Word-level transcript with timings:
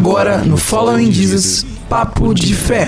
Agora 0.00 0.38
no 0.42 0.56
Following 0.56 1.12
Jesus, 1.12 1.62
Papo 1.86 2.32
de 2.32 2.54
Fé. 2.54 2.86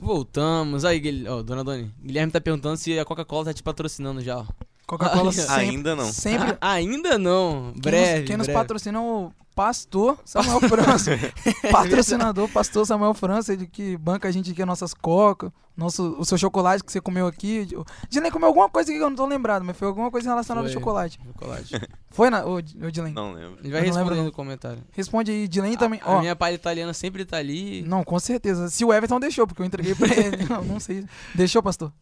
Voltamos. 0.00 0.84
Aí, 0.84 0.98
Guilherme, 0.98 1.28
ó, 1.28 1.40
dona 1.40 1.62
Doni. 1.62 1.88
Guilherme 2.04 2.32
tá 2.32 2.40
perguntando 2.40 2.76
se 2.76 2.98
a 2.98 3.04
Coca-Cola 3.04 3.44
tá 3.46 3.54
te 3.54 3.62
patrocinando 3.62 4.20
já, 4.20 4.38
ó. 4.38 4.44
Coca-Cola 4.86 5.30
sempre, 5.32 5.54
Ainda 5.54 5.94
não. 5.94 6.12
sempre 6.12 6.56
Ainda 6.60 7.16
não. 7.16 7.70
Quem 7.74 7.80
Breve. 7.80 8.18
nos, 8.18 8.26
quem 8.26 8.36
nos 8.36 8.46
breve. 8.48 8.58
patrocina 8.60 8.98
é 8.98 9.00
o 9.00 9.30
pastor 9.54 10.18
Samuel 10.24 10.60
França. 10.60 11.12
Patrocinador, 11.70 12.48
pastor 12.48 12.86
Samuel 12.86 13.14
França, 13.14 13.52
ele 13.52 13.66
que 13.66 13.96
banca 13.96 14.28
a 14.28 14.30
gente 14.30 14.50
aqui, 14.50 14.62
as 14.62 14.68
nossas 14.68 14.94
coca, 14.94 15.52
nosso, 15.76 16.16
o 16.18 16.24
seu 16.24 16.36
chocolate 16.36 16.82
que 16.84 16.92
você 16.92 17.00
comeu 17.00 17.26
aqui. 17.26 17.68
Dilene 18.08 18.30
comeu 18.30 18.48
alguma 18.48 18.68
coisa 18.68 18.90
aqui 18.90 18.98
que 18.98 19.04
eu 19.04 19.10
não 19.10 19.16
tô 19.16 19.26
lembrado, 19.26 19.64
mas 19.64 19.76
foi 19.76 19.88
alguma 19.88 20.10
coisa 20.10 20.28
relacionada 20.30 20.66
Foi. 20.66 20.74
ao 20.74 20.80
chocolate. 20.80 21.18
Chocolate. 21.24 21.88
Foi, 22.10 22.30
na, 22.30 22.44
ô, 22.44 22.54
ô 22.56 22.60
Dilene? 22.60 23.14
Não 23.14 23.32
lembro. 23.32 23.58
Ele 23.60 23.70
vai 23.70 23.80
Eu 23.80 23.84
responder 23.86 24.22
no 24.22 24.32
comentário. 24.32 24.82
Responde 24.92 25.30
aí, 25.30 25.48
Dilene 25.48 25.76
também. 25.76 26.00
A 26.02 26.16
Ó, 26.16 26.20
minha 26.20 26.36
palha 26.36 26.54
italiana 26.54 26.92
sempre 26.92 27.24
tá 27.24 27.38
ali. 27.38 27.82
não, 27.82 28.04
com 28.04 28.18
certeza. 28.18 28.68
Se 28.68 28.84
o 28.84 28.92
Everton 28.92 29.18
deixou, 29.20 29.46
porque 29.46 29.62
eu 29.62 29.66
entreguei 29.66 29.94
pra 29.94 30.08
ele. 30.08 30.44
Não, 30.52 30.62
não 30.64 30.80
sei. 30.80 31.04
Deixou, 31.34 31.62
pastor? 31.62 31.92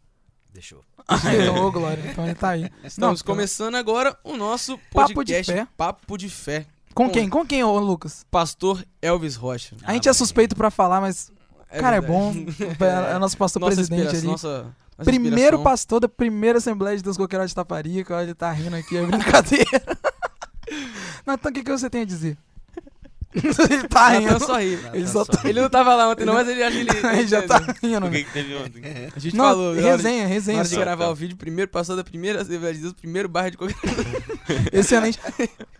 Deixou. 0.52 0.80
Então, 1.08 1.64
Ô, 1.64 1.70
Glória. 1.70 2.02
Então 2.10 2.24
ele 2.24 2.34
tá 2.34 2.50
aí. 2.50 2.68
Estamos 2.82 3.20
Não, 3.22 3.26
começando 3.26 3.76
agora 3.76 4.16
o 4.24 4.36
nosso 4.36 4.76
Papo 4.92 5.14
podcast 5.14 5.52
de 5.52 5.58
Fé. 5.58 5.66
Papo 5.76 6.18
de 6.18 6.28
Fé. 6.28 6.66
Com 6.94 7.08
quem? 7.08 7.28
Com 7.28 7.46
quem, 7.46 7.62
ô 7.62 7.78
Lucas? 7.78 8.26
Pastor 8.30 8.84
Elvis 9.00 9.36
Rocha. 9.36 9.76
A 9.84 9.92
gente 9.94 10.08
é 10.08 10.12
suspeito 10.12 10.56
pra 10.56 10.70
falar, 10.70 11.00
mas, 11.00 11.32
cara, 11.78 11.96
é 11.96 12.00
bom. 12.00 12.32
verdade. 12.32 13.14
É 13.14 13.18
nosso 13.18 13.36
pastor 13.36 13.60
Nossa 13.62 13.74
presidente 13.74 14.16
ali. 14.16 14.26
Nossa, 14.26 14.64
nossa 14.98 15.04
Primeiro 15.04 15.62
pastor 15.62 16.00
da 16.00 16.08
primeira 16.08 16.58
Assembleia 16.58 16.96
de 16.96 17.02
Deus 17.02 17.16
Coqueirão 17.16 17.46
de 17.46 17.54
Taparica. 17.54 18.16
Olha, 18.16 18.24
ele 18.24 18.34
tá 18.34 18.50
rindo 18.50 18.76
aqui, 18.76 18.96
é 18.96 19.06
brincadeira. 19.06 19.98
Natan, 21.24 21.50
o 21.50 21.52
que, 21.52 21.62
que 21.62 21.70
você 21.70 21.88
tem 21.88 22.02
a 22.02 22.04
dizer? 22.04 22.36
Ele 23.34 23.88
tá 23.88 24.10
Natan 24.10 24.18
rindo. 24.18 24.40
só 24.44 24.58
ri. 24.58 24.78
Ele 24.92 25.06
só 25.06 25.24
tá, 25.24 25.48
Ele 25.48 25.60
não 25.60 25.70
tava 25.70 25.94
lá 25.94 26.08
ontem, 26.10 26.24
não, 26.24 26.34
mas 26.34 26.48
ele 26.48 26.62
acha 26.62 26.72
que 26.84 26.90
ele. 27.06 27.06
ele 27.18 27.28
já 27.28 27.42
tá 27.46 27.58
rindo. 27.82 28.06
O 28.06 28.10
que, 28.10 28.24
que 28.24 28.32
teve 28.32 28.54
ontem? 28.56 28.82
A 29.14 29.18
gente 29.18 29.36
Não, 29.36 29.44
falou. 29.44 29.74
na 29.74 29.80
hora 29.82 29.96
resenha, 29.96 30.22
Na 30.24 30.28
resenha. 30.28 30.58
hora 30.58 30.68
de 30.68 30.76
gravar 30.76 31.04
tá. 31.04 31.10
o 31.10 31.14
vídeo, 31.14 31.36
primeiro 31.36 31.70
pastor 31.70 31.96
da 31.96 32.02
primeira 32.04 32.42
Assembleia 32.42 32.74
de 32.74 32.80
Deus, 32.80 32.92
primeiro 32.92 33.28
bairro 33.28 33.52
de 33.52 33.56
qualquer. 33.56 33.76
Excelente. 34.72 35.18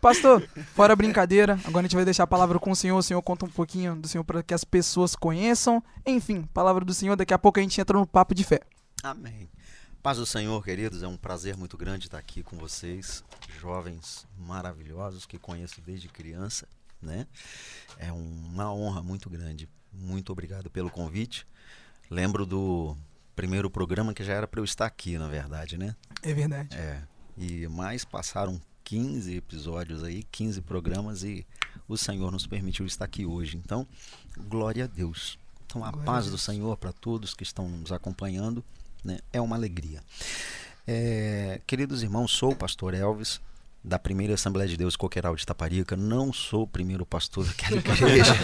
Pastor, 0.00 0.42
fora 0.74 0.94
brincadeira, 0.94 1.58
agora 1.64 1.80
a 1.80 1.82
gente 1.88 1.96
vai 1.96 2.04
deixar 2.04 2.22
a 2.24 2.26
palavra 2.26 2.58
com 2.58 2.70
o 2.70 2.76
senhor. 2.76 2.96
O 2.96 3.02
senhor 3.02 3.20
conta 3.22 3.44
um 3.46 3.50
pouquinho 3.50 3.96
do 3.96 4.06
senhor 4.06 4.22
para 4.24 4.42
que 4.42 4.54
as 4.54 4.64
pessoas 4.64 5.16
conheçam. 5.16 5.82
Enfim, 6.06 6.42
palavra 6.54 6.84
do 6.84 6.94
senhor. 6.94 7.16
Daqui 7.16 7.34
a 7.34 7.38
pouco 7.38 7.58
a 7.58 7.62
gente 7.62 7.80
entra 7.80 7.98
no 7.98 8.06
papo 8.06 8.34
de 8.34 8.44
fé. 8.44 8.60
Amém. 9.02 9.48
Paz 10.02 10.16
do 10.16 10.24
Senhor, 10.24 10.64
queridos, 10.64 11.02
é 11.02 11.06
um 11.06 11.16
prazer 11.16 11.58
muito 11.58 11.76
grande 11.76 12.06
estar 12.06 12.16
aqui 12.16 12.42
com 12.42 12.56
vocês, 12.56 13.22
jovens 13.60 14.26
maravilhosos 14.38 15.26
que 15.26 15.38
conheço 15.38 15.78
desde 15.82 16.08
criança, 16.08 16.66
né? 17.02 17.26
É 17.98 18.12
uma 18.12 18.72
honra 18.72 19.02
muito 19.02 19.28
grande. 19.28 19.68
Muito 19.92 20.30
obrigado 20.32 20.70
pelo 20.70 20.90
convite. 20.90 21.46
Lembro 22.10 22.46
do 22.46 22.96
primeiro 23.34 23.70
programa 23.70 24.12
que 24.12 24.24
já 24.24 24.34
era 24.34 24.46
para 24.46 24.60
eu 24.60 24.64
estar 24.64 24.86
aqui, 24.86 25.18
na 25.18 25.28
verdade, 25.28 25.78
né? 25.78 25.94
É 26.22 26.32
verdade. 26.32 26.76
É. 26.76 27.02
E 27.36 27.66
mais 27.68 28.04
passaram 28.04 28.60
15 28.84 29.36
episódios 29.36 30.02
aí, 30.02 30.24
15 30.24 30.60
programas 30.62 31.22
e 31.22 31.46
o 31.88 31.96
Senhor 31.96 32.30
nos 32.30 32.46
permitiu 32.46 32.86
estar 32.86 33.04
aqui 33.04 33.24
hoje. 33.24 33.56
Então, 33.56 33.86
glória 34.36 34.84
a 34.84 34.86
Deus. 34.86 35.38
Então, 35.66 35.84
a 35.84 35.90
Glória 35.90 36.10
a 36.10 36.12
paz 36.12 36.24
do 36.26 36.30
Deus. 36.32 36.42
Senhor 36.42 36.76
para 36.76 36.92
todos 36.92 37.34
que 37.34 37.42
estão 37.42 37.68
nos 37.68 37.92
acompanhando, 37.92 38.64
né? 39.04 39.18
É 39.32 39.40
uma 39.40 39.56
alegria. 39.56 40.02
É, 40.86 41.60
queridos 41.66 42.02
irmãos, 42.02 42.32
sou 42.32 42.52
o 42.52 42.56
pastor 42.56 42.94
Elvis 42.94 43.40
da 43.82 43.98
primeira 43.98 44.34
Assembleia 44.34 44.68
de 44.68 44.76
Deus 44.76 44.96
Coqueiral 44.96 45.34
de 45.34 45.44
Taparica. 45.44 45.96
Não 45.96 46.32
sou 46.32 46.62
o 46.62 46.66
primeiro 46.66 47.06
pastor 47.06 47.46
daquela 47.46 47.78
igreja. 47.80 48.34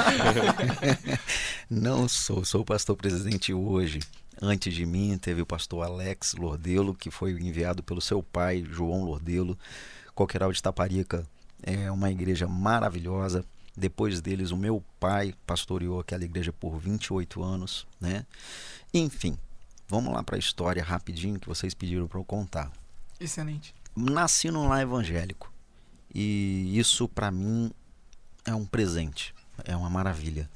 Não 1.68 2.08
sou, 2.08 2.44
sou 2.44 2.62
o 2.62 2.64
pastor 2.64 2.96
presidente 2.96 3.52
hoje. 3.52 4.00
Antes 4.40 4.74
de 4.74 4.84
mim 4.84 5.16
teve 5.18 5.42
o 5.42 5.46
pastor 5.46 5.84
Alex 5.84 6.34
Lordelo, 6.34 6.94
que 6.94 7.10
foi 7.10 7.32
enviado 7.32 7.82
pelo 7.82 8.00
seu 8.00 8.22
pai, 8.22 8.64
João 8.68 9.04
Lordelo. 9.04 9.58
Coqueiral 10.14 10.52
de 10.52 10.62
Taparica 10.62 11.26
é 11.62 11.90
uma 11.90 12.10
igreja 12.10 12.46
maravilhosa. 12.46 13.44
Depois 13.76 14.20
deles, 14.20 14.50
o 14.50 14.56
meu 14.56 14.82
pai 14.98 15.34
pastoreou 15.46 16.00
aquela 16.00 16.24
igreja 16.24 16.52
por 16.52 16.78
28 16.78 17.42
anos, 17.42 17.86
né? 18.00 18.24
Enfim, 18.92 19.36
vamos 19.86 20.12
lá 20.12 20.22
para 20.22 20.36
a 20.36 20.38
história 20.38 20.82
rapidinho 20.82 21.38
que 21.38 21.48
vocês 21.48 21.74
pediram 21.74 22.06
para 22.06 22.18
eu 22.18 22.24
contar 22.24 22.72
Excelente. 23.18 23.74
Nasci 23.96 24.50
num 24.50 24.68
lar 24.68 24.82
evangélico 24.82 25.52
e 26.14 26.78
isso 26.78 27.08
para 27.08 27.30
mim 27.30 27.70
é 28.44 28.54
um 28.54 28.64
presente, 28.64 29.34
é 29.64 29.76
uma 29.76 29.90
maravilha. 29.90 30.48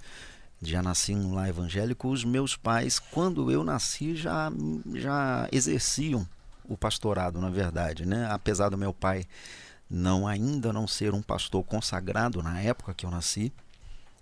Já 0.62 0.82
nasci 0.82 1.14
num 1.14 1.34
lar 1.34 1.48
evangélico, 1.48 2.08
os 2.08 2.24
meus 2.24 2.54
pais, 2.54 2.98
quando 2.98 3.50
eu 3.50 3.64
nasci, 3.64 4.14
já, 4.14 4.52
já 4.94 5.48
exerciam 5.50 6.28
o 6.68 6.76
pastorado, 6.76 7.40
na 7.40 7.50
verdade, 7.50 8.06
né? 8.06 8.28
Apesar 8.30 8.68
do 8.68 8.76
meu 8.76 8.92
pai 8.92 9.26
não 9.88 10.28
ainda 10.28 10.72
não 10.72 10.86
ser 10.86 11.14
um 11.14 11.22
pastor 11.22 11.64
consagrado 11.64 12.42
na 12.42 12.60
época 12.60 12.94
que 12.94 13.04
eu 13.04 13.10
nasci, 13.10 13.52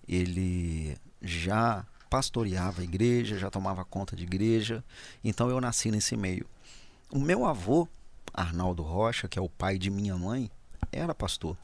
ele 0.08 0.96
já 1.20 1.84
pastoreava 2.08 2.80
a 2.80 2.84
igreja, 2.84 3.38
já 3.38 3.50
tomava 3.50 3.84
conta 3.84 4.16
de 4.16 4.22
igreja, 4.22 4.82
então 5.22 5.50
eu 5.50 5.60
nasci 5.60 5.90
nesse 5.90 6.16
meio. 6.16 6.46
O 7.10 7.18
meu 7.18 7.44
avô, 7.44 7.86
Arnaldo 8.40 8.82
Rocha, 8.82 9.28
que 9.28 9.38
é 9.38 9.42
o 9.42 9.48
pai 9.48 9.78
de 9.78 9.90
minha 9.90 10.16
mãe, 10.16 10.50
era 10.92 11.14
pastor, 11.14 11.56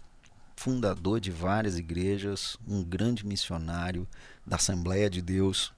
fundador 0.56 1.20
de 1.20 1.30
várias 1.30 1.78
igrejas, 1.78 2.56
um 2.66 2.82
grande 2.82 3.26
missionário 3.26 4.06
da 4.46 4.56
Assembleia 4.56 5.08
de 5.08 5.22
Deus, 5.22 5.72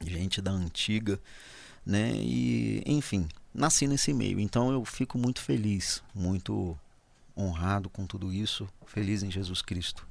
gente 0.00 0.40
da 0.40 0.50
antiga, 0.50 1.20
né? 1.84 2.12
E, 2.14 2.82
enfim, 2.86 3.28
nasci 3.54 3.86
nesse 3.86 4.12
meio. 4.12 4.38
Então 4.38 4.70
eu 4.70 4.84
fico 4.84 5.18
muito 5.18 5.40
feliz, 5.40 6.02
muito 6.14 6.78
honrado 7.36 7.88
com 7.88 8.06
tudo 8.06 8.32
isso, 8.32 8.68
feliz 8.86 9.22
em 9.22 9.30
Jesus 9.30 9.62
Cristo 9.62 10.06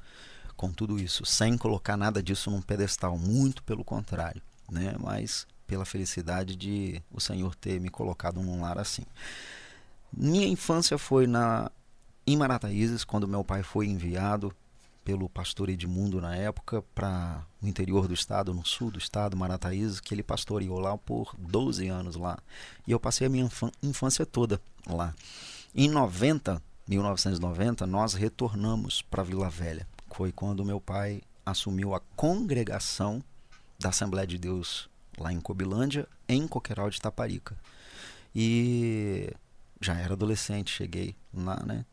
com 0.59 0.73
tudo 0.73 0.99
isso, 0.99 1.25
sem 1.25 1.57
colocar 1.57 1.95
nada 1.95 2.21
disso 2.21 2.51
num 2.51 2.61
pedestal, 2.61 3.17
muito 3.17 3.63
pelo 3.63 3.81
contrário, 3.81 4.41
né? 4.69 4.93
Mas 4.99 5.47
pela 5.65 5.85
felicidade 5.85 6.53
de 6.53 7.01
o 7.09 7.21
Senhor 7.21 7.55
ter 7.55 7.79
me 7.79 7.89
colocado 7.89 8.41
num 8.41 8.59
lar 8.59 8.77
assim. 8.77 9.05
Minha 10.11 10.47
infância 10.47 10.97
foi 10.97 11.27
na 11.27 11.71
em 12.25 12.37
Marataízes, 12.37 13.03
quando 13.03 13.27
meu 13.27 13.43
pai 13.43 13.63
foi 13.63 13.87
enviado 13.87 14.53
pelo 15.03 15.27
pastor 15.27 15.69
Edmundo 15.69 16.21
na 16.21 16.35
época 16.35 16.83
para 16.93 17.43
o 17.59 17.67
interior 17.67 18.07
do 18.07 18.13
estado, 18.13 18.53
no 18.53 18.63
sul 18.63 18.91
do 18.91 18.99
estado, 18.99 19.35
Marataízes, 19.35 19.99
que 19.99 20.13
ele 20.13 20.21
pastoreou 20.21 20.79
lá 20.79 20.95
por 20.95 21.35
12 21.39 21.87
anos 21.87 22.15
lá. 22.15 22.37
E 22.85 22.91
eu 22.91 22.99
passei 22.99 23.25
a 23.25 23.29
minha 23.29 23.49
infância 23.81 24.27
toda 24.27 24.61
lá. 24.85 25.15
Em 25.73 25.89
90, 25.89 26.61
1990, 26.87 27.87
nós 27.87 28.13
retornamos 28.13 29.01
para 29.01 29.23
Vila 29.23 29.49
Velha. 29.49 29.87
Foi 30.11 30.31
quando 30.31 30.63
meu 30.63 30.79
pai 30.79 31.23
assumiu 31.43 31.95
a 31.95 31.99
congregação 32.15 33.23
da 33.79 33.89
Assembleia 33.89 34.27
de 34.27 34.37
Deus 34.37 34.87
lá 35.17 35.33
em 35.33 35.39
Cobilândia, 35.41 36.07
em 36.27 36.47
Coqueiral 36.47 36.91
de 36.91 37.01
Taparica. 37.01 37.57
E 38.35 39.33
já 39.79 39.95
era 39.95 40.13
adolescente, 40.13 40.71
cheguei 40.71 41.15
lá, 41.33 41.61
né? 41.65 41.85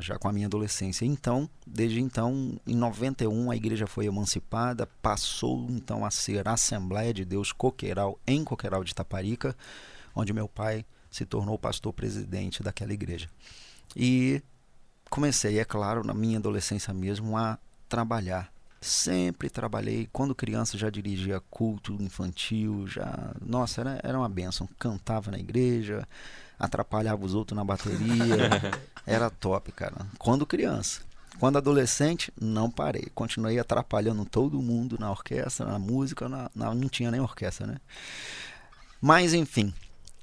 já 0.00 0.18
com 0.18 0.28
a 0.28 0.32
minha 0.32 0.46
adolescência. 0.46 1.04
Então, 1.04 1.48
desde 1.66 2.00
então, 2.00 2.60
em 2.66 2.74
91, 2.74 3.50
a 3.50 3.56
igreja 3.56 3.86
foi 3.86 4.06
emancipada, 4.06 4.86
passou 5.00 5.66
então 5.70 6.04
a 6.04 6.10
ser 6.10 6.46
Assembleia 6.46 7.12
de 7.12 7.24
Deus 7.24 7.52
Coqueiral, 7.52 8.18
em 8.26 8.44
Coqueiral 8.44 8.84
de 8.84 8.94
Taparica, 8.94 9.56
onde 10.14 10.32
meu 10.32 10.48
pai 10.48 10.84
se 11.10 11.24
tornou 11.24 11.58
pastor 11.58 11.92
presidente 11.92 12.62
daquela 12.62 12.92
igreja. 12.92 13.28
E 13.94 14.42
comecei, 15.08 15.58
é 15.58 15.64
claro, 15.64 16.04
na 16.04 16.12
minha 16.12 16.38
adolescência 16.38 16.92
mesmo, 16.92 17.36
a 17.36 17.58
trabalhar. 17.88 18.52
Sempre 18.78 19.48
trabalhei. 19.48 20.08
Quando 20.12 20.34
criança 20.34 20.76
já 20.76 20.90
dirigia 20.90 21.40
culto 21.50 21.94
infantil, 22.00 22.86
já. 22.86 23.34
Nossa, 23.40 23.80
era, 23.80 24.00
era 24.02 24.18
uma 24.18 24.28
benção. 24.28 24.68
Cantava 24.78 25.30
na 25.30 25.38
igreja, 25.38 26.06
atrapalhava 26.58 27.24
os 27.24 27.34
outros 27.34 27.56
na 27.56 27.64
bateria. 27.64 28.50
Era 29.06 29.30
top, 29.30 29.72
cara. 29.72 30.06
Quando 30.18 30.44
criança. 30.46 31.00
Quando 31.38 31.58
adolescente, 31.58 32.32
não 32.40 32.70
parei. 32.70 33.08
Continuei 33.14 33.58
atrapalhando 33.58 34.24
todo 34.24 34.60
mundo 34.62 34.96
na 34.98 35.10
orquestra, 35.10 35.66
na 35.66 35.78
música, 35.78 36.28
na, 36.28 36.50
na- 36.54 36.74
não 36.74 36.88
tinha 36.88 37.10
nem 37.10 37.20
orquestra, 37.20 37.66
né? 37.66 37.76
Mas, 39.00 39.34
enfim, 39.34 39.72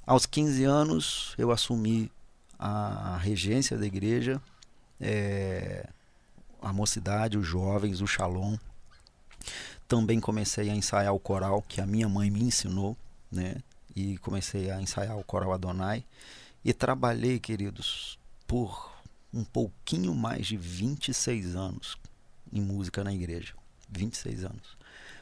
aos 0.04 0.26
15 0.26 0.64
anos 0.64 1.34
eu 1.38 1.52
assumi 1.52 2.10
a 2.58 3.16
regência 3.22 3.78
da 3.78 3.86
igreja, 3.86 4.40
eh, 5.00 5.86
a 6.60 6.72
mocidade, 6.72 7.38
os 7.38 7.46
jovens, 7.46 8.00
o 8.00 8.06
shalom. 8.06 8.56
Também 9.86 10.18
comecei 10.18 10.68
a 10.70 10.74
ensaiar 10.74 11.14
o 11.14 11.20
coral 11.20 11.62
que 11.62 11.80
a 11.80 11.86
minha 11.86 12.08
mãe 12.08 12.30
me 12.30 12.42
ensinou, 12.42 12.96
né? 13.30 13.56
E 13.94 14.18
comecei 14.18 14.70
a 14.70 14.80
ensaiar 14.80 15.16
o 15.16 15.24
coral 15.24 15.52
Adonai. 15.52 16.04
E 16.64 16.72
trabalhei, 16.72 17.38
queridos, 17.38 18.18
por 18.46 18.92
um 19.32 19.44
pouquinho 19.44 20.14
mais 20.14 20.46
de 20.46 20.56
26 20.56 21.56
anos 21.56 21.96
em 22.52 22.60
música 22.60 23.02
na 23.02 23.12
igreja. 23.12 23.54
26 23.90 24.44
anos. 24.44 24.76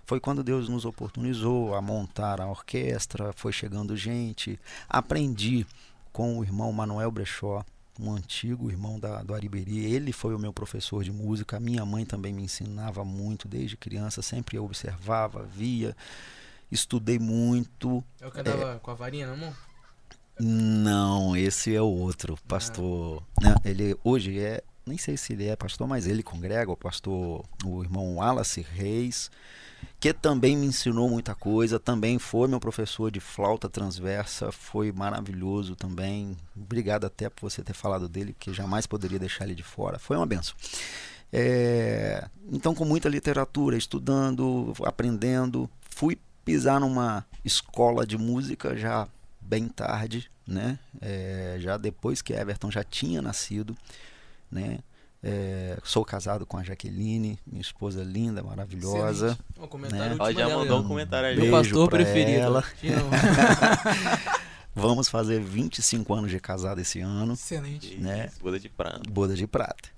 Foi 0.04 0.20
quando 0.20 0.42
Deus 0.42 0.68
nos 0.68 0.84
oportunizou 0.84 1.74
a 1.74 1.80
montar 1.80 2.40
a 2.40 2.48
orquestra, 2.48 3.32
foi 3.32 3.52
chegando 3.52 3.96
gente. 3.96 4.58
Aprendi 4.88 5.66
com 6.12 6.38
o 6.38 6.44
irmão 6.44 6.72
Manuel 6.72 7.10
Brechó, 7.10 7.64
um 7.98 8.12
antigo 8.12 8.70
irmão 8.70 8.98
da, 8.98 9.22
do 9.22 9.34
Ariberi. 9.34 9.84
Ele 9.84 10.12
foi 10.12 10.34
o 10.34 10.38
meu 10.38 10.52
professor 10.52 11.04
de 11.04 11.12
música. 11.12 11.60
Minha 11.60 11.84
mãe 11.86 12.04
também 12.04 12.32
me 12.32 12.42
ensinava 12.42 13.04
muito 13.04 13.48
desde 13.48 13.76
criança, 13.76 14.22
sempre 14.22 14.56
eu 14.56 14.64
observava, 14.64 15.44
via. 15.44 15.96
Estudei 16.72 17.18
muito. 17.18 18.02
É 18.18 18.26
o 18.26 18.30
que 18.30 18.40
andava 18.40 18.80
com 18.80 18.90
a 18.90 18.94
varinha 18.94 19.26
na 19.26 19.36
mão? 19.36 19.54
Não, 20.40 21.36
esse 21.36 21.74
é 21.74 21.82
o 21.82 21.86
outro, 21.86 22.38
pastor. 22.48 23.22
Né, 23.40 23.54
ele 23.62 23.96
hoje 24.02 24.40
é, 24.40 24.64
nem 24.86 24.96
sei 24.96 25.18
se 25.18 25.34
ele 25.34 25.46
é 25.46 25.54
pastor, 25.54 25.86
mas 25.86 26.06
ele 26.06 26.22
congrega, 26.22 26.72
o 26.72 26.76
pastor, 26.76 27.44
o 27.64 27.82
irmão 27.82 28.16
Wallace 28.16 28.62
Reis, 28.62 29.30
que 30.00 30.14
também 30.14 30.56
me 30.56 30.66
ensinou 30.66 31.10
muita 31.10 31.34
coisa, 31.34 31.78
também 31.78 32.18
foi 32.18 32.48
meu 32.48 32.58
professor 32.58 33.10
de 33.10 33.20
flauta 33.20 33.68
transversa, 33.68 34.50
foi 34.50 34.90
maravilhoso 34.90 35.76
também. 35.76 36.34
Obrigado 36.56 37.04
até 37.04 37.28
por 37.28 37.50
você 37.50 37.62
ter 37.62 37.74
falado 37.74 38.08
dele, 38.08 38.32
porque 38.32 38.52
jamais 38.52 38.86
poderia 38.86 39.18
deixar 39.18 39.44
ele 39.44 39.54
de 39.54 39.62
fora. 39.62 39.98
Foi 39.98 40.16
uma 40.16 40.26
benção. 40.26 40.54
É, 41.30 42.26
então, 42.50 42.74
com 42.74 42.84
muita 42.84 43.08
literatura, 43.08 43.76
estudando, 43.76 44.72
aprendendo, 44.84 45.68
fui 45.90 46.18
pisar 46.44 46.80
numa 46.80 47.24
escola 47.44 48.06
de 48.06 48.16
música 48.18 48.76
já 48.76 49.06
bem 49.40 49.68
tarde, 49.68 50.30
né? 50.46 50.78
É, 51.00 51.56
já 51.60 51.76
depois 51.76 52.20
que 52.22 52.32
Everton 52.32 52.70
já 52.70 52.82
tinha 52.84 53.20
nascido, 53.22 53.76
né? 54.50 54.78
É, 55.24 55.78
sou 55.84 56.04
casado 56.04 56.44
com 56.44 56.56
a 56.56 56.64
Jaqueline, 56.64 57.38
minha 57.46 57.60
esposa 57.60 58.02
linda, 58.02 58.42
maravilhosa. 58.42 59.38
O 59.56 59.68
comentário 59.68 60.10
Né? 60.10 60.16
Ó, 60.18 60.32
já 60.32 60.46
dela, 60.48 60.62
mandou 60.62 60.80
um 60.80 60.88
comentário 60.88 61.28
aí. 61.28 61.36
Meu 61.36 61.42
Beijo 61.44 61.56
pastor 61.56 61.88
pra 61.88 61.98
preferido. 61.98 62.40
ela. 62.40 62.64
Vamos 64.74 65.08
fazer 65.08 65.38
25 65.40 66.14
anos 66.14 66.30
de 66.30 66.40
casado 66.40 66.80
esse 66.80 66.98
ano, 67.00 67.34
Excelente. 67.34 67.96
né? 67.98 68.26
Isso, 68.32 68.40
Boda 68.40 68.58
de 68.58 68.68
prata. 68.70 69.00
boda 69.10 69.34
de 69.36 69.46
prata. 69.46 69.90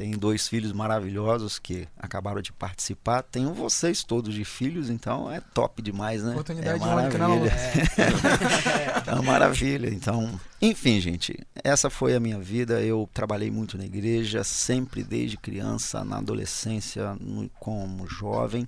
Tem 0.00 0.12
dois 0.12 0.48
filhos 0.48 0.72
maravilhosos 0.72 1.58
que 1.58 1.86
acabaram 1.98 2.40
de 2.40 2.50
participar. 2.54 3.22
Tenho 3.22 3.52
vocês 3.52 4.02
todos 4.02 4.34
de 4.34 4.46
filhos, 4.46 4.88
então 4.88 5.30
é 5.30 5.42
top 5.52 5.82
demais, 5.82 6.22
né? 6.22 6.30
Oportunidade 6.30 6.82
é 6.82 6.86
única, 6.86 7.18
né, 7.18 7.26
Lulu? 7.26 7.44
É 9.06 9.12
uma 9.12 9.22
maravilha. 9.22 9.90
Então, 9.90 10.40
enfim, 10.62 10.98
gente, 11.02 11.38
essa 11.62 11.90
foi 11.90 12.14
a 12.14 12.20
minha 12.20 12.38
vida. 12.38 12.80
Eu 12.80 13.10
trabalhei 13.12 13.50
muito 13.50 13.76
na 13.76 13.84
igreja, 13.84 14.42
sempre 14.42 15.04
desde 15.04 15.36
criança, 15.36 16.02
na 16.02 16.16
adolescência, 16.16 17.14
como 17.58 18.06
jovem, 18.06 18.66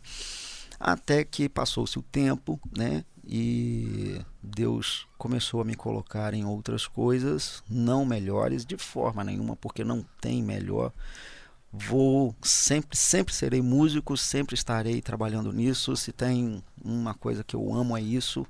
até 0.78 1.24
que 1.24 1.48
passou-se 1.48 1.98
o 1.98 2.02
tempo, 2.02 2.60
né? 2.76 3.06
E 3.24 4.20
Deus 4.42 5.06
começou 5.16 5.60
a 5.60 5.64
me 5.64 5.74
colocar 5.74 6.34
em 6.34 6.44
outras 6.44 6.86
coisas, 6.86 7.62
não 7.68 8.04
melhores 8.04 8.64
de 8.64 8.76
forma 8.76 9.22
nenhuma, 9.22 9.54
porque 9.56 9.84
não 9.84 10.04
tem 10.20 10.42
melhor. 10.42 10.92
Vou 11.72 12.34
sempre, 12.42 12.96
sempre 12.98 13.32
serei 13.32 13.62
músico, 13.62 14.16
sempre 14.16 14.54
estarei 14.54 15.00
trabalhando 15.00 15.52
nisso. 15.52 15.96
Se 15.96 16.12
tem 16.12 16.62
uma 16.84 17.14
coisa 17.14 17.42
que 17.42 17.56
eu 17.56 17.72
amo 17.72 17.96
é 17.96 18.00
isso. 18.02 18.46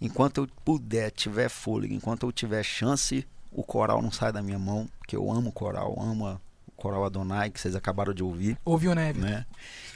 Enquanto 0.00 0.38
eu 0.38 0.48
puder, 0.64 1.10
tiver 1.10 1.48
fôlego, 1.48 1.94
enquanto 1.94 2.26
eu 2.26 2.32
tiver 2.32 2.64
chance, 2.64 3.26
o 3.52 3.62
coral 3.62 4.02
não 4.02 4.10
sai 4.10 4.32
da 4.32 4.42
minha 4.42 4.58
mão, 4.58 4.88
porque 4.98 5.14
eu 5.14 5.30
amo 5.30 5.52
coral, 5.52 5.94
amo 6.00 6.40
coral 6.84 7.06
Adonai 7.06 7.48
que 7.48 7.58
vocês 7.58 7.74
acabaram 7.74 8.12
de 8.12 8.22
ouvir, 8.22 8.58
Ouviu, 8.62 8.94
né, 8.94 9.14
né? 9.14 9.46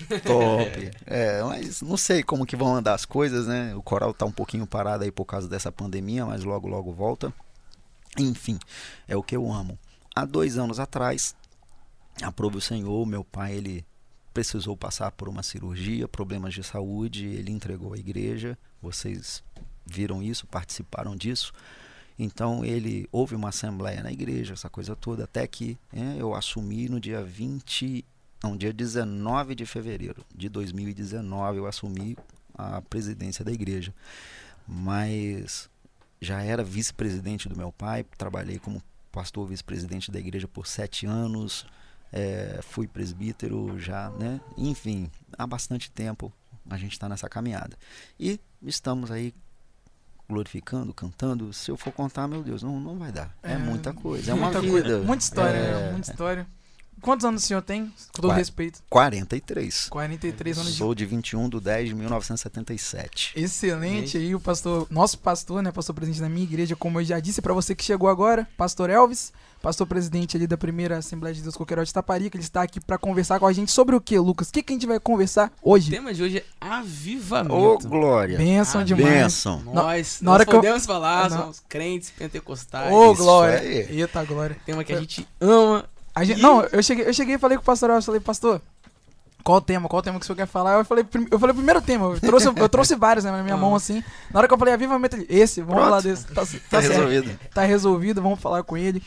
Top. 0.25 0.90
É, 1.05 1.43
mas 1.43 1.82
não 1.82 1.99
sei 1.99 2.23
como 2.23 2.46
que 2.46 2.56
vão 2.56 2.75
andar 2.75 2.94
as 2.94 3.05
coisas, 3.05 3.46
né? 3.46 3.75
O 3.75 3.82
coral 3.82 4.14
tá 4.14 4.25
um 4.25 4.32
pouquinho 4.32 4.67
parado 4.67 5.05
aí 5.05 5.11
por 5.11 5.26
causa 5.26 5.46
dessa 5.46 5.70
pandemia, 5.70 6.25
mas 6.25 6.44
logo 6.44 6.67
logo 6.67 6.90
volta. 6.90 7.31
Enfim, 8.19 8.58
é 9.06 9.14
o 9.14 9.23
que 9.23 9.37
eu 9.37 9.52
amo. 9.52 9.79
Há 10.17 10.25
dois 10.25 10.56
anos 10.56 10.81
atrás, 10.81 11.37
aprove 12.23 12.56
o 12.56 12.61
Senhor, 12.61 13.06
meu 13.06 13.23
pai 13.23 13.56
ele 13.56 13.85
precisou 14.32 14.75
passar 14.75 15.12
por 15.12 15.29
uma 15.29 15.43
cirurgia, 15.43 16.08
problemas 16.08 16.55
de 16.55 16.62
saúde, 16.62 17.26
ele 17.26 17.52
entregou 17.52 17.93
à 17.93 17.99
igreja. 17.99 18.56
Vocês 18.81 19.44
viram 19.85 20.23
isso, 20.23 20.46
participaram 20.46 21.14
disso. 21.14 21.52
Então 22.19 22.65
ele 22.65 23.09
houve 23.12 23.35
uma 23.35 23.50
assembleia 23.50 24.03
na 24.03 24.11
igreja, 24.11 24.55
essa 24.55 24.69
coisa 24.69 24.97
toda, 24.97 25.25
até 25.25 25.47
que 25.47 25.79
é, 25.93 26.17
eu 26.19 26.35
assumi 26.35 26.88
no 26.88 26.99
dia 26.99 27.23
20, 27.23 28.05
não, 28.43 28.56
dia 28.56 28.73
19 28.73 29.55
de 29.55 29.65
fevereiro 29.65 30.25
de 30.35 30.49
2019 30.49 31.59
eu 31.59 31.67
assumi 31.67 32.17
a 32.55 32.82
presidência 32.82 33.44
da 33.44 33.53
igreja. 33.53 33.94
Mas 34.67 35.70
já 36.20 36.43
era 36.43 36.65
vice-presidente 36.65 37.49
do 37.49 37.56
meu 37.56 37.70
pai, 37.70 38.05
trabalhei 38.17 38.59
como 38.59 38.82
pastor 39.12 39.47
vice-presidente 39.47 40.11
da 40.11 40.19
igreja 40.19 40.49
por 40.49 40.67
sete 40.67 41.06
anos, 41.06 41.64
é, 42.12 42.61
fui 42.62 42.87
presbítero 42.87 43.79
já, 43.79 44.11
né? 44.11 44.41
Enfim, 44.56 45.11
há 45.37 45.47
bastante 45.47 45.91
tempo 45.91 46.32
a 46.69 46.76
gente 46.76 46.93
está 46.93 47.09
nessa 47.09 47.29
caminhada. 47.29 47.76
E 48.19 48.41
estamos 48.62 49.11
aí 49.11 49.32
glorificando, 50.28 50.92
cantando. 50.92 51.52
Se 51.52 51.70
eu 51.70 51.76
for 51.76 51.92
contar, 51.92 52.28
meu 52.28 52.42
Deus, 52.42 52.62
não, 52.62 52.78
não 52.78 52.98
vai 52.98 53.10
dar. 53.10 53.34
É, 53.42 53.52
É, 53.52 53.56
muita 53.58 53.92
coisa, 53.92 54.30
é 54.30 54.34
uma 54.34 54.44
Muita 54.44 54.60
vida. 54.60 54.72
coisa, 54.72 54.98
Muita 55.00 55.22
história, 55.25 55.56
É, 55.56 55.80
né? 55.86 55.92
Muita 55.92 56.10
história. 56.10 56.46
Quantos 57.00 57.25
anos 57.25 57.45
o 57.45 57.47
senhor 57.47 57.62
tem? 57.62 57.87
Com 57.87 57.93
todo 58.23 58.29
Qua- 58.31 58.35
respeito. 58.37 58.81
43. 58.91 59.89
43 59.89 60.59
anos 60.59 60.73
de 60.73 60.79
Sou 60.79 60.95
de 60.95 61.06
21 61.06 61.49
de 61.49 61.61
10 61.61 61.89
de 61.89 61.95
1977. 61.95 63.33
Excelente 63.37 64.17
aí 64.17 64.35
o 64.35 64.41
pastor, 64.41 64.87
nosso 64.91 65.19
pastor, 65.19 65.62
né, 65.62 65.71
pastor 65.73 65.95
presidente 65.95 66.21
da 66.21 66.29
minha 66.29 66.45
igreja, 66.45 66.75
como 66.77 67.00
eu 67.00 67.05
já 67.05 67.21
disse 67.21 67.41
pra 67.43 67.53
você 67.55 67.75
que 67.75 67.85
chegou 67.85 68.09
agora, 68.09 68.47
pastor 68.56 68.91
Elvis, 68.91 69.33
pastor 69.62 69.87
presidente 69.87 70.37
ali 70.37 70.47
da 70.47 70.56
primeira 70.56 70.99
Assembleia 70.99 71.35
de 71.35 71.43
Deus 71.43 71.56
Coqueiró 71.56 71.83
de 71.83 71.93
Taparica, 71.93 72.37
ele 72.37 72.45
está 72.45 72.62
aqui 72.62 72.81
pra 72.81 72.99
conversar 72.99 73.39
com 73.39 73.47
a 73.47 73.53
gente 73.53 73.71
sobre 73.73 73.95
o 73.97 74.00
que, 74.00 74.19
Lucas? 74.19 74.49
O 74.49 74.53
que, 74.53 74.62
que 74.62 74.73
a 74.73 74.77
gente 74.77 74.87
vai 74.87 75.00
conversar 75.00 75.53
O 75.62 75.73
hoje? 75.73 75.91
tema 75.91 76.12
de 76.15 76.23
hoje 76.23 76.39
é 76.39 76.45
avivamento. 76.61 77.55
Ô, 77.55 77.79
Glória! 77.79 78.39
Benção 78.39 78.81
Ah, 78.81 78.85
demais. 78.85 79.06
Benção! 79.09 79.62
Nós, 79.65 80.21
na 80.21 80.33
hora 80.33 80.39
nós 80.45 80.49
que 80.49 80.55
eu- 80.56 80.61
podemos 80.61 80.87
falar, 80.87 81.31
somos 81.31 81.61
crentes 81.69 82.11
pentecostais. 82.11 82.93
Ô, 82.93 83.12
isso 83.12 83.23
glória. 83.23 83.59
aí. 83.59 84.00
Eita, 84.00 84.25
glória. 84.25 84.56
Tema 84.65 84.83
que 84.85 84.93
a 84.93 85.00
gente 85.00 85.27
ama. 85.41 85.85
Gente- 86.25 86.40
Não, 86.40 86.62
eu 86.64 86.82
cheguei, 86.82 87.06
eu 87.08 87.12
cheguei 87.14 87.34
e 87.34 87.38
falei 87.38 87.56
com 87.56 87.62
o 87.62 87.66
pastor 87.66 87.90
Elvis, 87.90 88.04
falei, 88.06 88.20
pastor, 88.20 88.60
qual 89.44 89.58
o 89.58 89.60
tema? 89.60 89.88
Qual 89.88 90.00
o 90.00 90.02
tema 90.02 90.18
que 90.18 90.25
o 90.25 90.26
senhor 90.26 90.37
quer 90.37 90.46
falar? 90.46 90.75
Eu 90.78 90.84
falei, 90.84 91.06
eu 91.30 91.38
falei 91.38 91.52
o 91.52 91.56
primeiro 91.56 91.80
tema, 91.80 92.06
eu 92.06 92.20
trouxe, 92.20 92.46
eu 92.48 92.68
trouxe 92.68 92.94
vários 92.96 93.25
né, 93.25 93.30
na 93.30 93.42
minha 93.42 93.54
Ah. 93.54 93.58
mão 93.58 93.75
assim. 93.75 94.02
Na 94.32 94.40
hora 94.40 94.48
que 94.48 94.54
eu 94.54 94.58
falei 94.58 94.75
avivamento, 94.75 95.16
ele, 95.16 95.26
esse, 95.28 95.60
vamos 95.60 95.76
Pronto. 95.76 95.88
falar 95.88 96.02
desse. 96.02 96.26
Tá, 96.26 96.42
tá 96.44 96.46
Tá 96.70 96.80
resolvido. 96.80 97.38
tá 97.54 97.62
resolvido, 97.62 98.22
vamos 98.22 98.40
falar 98.40 98.62
com 98.62 98.76
ele. 98.76 99.02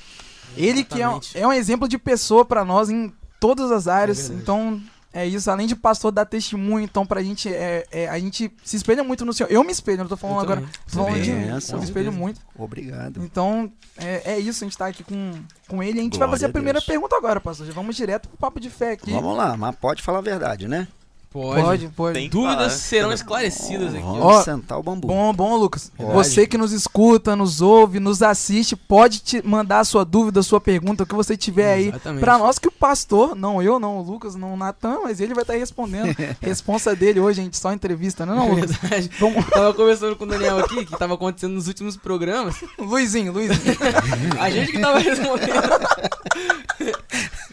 Ele 0.58 0.84
que 0.84 1.02
é 1.02 1.08
um, 1.08 1.12
Exatamente. 1.18 1.38
é 1.40 1.48
um 1.48 1.54
exemplo 1.54 1.88
de 1.88 1.98
pessoa 1.98 2.44
pra 2.44 2.66
nós 2.66 2.90
em 2.90 3.14
todas 3.40 3.72
as 3.72 3.88
áreas. 3.88 4.30
É 4.30 4.34
então, 4.34 4.82
é 5.14 5.26
isso. 5.26 5.50
Além 5.52 5.68
de 5.68 5.76
pastor 5.76 6.12
dar 6.12 6.26
testemunho, 6.26 6.84
então 6.84 7.06
pra 7.06 7.22
gente, 7.22 7.50
é, 7.50 7.86
é- 7.92 8.08
a 8.10 8.18
gente 8.20 8.52
se 8.64 8.76
espelha 8.78 9.04
muito 9.04 9.26
no 9.26 9.34
Senhor. 9.34 9.52
Eu 9.52 9.64
me 9.64 9.72
espelho, 9.72 10.00
não 10.00 10.08
tô 10.08 10.18
falando 10.18 10.38
Eu 10.38 10.42
agora. 10.42 10.62
Tô 10.62 11.04
falando 11.04 11.22
de. 11.22 11.32
Benção. 11.32 11.76
Eu 11.76 11.80
me 11.80 11.86
espelho 11.86 12.12
muito. 12.12 12.40
Obrigado. 12.56 13.24
Então, 13.24 13.72
é, 13.98 14.34
é 14.34 14.40
isso. 14.40 14.64
A 14.64 14.68
gente 14.68 14.78
tá 14.78 14.88
aqui 14.88 15.04
com, 15.04 15.34
com 15.68 15.84
ele. 15.84 16.00
A 16.00 16.04
gente 16.04 16.14
vai 16.14 16.28
Glória 16.28 16.32
fazer 16.34 16.46
a 16.46 16.50
a 16.50 16.52
primeira 16.54 16.82
pergunta 16.82 17.16
agora, 17.16 17.40
pastor. 17.42 17.66
Já 17.68 17.74
vamos 17.74 17.96
direto 17.96 18.30
pro 18.30 18.38
papo 18.38 18.60
de 18.60 18.70
fé 18.70 18.92
aqui. 18.94 19.12
Vamos 19.12 19.36
lá, 19.36 19.56
mas 19.58 19.76
pode 19.76 20.02
falar 20.02 20.20
a 20.20 20.22
verdade, 20.22 20.68
né? 20.68 20.88
Pode. 21.32 21.62
Pode, 21.62 21.88
pode. 21.96 22.14
Tem 22.20 22.30
Dúvidas 22.30 22.58
falar. 22.58 22.70
serão 22.72 23.14
esclarecidas 23.14 23.94
aqui. 23.94 24.04
Vamos 24.04 24.22
Ó, 24.22 24.42
sentar 24.44 24.78
o 24.78 24.84
bambu. 24.84 25.08
Bom, 25.08 25.34
bom, 25.34 25.56
Lucas. 25.56 25.90
Pode. 25.96 26.12
Você 26.12 26.46
que 26.46 26.58
nos 26.58 26.74
escuta, 26.74 27.38
nos 27.38 27.62
ouve, 27.62 28.02
nos 28.02 28.22
assiste, 28.22 28.76
pode 28.76 29.20
te 29.20 29.42
mandar 29.48 29.80
a 29.80 29.84
sua 29.86 30.04
dúvida, 30.04 30.42
a 30.42 30.44
sua 30.44 30.60
pergunta, 30.60 31.04
o 31.04 31.06
que 31.06 31.16
você 31.16 31.38
tiver 31.38 31.72
aí. 31.74 31.88
Exatamente. 31.88 32.20
Pra 32.20 32.38
nós 32.38 32.60
que 32.60 32.68
o 32.68 32.72
pastor, 32.72 33.34
não 33.34 33.62
eu, 33.64 33.80
não 33.80 34.00
o 34.00 34.02
Lucas, 34.02 34.36
não 34.36 34.54
o 34.54 34.58
Natan, 34.58 35.00
mas 35.04 35.22
ele 35.22 35.34
vai 35.34 35.44
estar 35.44 35.54
respondendo. 35.54 36.14
Responsa 36.42 36.94
dele 36.94 37.22
hoje, 37.22 37.42
gente, 37.42 37.58
só 37.58 37.72
entrevista, 37.72 38.26
não, 38.26 38.36
não, 38.36 38.48
É 38.48 38.52
Lucas? 38.52 38.72
verdade. 38.76 39.10
Vamos, 39.18 39.46
Tava 39.48 39.74
conversando 39.74 40.16
com 40.18 40.26
o 40.26 40.28
Daniel 40.28 40.60
aqui, 40.60 40.86
que 40.86 40.98
tava 41.00 41.14
acontecendo 41.14 41.54
nos 41.54 41.68
últimos 41.68 41.96
programas. 41.96 42.56
Luizinho, 42.78 43.32
Luizinho. 43.32 43.78
A 44.38 44.50
gente 44.50 44.74
que 44.74 44.80
tava 44.80 45.00
respondendo. 45.00 45.62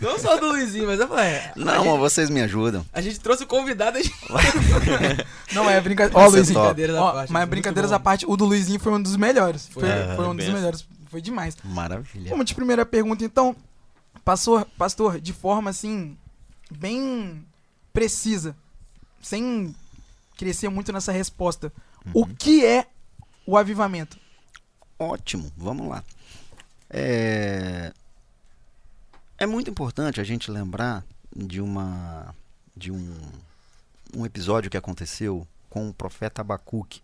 Não 0.00 0.18
só 0.18 0.36
do 0.38 0.48
Luizinho, 0.48 0.86
mas 0.86 1.00
eu 1.00 1.08
falei, 1.08 1.24
é, 1.26 1.52
Não, 1.56 1.84
mas 1.84 1.98
vocês 1.98 2.30
me 2.30 2.40
ajudam. 2.42 2.84
a 2.92 3.00
gente 3.00 3.18
trouxe 3.20 3.44
o 3.44 3.46
convidado, 3.46 3.98
a 3.98 4.02
gente... 4.02 4.14
Não, 5.52 5.68
é 5.68 5.80
brincadeira. 5.80 6.18
Ó, 6.18 6.28
Luizinho. 6.28 6.58
Brincadeiras 6.58 6.96
à 6.96 7.02
Ó, 7.02 7.12
parte, 7.12 7.32
mas 7.32 7.48
brincadeiras 7.48 7.92
à 7.92 7.98
parte, 8.00 8.26
o 8.26 8.36
do 8.36 8.44
Luizinho 8.44 8.78
foi 8.80 8.92
um 8.92 9.02
dos 9.02 9.16
melhores. 9.16 9.66
Foi, 9.68 9.82
Foi, 9.82 9.90
é, 9.90 10.16
foi 10.16 10.26
um 10.26 10.36
dos 10.36 10.48
melhores. 10.48 10.86
Foi 11.10 11.20
demais. 11.20 11.56
Maravilha. 11.64 12.30
Vamos 12.30 12.44
de 12.46 12.54
primeira 12.54 12.84
pergunta, 12.84 13.24
então. 13.24 13.56
Pastor, 14.24 14.66
pastor, 14.76 15.20
de 15.20 15.32
forma 15.32 15.70
assim, 15.70 16.16
bem 16.70 17.44
precisa, 17.92 18.54
sem 19.22 19.74
crescer 20.36 20.68
muito 20.68 20.92
nessa 20.92 21.10
resposta. 21.12 21.72
O 22.12 22.26
que 22.26 22.64
é 22.64 22.86
o 23.46 23.56
avivamento? 23.56 24.18
Ótimo, 24.98 25.50
vamos 25.56 25.88
lá. 25.88 26.04
É, 26.90 27.92
muito 29.46 29.70
importante 29.70 30.20
a 30.20 30.24
gente 30.24 30.50
lembrar 30.50 31.04
de 31.34 31.60
uma 31.60 32.34
de 32.76 32.90
um, 32.92 33.16
um 34.16 34.24
episódio 34.24 34.70
que 34.70 34.76
aconteceu 34.76 35.46
com 35.68 35.88
o 35.88 35.94
profeta 35.94 36.40
Abacuque. 36.40 37.00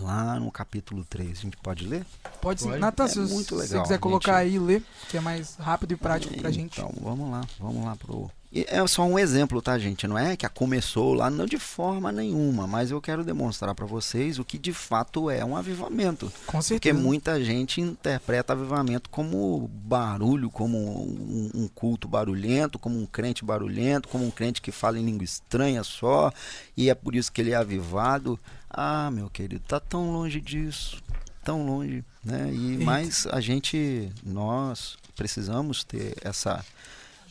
Lá 0.00 0.40
no 0.40 0.50
capítulo 0.50 1.04
3. 1.04 1.30
A 1.38 1.42
gente 1.42 1.56
pode 1.58 1.86
ler? 1.86 2.06
Pode 2.40 2.62
sim. 2.62 2.68
Pode. 2.68 2.80
Natan, 2.80 3.04
É 3.04 3.08
se 3.08 3.18
muito 3.18 3.54
você 3.56 3.62
legal, 3.64 3.82
quiser 3.82 3.94
gente. 3.94 4.02
colocar 4.02 4.36
aí 4.36 4.54
e 4.54 4.58
ler, 4.58 4.82
que 5.10 5.18
é 5.18 5.20
mais 5.20 5.56
rápido 5.56 5.92
e 5.92 5.96
prático 5.96 6.34
pra 6.38 6.50
gente. 6.50 6.80
Então, 6.80 6.94
vamos 6.98 7.30
lá, 7.30 7.42
vamos 7.60 7.84
lá 7.84 7.94
pro. 7.96 8.30
E 8.52 8.66
é 8.68 8.86
só 8.86 9.04
um 9.04 9.18
exemplo, 9.18 9.62
tá, 9.62 9.78
gente? 9.78 10.06
Não 10.06 10.18
é 10.18 10.36
que 10.36 10.44
a 10.44 10.48
começou 10.50 11.14
lá, 11.14 11.30
não 11.30 11.46
de 11.46 11.58
forma 11.58 12.12
nenhuma, 12.12 12.66
mas 12.66 12.90
eu 12.90 13.00
quero 13.00 13.24
demonstrar 13.24 13.74
para 13.74 13.86
vocês 13.86 14.38
o 14.38 14.44
que 14.44 14.58
de 14.58 14.74
fato 14.74 15.30
é 15.30 15.42
um 15.42 15.56
avivamento. 15.56 16.30
Com 16.46 16.58
Porque 16.58 16.62
certeza. 16.62 16.98
muita 16.98 17.42
gente 17.42 17.80
interpreta 17.80 18.52
avivamento 18.52 19.08
como 19.08 19.70
barulho, 19.72 20.50
como 20.50 20.76
um, 20.76 21.50
um 21.54 21.68
culto 21.68 22.06
barulhento, 22.06 22.78
como 22.78 23.00
um 23.00 23.06
crente 23.06 23.42
barulhento, 23.42 24.06
como 24.06 24.26
um 24.26 24.30
crente 24.30 24.60
que 24.60 24.70
fala 24.70 24.98
em 24.98 25.04
língua 25.06 25.24
estranha 25.24 25.82
só, 25.82 26.30
e 26.76 26.90
é 26.90 26.94
por 26.94 27.14
isso 27.16 27.32
que 27.32 27.40
ele 27.40 27.52
é 27.52 27.56
avivado. 27.56 28.38
Ah, 28.68 29.10
meu 29.10 29.30
querido, 29.30 29.64
tá 29.66 29.80
tão 29.80 30.12
longe 30.12 30.42
disso, 30.42 31.02
tão 31.42 31.64
longe, 31.64 32.04
né? 32.22 32.50
E 32.52 32.72
Eita. 32.72 32.84
mas 32.84 33.26
a 33.28 33.40
gente, 33.40 34.12
nós 34.22 34.98
precisamos 35.16 35.84
ter 35.84 36.14
essa 36.22 36.62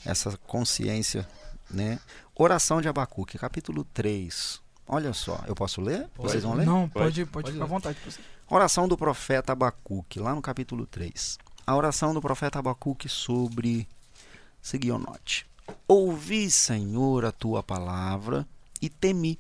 essa 0.06 0.38
consciência, 0.46 1.28
né? 1.70 2.00
Oração 2.36 2.82
de 2.82 2.88
Abacuque, 2.88 3.38
capítulo 3.38 3.84
3. 3.94 4.62
Olha 4.88 5.14
só, 5.14 5.42
eu 5.48 5.56
posso 5.56 5.80
ler? 5.80 6.08
Pode. 6.10 6.32
Vocês 6.32 6.44
vão 6.44 6.54
ler? 6.54 6.66
Não, 6.66 6.90
Pode, 6.90 7.26
pode, 7.26 7.26
pode, 7.26 7.52
ficar 7.54 7.64
à 7.64 7.68
vontade. 7.68 7.98
Oração 8.50 8.88
do 8.88 8.98
profeta 8.98 9.54
Abacuque, 9.54 10.20
lá 10.20 10.36
no 10.36 10.42
capítulo 10.42 10.86
3. 10.86 11.38
A 11.66 11.76
oração 11.76 12.14
do 12.14 12.22
profeta 12.22 12.60
Abacuque 12.60 13.08
sobre 13.08 13.88
Sigionote. 14.62 15.48
Ouvi, 15.88 16.52
Senhor, 16.52 17.24
a 17.24 17.32
tua 17.32 17.64
palavra 17.64 18.46
e 18.82 18.90
temi. 18.90 19.40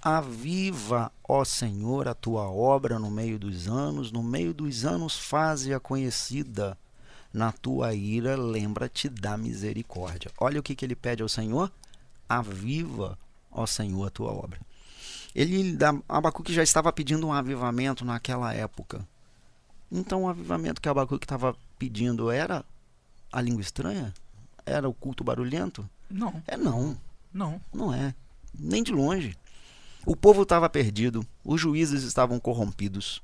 Aviva, 0.00 1.12
ó 1.22 1.44
Senhor, 1.44 2.08
a 2.08 2.14
tua 2.14 2.50
obra 2.50 2.98
no 2.98 3.10
meio 3.10 3.38
dos 3.38 3.68
anos, 3.68 4.10
no 4.10 4.22
meio 4.22 4.52
dos 4.52 4.84
anos 4.84 5.16
faze-a 5.16 5.78
conhecida. 5.78 6.76
Na 7.32 7.50
tua 7.50 7.94
ira, 7.94 8.36
lembra-te 8.36 9.08
da 9.08 9.36
misericórdia. 9.36 10.30
Olha 10.38 10.60
o 10.60 10.62
que, 10.62 10.74
que 10.74 10.84
ele 10.84 10.94
pede 10.94 11.22
ao 11.22 11.28
Senhor. 11.28 11.72
Aviva, 12.28 13.18
ó 13.50 13.66
Senhor, 13.66 14.06
a 14.06 14.10
tua 14.10 14.32
obra. 14.32 14.60
Ele, 15.34 15.76
Abacuque 16.08 16.52
já 16.52 16.62
estava 16.62 16.92
pedindo 16.92 17.26
um 17.26 17.32
avivamento 17.32 18.04
naquela 18.04 18.52
época. 18.52 19.06
Então 19.90 20.24
o 20.24 20.28
avivamento 20.28 20.80
que 20.80 20.88
Abacuque 20.88 21.24
estava 21.24 21.56
pedindo 21.78 22.30
era 22.30 22.64
a 23.32 23.40
língua 23.40 23.62
estranha? 23.62 24.12
Era 24.64 24.88
o 24.88 24.94
culto 24.94 25.24
barulhento? 25.24 25.88
Não, 26.10 26.42
É 26.46 26.56
não, 26.56 26.96
não. 27.32 27.60
não 27.72 27.92
é. 27.94 28.14
Nem 28.54 28.82
de 28.82 28.92
longe. 28.92 29.36
O 30.04 30.14
povo 30.14 30.42
estava 30.42 30.68
perdido, 30.68 31.26
os 31.44 31.60
juízes 31.60 32.02
estavam 32.02 32.38
corrompidos, 32.38 33.22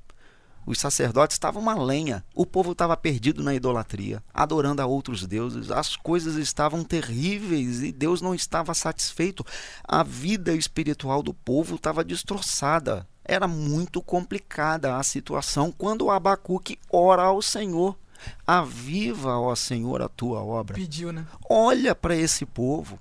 os 0.65 0.79
sacerdotes 0.79 1.35
estavam 1.35 1.61
uma 1.61 1.73
lenha, 1.73 2.23
o 2.35 2.45
povo 2.45 2.73
estava 2.73 2.95
perdido 2.95 3.43
na 3.43 3.53
idolatria, 3.53 4.23
adorando 4.33 4.81
a 4.81 4.85
outros 4.85 5.25
deuses, 5.25 5.71
as 5.71 5.95
coisas 5.95 6.35
estavam 6.35 6.83
terríveis 6.83 7.81
e 7.81 7.91
Deus 7.91 8.21
não 8.21 8.35
estava 8.35 8.73
satisfeito. 8.73 9.45
A 9.83 10.03
vida 10.03 10.53
espiritual 10.53 11.23
do 11.23 11.33
povo 11.33 11.75
estava 11.75 12.03
destroçada. 12.03 13.07
Era 13.23 13.47
muito 13.47 14.01
complicada 14.01 14.95
a 14.95 15.03
situação 15.03 15.71
quando 15.71 16.09
Abacuque 16.09 16.79
ora 16.91 17.23
ao 17.23 17.41
Senhor. 17.41 17.97
Aviva, 18.45 19.37
ó 19.37 19.55
Senhor, 19.55 20.01
a 20.01 20.09
tua 20.09 20.43
obra. 20.43 20.75
Pediu, 20.75 21.11
né? 21.11 21.25
Olha 21.49 21.95
para 21.95 22.15
esse 22.15 22.45
povo. 22.45 22.99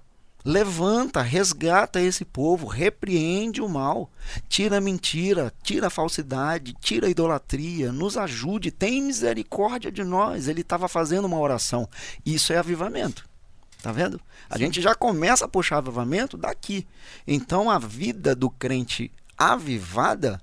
Levanta, 0.48 1.20
resgata 1.20 2.00
esse 2.00 2.24
povo, 2.24 2.66
repreende 2.66 3.60
o 3.60 3.68
mal, 3.68 4.10
tira 4.48 4.78
a 4.78 4.80
mentira, 4.80 5.52
tira 5.62 5.88
a 5.88 5.90
falsidade, 5.90 6.74
tira 6.80 7.06
a 7.06 7.10
idolatria, 7.10 7.92
nos 7.92 8.16
ajude, 8.16 8.70
tem 8.70 9.02
misericórdia 9.02 9.92
de 9.92 10.02
nós. 10.02 10.48
Ele 10.48 10.62
estava 10.62 10.88
fazendo 10.88 11.26
uma 11.26 11.38
oração. 11.38 11.86
Isso 12.24 12.50
é 12.50 12.56
avivamento. 12.56 13.28
Tá 13.82 13.92
vendo? 13.92 14.18
A 14.48 14.56
gente 14.56 14.80
já 14.80 14.94
começa 14.94 15.44
a 15.44 15.48
puxar 15.48 15.76
avivamento 15.76 16.34
daqui. 16.38 16.86
Então 17.26 17.70
a 17.70 17.78
vida 17.78 18.34
do 18.34 18.48
crente 18.48 19.12
avivada 19.36 20.40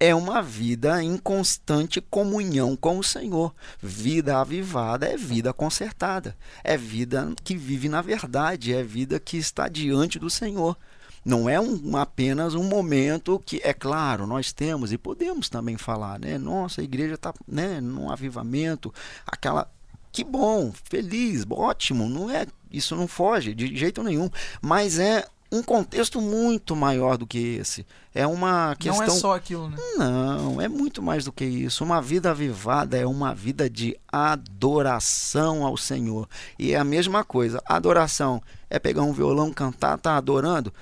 é 0.00 0.14
uma 0.14 0.40
vida 0.40 1.02
em 1.02 1.16
constante 1.16 2.00
comunhão 2.00 2.76
com 2.76 2.98
o 2.98 3.04
Senhor. 3.04 3.54
Vida 3.82 4.38
avivada 4.38 5.06
é 5.06 5.16
vida 5.16 5.52
consertada, 5.52 6.36
é 6.62 6.76
vida 6.76 7.32
que 7.42 7.56
vive 7.56 7.88
na 7.88 8.00
verdade, 8.00 8.72
é 8.72 8.82
vida 8.82 9.18
que 9.18 9.36
está 9.36 9.68
diante 9.68 10.18
do 10.18 10.30
Senhor. 10.30 10.76
Não 11.24 11.48
é 11.48 11.60
um, 11.60 11.96
apenas 11.96 12.54
um 12.54 12.64
momento 12.64 13.42
que, 13.44 13.60
é 13.62 13.74
claro, 13.74 14.26
nós 14.26 14.52
temos 14.52 14.92
e 14.92 14.98
podemos 14.98 15.48
também 15.48 15.76
falar, 15.76 16.18
né? 16.18 16.38
Nossa, 16.38 16.80
a 16.80 16.84
igreja 16.84 17.14
está 17.14 17.34
né, 17.46 17.80
num 17.80 18.10
avivamento, 18.10 18.94
aquela. 19.26 19.70
Que 20.10 20.24
bom, 20.24 20.72
feliz, 20.72 21.44
ótimo, 21.50 22.08
não 22.08 22.30
é, 22.30 22.46
isso 22.72 22.96
não 22.96 23.06
foge 23.06 23.54
de 23.54 23.76
jeito 23.76 24.02
nenhum, 24.02 24.30
mas 24.62 24.98
é 24.98 25.28
um 25.50 25.62
contexto 25.62 26.20
muito 26.20 26.76
maior 26.76 27.16
do 27.16 27.26
que 27.26 27.56
esse. 27.56 27.86
É 28.14 28.26
uma 28.26 28.76
questão 28.76 29.06
Não 29.06 29.14
é 29.14 29.18
só 29.18 29.34
aquilo, 29.34 29.70
né? 29.70 29.76
não, 29.96 30.60
é 30.60 30.68
muito 30.68 31.02
mais 31.02 31.24
do 31.24 31.32
que 31.32 31.44
isso. 31.44 31.84
Uma 31.84 32.02
vida 32.02 32.30
avivada 32.30 32.96
é 32.96 33.06
uma 33.06 33.34
vida 33.34 33.68
de 33.68 33.96
adoração 34.10 35.64
ao 35.64 35.76
Senhor. 35.76 36.28
E 36.58 36.72
é 36.72 36.76
a 36.76 36.84
mesma 36.84 37.24
coisa. 37.24 37.62
Adoração 37.64 38.42
é 38.68 38.78
pegar 38.78 39.02
um 39.02 39.12
violão, 39.12 39.52
cantar, 39.52 39.98
tá 39.98 40.16
adorando? 40.16 40.72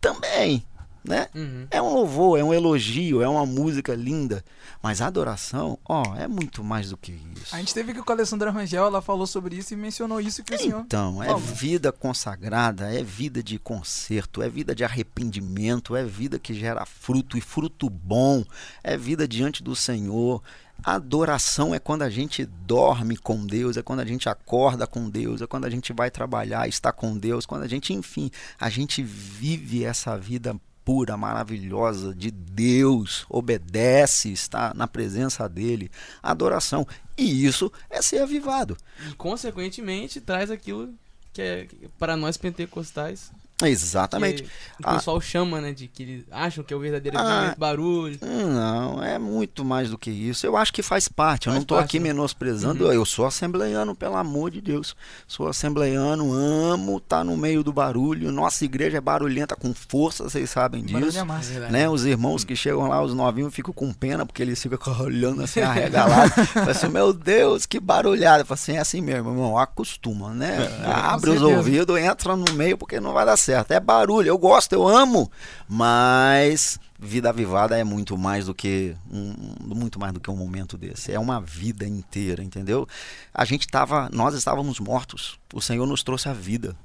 Também, 0.00 0.64
né? 1.04 1.28
Uhum. 1.34 1.66
É 1.70 1.82
um 1.82 1.92
louvor, 1.92 2.38
é 2.38 2.44
um 2.44 2.54
elogio, 2.54 3.22
é 3.22 3.28
uma 3.28 3.44
música 3.44 3.94
linda. 3.94 4.44
Mas 4.82 5.00
a 5.00 5.06
adoração, 5.06 5.78
ó, 5.84 6.16
é 6.16 6.28
muito 6.28 6.62
mais 6.62 6.90
do 6.90 6.96
que 6.96 7.12
isso. 7.12 7.54
A 7.54 7.58
gente 7.58 7.74
teve 7.74 7.92
aqui 7.92 8.02
com 8.02 8.12
a 8.12 8.14
Alessandra 8.14 8.50
Rangel, 8.50 8.84
ela 8.84 9.02
falou 9.02 9.26
sobre 9.26 9.56
isso 9.56 9.74
e 9.74 9.76
mencionou 9.76 10.20
isso 10.20 10.42
que 10.42 10.54
o 10.54 10.58
senhor. 10.58 10.80
Então, 10.80 11.22
é 11.22 11.34
vida 11.36 11.92
consagrada, 11.92 12.92
é 12.92 13.02
vida 13.02 13.42
de 13.42 13.58
conserto, 13.58 14.42
é 14.42 14.48
vida 14.48 14.74
de 14.74 14.84
arrependimento, 14.84 15.96
é 15.96 16.04
vida 16.04 16.38
que 16.38 16.54
gera 16.54 16.84
fruto 16.86 17.36
e 17.36 17.40
fruto 17.40 17.90
bom, 17.90 18.44
é 18.82 18.96
vida 18.96 19.26
diante 19.26 19.62
do 19.62 19.74
Senhor. 19.74 20.42
Adoração 20.84 21.72
é 21.72 21.78
quando 21.78 22.02
a 22.02 22.10
gente 22.10 22.44
dorme 22.44 23.16
com 23.16 23.46
Deus, 23.46 23.76
é 23.76 23.82
quando 23.82 24.00
a 24.00 24.04
gente 24.04 24.28
acorda 24.28 24.84
com 24.84 25.08
Deus, 25.08 25.40
é 25.40 25.46
quando 25.46 25.64
a 25.64 25.70
gente 25.70 25.92
vai 25.92 26.10
trabalhar, 26.10 26.68
está 26.68 26.92
com 26.92 27.16
Deus, 27.16 27.46
quando 27.46 27.62
a 27.62 27.68
gente, 27.68 27.92
enfim, 27.92 28.30
a 28.58 28.68
gente 28.68 29.00
vive 29.00 29.84
essa 29.84 30.18
vida 30.18 30.56
pura, 30.84 31.16
maravilhosa 31.16 32.14
de 32.14 32.30
Deus, 32.30 33.24
obedece, 33.28 34.32
está 34.32 34.72
na 34.74 34.86
presença 34.86 35.48
dele. 35.48 35.90
Adoração. 36.22 36.86
E 37.16 37.44
isso 37.44 37.72
é 37.90 38.00
ser 38.02 38.22
avivado. 38.22 38.76
E 39.08 39.14
consequentemente 39.14 40.20
traz 40.20 40.50
aquilo 40.50 40.92
que 41.32 41.42
é 41.42 41.68
para 41.98 42.16
nós 42.16 42.36
pentecostais. 42.36 43.30
Exatamente. 43.68 44.42
Que 44.42 44.48
o 44.48 44.88
Ah. 44.88 44.94
pessoal 44.94 45.20
chama, 45.20 45.60
né? 45.60 45.72
De 45.72 45.86
que 45.88 46.02
eles 46.02 46.24
acham 46.30 46.62
que 46.64 46.72
é 46.72 46.76
o 46.76 46.80
verdadeiro 46.80 47.16
Ah. 47.18 47.54
barulho. 47.58 48.18
Não, 48.20 49.02
é 49.02 49.18
muito 49.18 49.64
mais 49.64 49.90
do 49.90 49.98
que 49.98 50.10
isso. 50.10 50.46
Eu 50.46 50.56
acho 50.56 50.72
que 50.72 50.82
faz 50.82 51.08
parte. 51.08 51.46
Eu 51.46 51.52
Faz 51.52 51.56
não 51.56 51.62
estou 51.62 51.76
parte, 51.78 51.88
aqui 51.90 51.98
né? 51.98 52.08
menosprezando. 52.08 52.84
Uhum. 52.86 52.92
Eu 52.92 53.04
sou 53.04 53.26
assembleiano, 53.26 53.94
pelo 53.94 54.16
amor 54.16 54.50
de 54.50 54.60
Deus. 54.60 54.94
Sou 55.26 55.46
assembleiano, 55.48 56.32
amo 56.32 56.98
estar 56.98 57.24
no 57.24 57.36
meio 57.36 57.62
do 57.62 57.72
barulho. 57.72 58.30
Nossa 58.32 58.64
igreja 58.64 58.98
é 58.98 59.00
barulhenta 59.00 59.54
com 59.56 59.72
força, 59.74 60.24
vocês 60.24 60.48
sabem 60.50 60.82
Barulho 60.84 61.06
disso. 61.06 61.18
é 61.18 61.24
massa. 61.24 61.50
verdade. 61.50 61.72
Né? 61.72 61.88
Os 61.88 62.04
irmãos 62.04 62.44
que 62.44 62.56
chegam 62.56 62.88
lá, 62.88 63.02
os 63.02 63.14
novinhos, 63.14 63.54
ficam 63.54 63.72
com 63.72 63.92
pena 63.92 64.24
porque 64.26 64.42
eles 64.42 64.60
ficam 64.60 64.78
olhando 65.00 65.42
assim, 65.42 65.60
arregalados. 65.60 66.32
Assim, 66.68 66.88
meu 66.88 67.12
Deus, 67.12 67.66
que 67.66 67.78
barulhada. 67.80 68.44
Fala 68.44 68.54
assim, 68.54 68.72
é 68.72 68.78
assim 68.78 69.00
mesmo, 69.00 69.30
irmão, 69.30 69.56
acostuma, 69.58 70.30
né? 70.34 70.58
Abre 70.84 71.30
os 71.30 71.42
ouvidos, 71.42 71.96
entra 71.98 72.36
no 72.36 72.52
meio 72.54 72.76
porque 72.78 73.00
não 73.00 73.12
vai 73.12 73.24
dar 73.26 73.36
certo. 73.36 73.51
É 73.52 73.80
barulho, 73.80 74.28
eu 74.28 74.38
gosto, 74.38 74.72
eu 74.72 74.86
amo, 74.86 75.30
mas 75.68 76.78
vida 76.98 77.28
avivada 77.28 77.76
é 77.76 77.82
muito 77.82 78.16
mais 78.16 78.46
do 78.46 78.54
que 78.54 78.94
um, 79.10 79.34
muito 79.74 79.98
mais 79.98 80.12
do 80.12 80.20
que 80.20 80.30
um 80.30 80.36
momento 80.36 80.78
desse. 80.78 81.12
É 81.12 81.18
uma 81.18 81.40
vida 81.40 81.86
inteira, 81.86 82.42
entendeu? 82.42 82.86
A 83.34 83.44
gente 83.44 83.62
estava, 83.62 84.08
nós 84.12 84.34
estávamos 84.34 84.78
mortos. 84.78 85.38
O 85.52 85.60
Senhor 85.60 85.86
nos 85.86 86.02
trouxe 86.02 86.28
a 86.28 86.32
vida. 86.32 86.76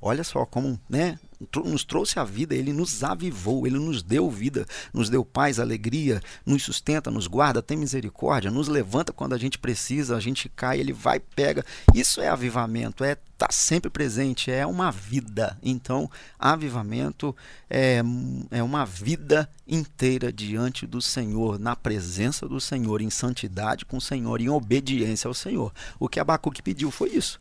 Olha 0.00 0.24
só 0.24 0.44
como, 0.44 0.78
né? 0.88 1.18
Nos 1.66 1.84
trouxe 1.84 2.18
a 2.18 2.24
vida, 2.24 2.54
ele 2.54 2.72
nos 2.72 3.04
avivou, 3.04 3.66
ele 3.66 3.78
nos 3.78 4.02
deu 4.02 4.30
vida, 4.30 4.66
nos 4.92 5.10
deu 5.10 5.22
paz, 5.22 5.60
alegria, 5.60 6.22
nos 6.46 6.62
sustenta, 6.62 7.10
nos 7.10 7.26
guarda, 7.26 7.60
tem 7.60 7.76
misericórdia, 7.76 8.50
nos 8.50 8.68
levanta 8.68 9.12
quando 9.12 9.34
a 9.34 9.38
gente 9.38 9.58
precisa, 9.58 10.16
a 10.16 10.20
gente 10.20 10.48
cai, 10.48 10.80
ele 10.80 10.94
vai, 10.94 11.20
pega. 11.20 11.62
Isso 11.94 12.22
é 12.22 12.28
avivamento, 12.28 13.04
é 13.04 13.18
estar 13.36 13.52
sempre 13.52 13.90
presente, 13.90 14.50
é 14.50 14.66
uma 14.66 14.90
vida. 14.90 15.58
Então, 15.62 16.10
avivamento 16.38 17.36
é, 17.68 18.02
é 18.50 18.62
uma 18.62 18.86
vida 18.86 19.48
inteira 19.68 20.32
diante 20.32 20.86
do 20.86 21.02
Senhor, 21.02 21.58
na 21.58 21.76
presença 21.76 22.48
do 22.48 22.58
Senhor, 22.58 23.02
em 23.02 23.10
santidade 23.10 23.84
com 23.84 23.98
o 23.98 24.00
Senhor, 24.00 24.40
em 24.40 24.48
obediência 24.48 25.28
ao 25.28 25.34
Senhor. 25.34 25.70
O 26.00 26.08
que 26.08 26.18
Abacuque 26.18 26.62
pediu 26.62 26.90
foi 26.90 27.10
isso. 27.10 27.38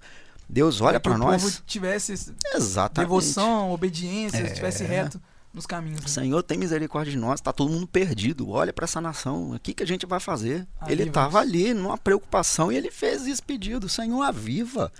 Deus 0.48 0.82
olha 0.82 1.00
que 1.00 1.04
para 1.10 1.16
o 1.16 1.18
nós. 1.18 1.42
povo 1.44 1.62
tivesse 1.66 2.14
Exatamente. 2.54 3.08
devoção, 3.08 3.72
obediência, 3.72 4.38
É. 4.38 4.46
estivesse 4.48 4.84
reto 4.84 5.20
nos 5.54 5.66
caminhos. 5.66 6.02
né? 6.02 6.08
Senhor, 6.08 6.44
tem 6.44 6.58
misericórdia 6.58 7.12
de 7.12 7.18
nós, 7.18 7.40
tá 7.42 7.52
todo 7.54 7.72
mundo 7.72 7.88
perdido. 7.88 8.50
Olha 8.50 8.72
para 8.74 8.84
essa 8.86 9.00
nação, 9.02 9.52
o 9.52 9.60
que, 9.60 9.74
que 9.74 9.84
a 9.84 9.88
gente 9.88 10.06
vai 10.06 10.20
fazer? 10.20 10.68
Ali 10.80 10.94
ele 10.94 11.04
estava 11.04 11.40
ali, 11.40 11.74
numa 11.74 11.98
preocupação, 11.98 12.72
e 12.72 12.75
ele 12.78 12.92
fez 12.92 13.25
esse 13.25 13.42
pedido: 13.42 13.88
Senhor, 13.90 14.22
aviva, 14.22 14.92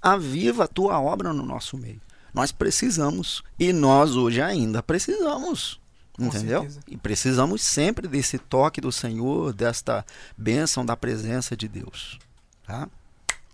aviva 0.00 0.64
a 0.64 0.68
tua 0.68 1.00
obra 1.00 1.32
no 1.32 1.44
nosso 1.44 1.76
meio. 1.76 2.00
Nós 2.32 2.50
precisamos, 2.50 3.42
e 3.58 3.72
nós 3.72 4.16
hoje 4.16 4.40
ainda 4.42 4.82
precisamos. 4.82 5.80
Com 6.12 6.26
Entendeu? 6.26 6.60
certeza. 6.60 6.80
E 6.88 6.96
precisamos 6.96 7.62
sempre 7.62 8.06
desse 8.06 8.38
toque 8.38 8.80
do 8.80 8.92
Senhor, 8.92 9.52
desta 9.52 10.04
bênção 10.38 10.86
da 10.86 10.96
presença 10.96 11.56
de 11.56 11.66
Deus. 11.68 12.18
Tá? 12.64 12.88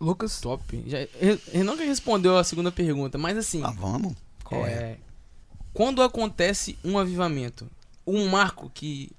Lucas, 0.00 0.40
Top. 0.40 0.62
Já, 0.86 0.98
Re- 1.20 1.38
Renan 1.52 1.76
que 1.76 1.84
respondeu 1.84 2.36
a 2.38 2.44
segunda 2.44 2.72
pergunta, 2.72 3.18
mas 3.18 3.36
assim. 3.36 3.62
Ah, 3.64 3.70
vamos? 3.70 4.14
Qual 4.44 4.66
é? 4.66 4.70
é, 4.72 4.98
Quando 5.74 6.02
acontece 6.02 6.78
um 6.84 6.98
avivamento, 6.98 7.68
um 8.06 8.26
marco 8.28 8.70
que 8.72 9.10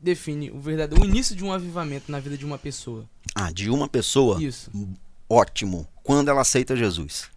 define 0.00 0.50
o 0.50 0.60
verdadeiro, 0.60 1.02
o 1.02 1.06
início 1.06 1.34
de 1.34 1.44
um 1.44 1.52
avivamento 1.52 2.10
na 2.12 2.20
vida 2.20 2.36
de 2.38 2.44
uma 2.44 2.56
pessoa. 2.58 3.04
Ah, 3.34 3.50
de 3.50 3.68
uma 3.68 3.88
pessoa, 3.88 4.42
Isso. 4.42 4.70
ótimo. 5.28 5.86
Quando 6.02 6.28
ela 6.28 6.42
aceita 6.42 6.76
Jesus. 6.76 7.28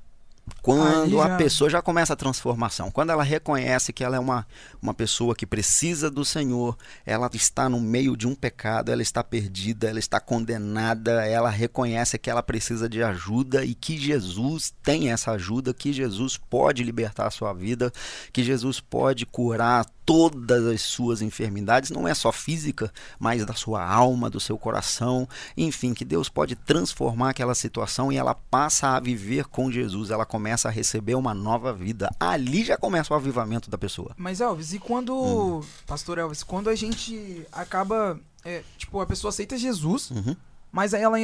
Quando 0.61 1.03
Ali 1.03 1.19
a 1.19 1.27
já- 1.29 1.37
pessoa 1.37 1.69
já 1.69 1.81
começa 1.81 2.13
a 2.13 2.15
transformação, 2.15 2.91
quando 2.91 3.11
ela 3.11 3.23
reconhece 3.23 3.91
que 3.93 4.03
ela 4.03 4.15
é 4.15 4.19
uma, 4.19 4.45
uma 4.81 4.93
pessoa 4.93 5.35
que 5.35 5.45
precisa 5.45 6.09
do 6.11 6.23
Senhor, 6.25 6.77
ela 7.05 7.29
está 7.33 7.67
no 7.69 7.79
meio 7.79 8.15
de 8.17 8.27
um 8.27 8.35
pecado, 8.35 8.91
ela 8.91 9.01
está 9.01 9.23
perdida, 9.23 9.89
ela 9.89 9.99
está 9.99 10.19
condenada, 10.19 11.25
ela 11.25 11.49
reconhece 11.49 12.17
que 12.17 12.29
ela 12.29 12.43
precisa 12.43 12.87
de 12.89 13.01
ajuda 13.03 13.63
e 13.63 13.73
que 13.73 13.97
Jesus 13.97 14.73
tem 14.83 15.11
essa 15.11 15.31
ajuda, 15.31 15.73
que 15.73 15.93
Jesus 15.93 16.37
pode 16.37 16.83
libertar 16.83 17.27
a 17.27 17.31
sua 17.31 17.53
vida, 17.53 17.91
que 18.33 18.43
Jesus 18.43 18.79
pode 18.79 19.25
curar 19.25 19.85
todas 20.09 20.65
as 20.65 20.81
suas 20.81 21.21
enfermidades, 21.21 21.91
não 21.91 22.07
é 22.07 22.15
só 22.15 22.31
física, 22.31 22.91
mas 23.19 23.45
da 23.45 23.53
sua 23.53 23.85
alma, 23.85 24.27
do 24.27 24.39
seu 24.39 24.57
coração, 24.57 25.29
enfim, 25.55 25.93
que 25.93 26.03
Deus 26.03 26.27
pode 26.29 26.55
transformar 26.55 27.29
aquela 27.29 27.53
situação 27.53 28.11
e 28.11 28.17
ela 28.17 28.33
passa 28.33 28.87
a 28.95 28.99
viver 28.99 29.45
com 29.45 29.71
Jesus, 29.71 30.09
ela 30.09 30.25
começa 30.25 30.67
a 30.67 30.71
receber 30.71 31.13
uma 31.13 31.33
nova 31.35 31.71
vida. 31.71 32.09
Ali 32.19 32.63
já 32.63 32.75
começa 32.75 33.13
o 33.13 33.15
avivamento 33.15 33.69
da 33.69 33.77
pessoa. 33.77 34.15
mas 34.17 34.41
Elvis, 34.41 34.73
e 34.73 34.79
quando, 34.79 35.13
Hum. 35.13 35.61
pastor 35.85 36.17
Elvis, 36.17 36.41
quando 36.41 36.69
a 36.71 36.75
gente 36.75 37.45
acaba, 37.51 38.19
é, 38.43 38.63
tipo, 38.79 38.99
a 38.99 39.05
pessoa 39.05 39.29
aceita 39.29 39.57
Jesus, 39.59 40.09
Uhum. 40.09 40.35
mas 40.71 40.93
aí 40.95 41.03
ela, 41.03 41.19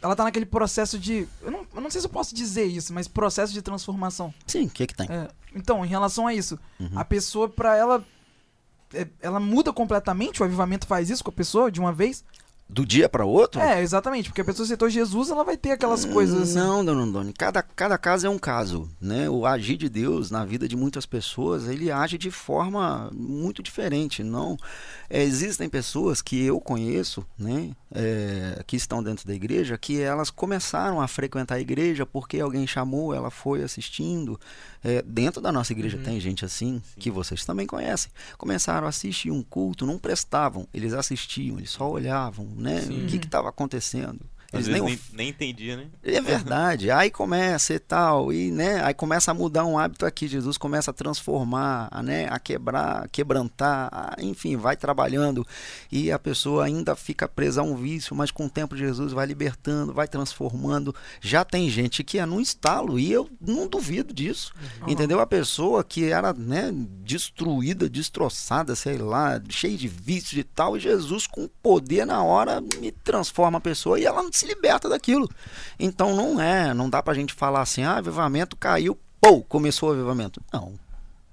ela 0.00 0.14
tá 0.14 0.22
naquele 0.22 0.46
processo 0.46 0.96
de, 0.96 1.26
eu 1.42 1.50
não, 1.50 1.66
eu 1.74 1.80
não 1.80 1.90
sei 1.90 2.00
se 2.00 2.06
eu 2.06 2.10
posso 2.12 2.34
dizer 2.36 2.66
isso, 2.66 2.92
mas 2.94 3.08
processo 3.08 3.52
de 3.52 3.60
transformação. 3.62 4.32
Sim, 4.46 4.66
o 4.66 4.70
que 4.70 4.86
que 4.86 4.94
tem? 4.94 5.08
É, 5.10 5.28
então, 5.56 5.84
em 5.84 5.88
relação 5.88 6.24
a 6.26 6.32
isso, 6.32 6.56
Uhum. 6.78 6.90
a 6.94 7.04
pessoa, 7.04 7.48
pra 7.48 7.76
ela, 7.76 7.96
é, 7.96 8.02
ela 9.20 9.38
muda 9.38 9.72
completamente, 9.72 10.42
o 10.42 10.44
avivamento 10.44 10.86
faz 10.86 11.10
isso 11.10 11.22
com 11.22 11.30
a 11.30 11.32
pessoa 11.32 11.70
de 11.70 11.80
uma 11.80 11.92
vez? 11.92 12.24
Do 12.68 12.84
dia 12.84 13.08
para 13.08 13.24
outro? 13.24 13.60
É, 13.60 13.82
exatamente, 13.82 14.28
porque 14.28 14.42
a 14.42 14.44
pessoa 14.44 14.64
aceitou 14.64 14.90
Jesus, 14.90 15.30
ela 15.30 15.42
vai 15.42 15.56
ter 15.56 15.70
aquelas 15.70 16.04
coisas 16.04 16.42
assim. 16.42 16.54
Não, 16.54 16.84
Dona 16.84 17.02
Andoni, 17.02 17.32
cada, 17.32 17.62
cada 17.62 17.96
caso 17.96 18.26
é 18.26 18.30
um 18.30 18.38
caso, 18.38 18.88
né? 19.00 19.28
O 19.30 19.46
agir 19.46 19.76
de 19.76 19.88
Deus 19.88 20.30
na 20.30 20.44
vida 20.44 20.68
de 20.68 20.76
muitas 20.76 21.06
pessoas, 21.06 21.66
ele 21.66 21.90
age 21.90 22.18
de 22.18 22.30
forma 22.30 23.10
muito 23.12 23.62
diferente, 23.62 24.22
não... 24.22 24.56
é, 25.08 25.22
existem 25.22 25.68
pessoas 25.68 26.20
que 26.20 26.44
eu 26.44 26.60
conheço, 26.60 27.24
né, 27.38 27.70
é, 27.94 28.62
que 28.66 28.76
estão 28.76 29.02
dentro 29.02 29.26
da 29.26 29.34
igreja, 29.34 29.78
que 29.78 30.00
elas 30.00 30.28
começaram 30.30 31.00
a 31.00 31.08
frequentar 31.08 31.54
a 31.54 31.60
igreja 31.60 32.04
porque 32.04 32.38
alguém 32.38 32.66
chamou, 32.66 33.14
ela 33.14 33.30
foi 33.30 33.62
assistindo. 33.62 34.38
É, 34.84 35.02
dentro 35.02 35.40
da 35.40 35.50
nossa 35.50 35.72
igreja 35.72 35.96
Uhum. 35.96 36.02
tem 36.04 36.20
gente 36.20 36.44
assim, 36.44 36.80
que 36.98 37.10
vocês 37.10 37.44
também 37.44 37.66
conhecem. 37.66 38.10
Começaram 38.36 38.86
a 38.86 38.90
assistir 38.90 39.30
um 39.30 39.42
culto, 39.42 39.86
não 39.86 39.98
prestavam, 39.98 40.68
eles 40.72 40.92
assistiam, 40.92 41.56
eles 41.58 41.70
só 41.70 41.90
olhavam, 41.90 42.46
né? 42.58 42.80
Sim. 42.82 43.04
O 43.04 43.08
que 43.08 43.16
estava 43.16 43.48
acontecendo. 43.48 44.20
Às 44.50 44.66
Eles 44.66 44.66
vezes 44.68 44.82
nem 44.82 44.88
nem, 44.88 45.00
nem 45.12 45.28
entendia, 45.28 45.76
né? 45.76 45.86
é 46.02 46.20
verdade. 46.22 46.90
Aí 46.90 47.10
começa 47.10 47.74
e 47.74 47.78
tal, 47.78 48.32
e 48.32 48.50
né, 48.50 48.82
aí 48.82 48.94
começa 48.94 49.30
a 49.30 49.34
mudar 49.34 49.66
um 49.66 49.78
hábito 49.78 50.06
aqui. 50.06 50.26
Jesus 50.26 50.56
começa 50.56 50.90
a 50.90 50.94
transformar, 50.94 51.88
a, 51.90 52.02
né, 52.02 52.26
a 52.30 52.38
quebrar, 52.38 53.04
a 53.04 53.08
quebrantar, 53.08 53.88
a- 53.92 54.16
enfim, 54.22 54.56
vai 54.56 54.74
trabalhando 54.74 55.46
e 55.92 56.10
a 56.10 56.18
pessoa 56.18 56.64
ainda 56.64 56.96
fica 56.96 57.28
presa 57.28 57.60
a 57.60 57.64
um 57.64 57.76
vício, 57.76 58.16
mas 58.16 58.30
com 58.30 58.46
o 58.46 58.50
tempo 58.50 58.74
Jesus 58.74 59.12
vai 59.12 59.26
libertando, 59.26 59.92
vai 59.92 60.08
transformando. 60.08 60.94
Já 61.20 61.44
tem 61.44 61.68
gente 61.68 62.02
que 62.02 62.18
é 62.18 62.24
num 62.24 62.40
estalo 62.40 62.98
e 62.98 63.12
eu 63.12 63.28
não 63.40 63.66
duvido 63.66 64.14
disso. 64.14 64.54
Aham. 64.82 64.90
Entendeu? 64.90 65.20
A 65.20 65.26
pessoa 65.26 65.84
que 65.84 66.06
era, 66.10 66.32
né, 66.32 66.72
destruída, 66.72 67.88
destroçada, 67.88 68.74
sei 68.74 68.96
lá, 68.96 69.40
cheia 69.48 69.76
de 69.76 69.88
vícios 69.88 70.38
e 70.40 70.44
tal, 70.44 70.76
e 70.76 70.80
Jesus 70.80 71.26
com 71.26 71.48
poder 71.62 72.06
na 72.06 72.22
hora 72.22 72.60
me 72.80 72.92
transforma 72.92 73.58
a 73.58 73.60
pessoa 73.60 73.98
e 74.00 74.06
ela 74.06 74.22
se 74.38 74.46
liberta 74.46 74.88
daquilo. 74.88 75.28
Então 75.78 76.14
não 76.16 76.40
é, 76.40 76.72
não 76.74 76.88
dá 76.88 77.02
pra 77.02 77.14
gente 77.14 77.32
falar 77.34 77.60
assim, 77.62 77.82
ah, 77.82 77.96
avivamento 77.96 78.56
caiu, 78.56 78.98
pô, 79.20 79.42
começou 79.42 79.90
o 79.90 79.92
avivamento. 79.92 80.40
Não, 80.52 80.78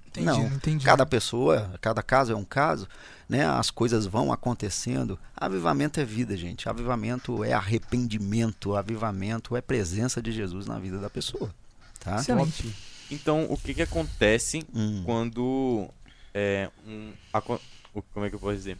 Entendi, 0.08 0.26
não. 0.26 0.46
entendi. 0.46 0.84
cada 0.84 1.04
pessoa, 1.04 1.74
cada 1.80 2.02
caso 2.02 2.32
é 2.32 2.36
um 2.36 2.44
caso, 2.44 2.88
né? 3.28 3.44
As 3.46 3.70
coisas 3.70 4.06
vão 4.06 4.32
acontecendo. 4.32 5.18
Avivamento 5.36 6.00
é 6.00 6.04
vida, 6.06 6.34
gente. 6.36 6.68
Avivamento 6.70 7.44
é 7.44 7.52
arrependimento, 7.52 8.74
avivamento 8.74 9.54
é 9.56 9.60
presença 9.60 10.22
de 10.22 10.32
Jesus 10.32 10.66
na 10.66 10.78
vida 10.78 10.98
da 10.98 11.10
pessoa, 11.10 11.54
tá? 12.00 12.16
Excelente. 12.16 12.74
Então, 13.10 13.44
o 13.50 13.56
que 13.58 13.74
que 13.74 13.82
acontece 13.82 14.64
Hum. 14.74 15.02
quando 15.04 15.88
é 16.32 16.70
um 16.86 17.12
o- 17.94 18.02
como 18.14 18.24
é 18.26 18.28
que 18.30 18.34
eu 18.36 18.40
posso 18.40 18.56
dizer? 18.56 18.76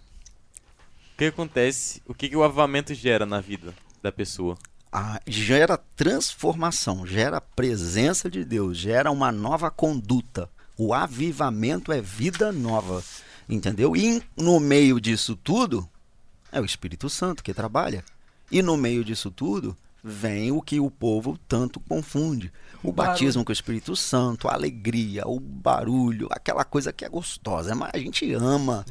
O 1.14 1.18
que 1.18 1.26
acontece? 1.26 2.02
O 2.06 2.14
que 2.14 2.28
que 2.30 2.36
o 2.36 2.42
avivamento 2.42 2.92
gera 2.94 3.24
na 3.26 3.40
vida 3.40 3.74
da 4.06 4.12
pessoa? 4.12 4.56
Ah, 4.92 5.20
gera 5.26 5.76
transformação, 5.76 7.06
gera 7.06 7.40
presença 7.40 8.30
de 8.30 8.44
Deus, 8.44 8.78
gera 8.78 9.10
uma 9.10 9.32
nova 9.32 9.70
conduta. 9.70 10.48
O 10.78 10.94
avivamento 10.94 11.92
é 11.92 12.00
vida 12.00 12.52
nova, 12.52 13.02
entendeu? 13.48 13.96
E 13.96 14.22
no 14.36 14.60
meio 14.60 15.00
disso 15.00 15.34
tudo 15.34 15.88
é 16.52 16.60
o 16.60 16.64
Espírito 16.64 17.10
Santo 17.10 17.42
que 17.42 17.52
trabalha. 17.52 18.04
E 18.50 18.62
no 18.62 18.76
meio 18.76 19.04
disso 19.04 19.30
tudo 19.30 19.76
vem 20.06 20.52
o 20.52 20.62
que 20.62 20.78
o 20.78 20.90
povo 20.90 21.36
tanto 21.48 21.80
confunde: 21.80 22.52
o 22.82 22.90
O 22.90 22.92
barulho. 22.92 23.12
batismo 23.14 23.44
com 23.44 23.50
o 23.50 23.52
Espírito 23.52 23.96
Santo, 23.96 24.46
a 24.48 24.54
alegria, 24.54 25.26
o 25.26 25.40
barulho, 25.40 26.28
aquela 26.30 26.64
coisa 26.64 26.92
que 26.92 27.04
é 27.04 27.08
gostosa, 27.08 27.74
mas 27.74 27.90
a 27.92 27.98
gente 27.98 28.32
ama. 28.32 28.84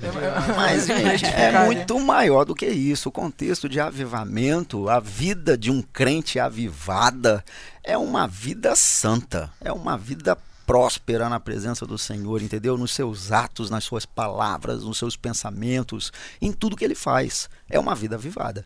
Mas, 0.55 0.87
gente, 0.87 1.25
é 1.25 1.65
muito 1.65 1.97
maior 1.99 2.43
do 2.43 2.53
que 2.53 2.67
isso. 2.67 3.09
O 3.09 3.11
contexto 3.11 3.69
de 3.69 3.79
avivamento, 3.79 4.89
a 4.89 4.99
vida 4.99 5.57
de 5.57 5.71
um 5.71 5.81
crente 5.81 6.37
avivada, 6.39 7.43
é 7.83 7.97
uma 7.97 8.27
vida 8.27 8.75
santa, 8.75 9.51
é 9.61 9.71
uma 9.71 9.97
vida 9.97 10.37
próspera 10.65 11.29
na 11.29 11.39
presença 11.39 11.85
do 11.85 11.97
Senhor, 11.97 12.41
entendeu? 12.41 12.77
Nos 12.77 12.91
seus 12.91 13.31
atos, 13.31 13.69
nas 13.69 13.83
suas 13.83 14.05
palavras, 14.05 14.83
nos 14.83 14.97
seus 14.97 15.15
pensamentos, 15.15 16.11
em 16.41 16.51
tudo 16.51 16.75
que 16.75 16.83
ele 16.83 16.95
faz. 16.95 17.47
É 17.69 17.79
uma 17.79 17.95
vida 17.95 18.15
avivada. 18.15 18.65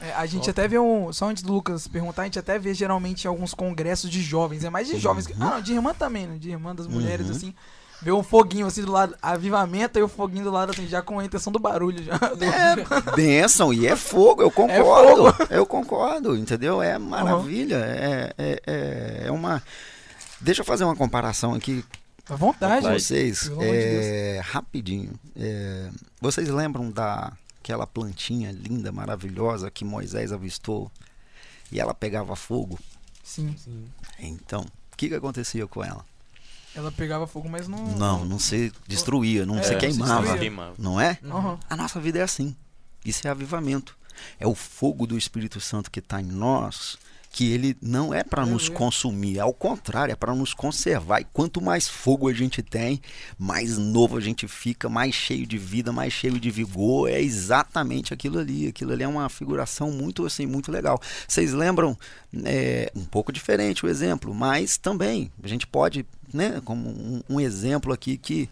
É, 0.00 0.12
a 0.12 0.26
gente 0.26 0.48
até 0.48 0.68
vê 0.68 0.78
um. 0.78 1.12
Só 1.12 1.28
antes 1.28 1.42
do 1.42 1.52
Lucas 1.52 1.88
perguntar, 1.88 2.22
a 2.22 2.24
gente 2.26 2.38
até 2.38 2.58
vê 2.58 2.72
geralmente 2.72 3.24
em 3.24 3.28
alguns 3.28 3.52
congressos 3.52 4.08
de 4.08 4.22
jovens. 4.22 4.62
É 4.64 4.70
mais 4.70 4.86
de 4.86 4.96
jovens. 4.98 5.26
que- 5.26 5.32
Ah, 5.34 5.36
não, 5.56 5.60
de 5.62 5.72
irmã 5.72 5.92
também, 5.92 6.26
né? 6.26 6.36
De 6.38 6.50
irmã 6.50 6.74
das 6.74 6.86
mulheres, 6.86 7.26
Uhum. 7.26 7.32
assim. 7.32 7.54
Vê 8.00 8.12
um 8.12 8.22
foguinho 8.22 8.64
assim 8.64 8.82
do 8.84 8.92
lado, 8.92 9.16
avivamento 9.20 9.98
e 9.98 10.02
o 10.02 10.06
foguinho 10.06 10.44
do 10.44 10.52
lado, 10.52 10.70
assim, 10.70 10.86
já 10.86 11.02
com 11.02 11.18
a 11.18 11.24
intenção 11.24 11.52
do 11.52 11.58
barulho. 11.58 12.00
Já, 12.04 12.12
É 13.10 13.16
bênção 13.16 13.74
e 13.74 13.88
é 13.88 13.96
fogo, 13.96 14.40
eu 14.40 14.52
concordo. 14.52 15.34
Eu 15.50 15.66
concordo, 15.66 16.36
entendeu? 16.36 16.80
É 16.80 16.96
maravilha. 16.96 17.74
É, 17.84 18.32
é, 18.38 18.62
é, 18.64 19.22
é 19.26 19.30
uma. 19.32 19.60
Deixa 20.40 20.60
eu 20.60 20.64
fazer 20.64 20.84
uma 20.84 20.94
comparação 20.94 21.54
aqui 21.54 21.84
À 22.30 22.36
vontade. 22.36 22.86
com 22.86 22.92
vocês. 22.92 23.48
Pelo 23.48 23.62
amor 23.62 23.72
de 23.72 23.80
É, 23.80 24.40
rapidinho. 24.44 25.10
É, 25.36 25.88
vocês 26.20 26.48
lembram 26.50 26.92
daquela 27.58 27.86
plantinha 27.86 28.50
linda, 28.50 28.90
maravilhosa 28.90 29.70
que 29.70 29.84
Moisés 29.84 30.32
avistou 30.32 30.90
e 31.70 31.78
ela 31.78 31.92
pegava 31.92 32.34
fogo? 32.34 32.78
Sim. 33.22 33.54
Sim. 33.58 33.84
Então, 34.18 34.62
o 34.92 34.96
que, 34.96 35.08
que 35.08 35.14
acontecia 35.14 35.66
com 35.66 35.84
ela? 35.84 36.04
Ela 36.74 36.90
pegava 36.92 37.26
fogo, 37.26 37.48
mas 37.48 37.66
não. 37.68 37.84
Não, 37.96 38.24
não 38.24 38.38
se 38.38 38.72
destruía, 38.86 39.44
não 39.44 39.58
É, 39.58 39.62
se 39.62 39.68
se 39.70 39.76
queimava. 39.76 40.38
Queimava. 40.38 40.74
Não 40.78 41.00
é? 41.00 41.18
Aham. 41.24 41.58
A 41.68 41.76
nossa 41.76 42.00
vida 42.00 42.18
é 42.20 42.22
assim. 42.22 42.56
Isso 43.04 43.26
é 43.26 43.30
avivamento. 43.30 43.96
É 44.38 44.46
o 44.46 44.54
fogo 44.54 45.06
do 45.06 45.16
Espírito 45.18 45.60
Santo 45.60 45.90
que 45.90 45.98
está 45.98 46.20
em 46.20 46.24
nós 46.24 46.96
que 47.38 47.52
ele 47.52 47.76
não 47.80 48.12
é 48.12 48.24
para 48.24 48.44
nos 48.44 48.62
Aleluia. 48.64 48.78
consumir, 48.78 49.38
ao 49.38 49.54
contrário, 49.54 50.10
é 50.10 50.16
para 50.16 50.34
nos 50.34 50.52
conservar. 50.52 51.20
E 51.20 51.24
quanto 51.32 51.60
mais 51.60 51.86
fogo 51.86 52.26
a 52.26 52.32
gente 52.32 52.62
tem, 52.62 53.00
mais 53.38 53.78
novo 53.78 54.16
a 54.16 54.20
gente 54.20 54.48
fica, 54.48 54.88
mais 54.88 55.14
cheio 55.14 55.46
de 55.46 55.56
vida, 55.56 55.92
mais 55.92 56.12
cheio 56.12 56.40
de 56.40 56.50
vigor. 56.50 57.08
É 57.08 57.22
exatamente 57.22 58.12
aquilo 58.12 58.40
ali. 58.40 58.66
Aquilo 58.66 58.92
ali 58.92 59.04
é 59.04 59.08
uma 59.08 59.28
figuração 59.28 59.92
muito 59.92 60.26
assim, 60.26 60.46
muito 60.46 60.72
legal. 60.72 61.00
Vocês 61.28 61.52
lembram? 61.52 61.96
É, 62.42 62.90
um 62.96 63.04
pouco 63.04 63.30
diferente 63.30 63.86
o 63.86 63.88
exemplo, 63.88 64.34
mas 64.34 64.76
também 64.76 65.30
a 65.40 65.46
gente 65.46 65.64
pode, 65.64 66.04
né, 66.34 66.60
como 66.64 66.88
um, 66.88 67.22
um 67.30 67.40
exemplo 67.40 67.92
aqui 67.92 68.18
que 68.18 68.50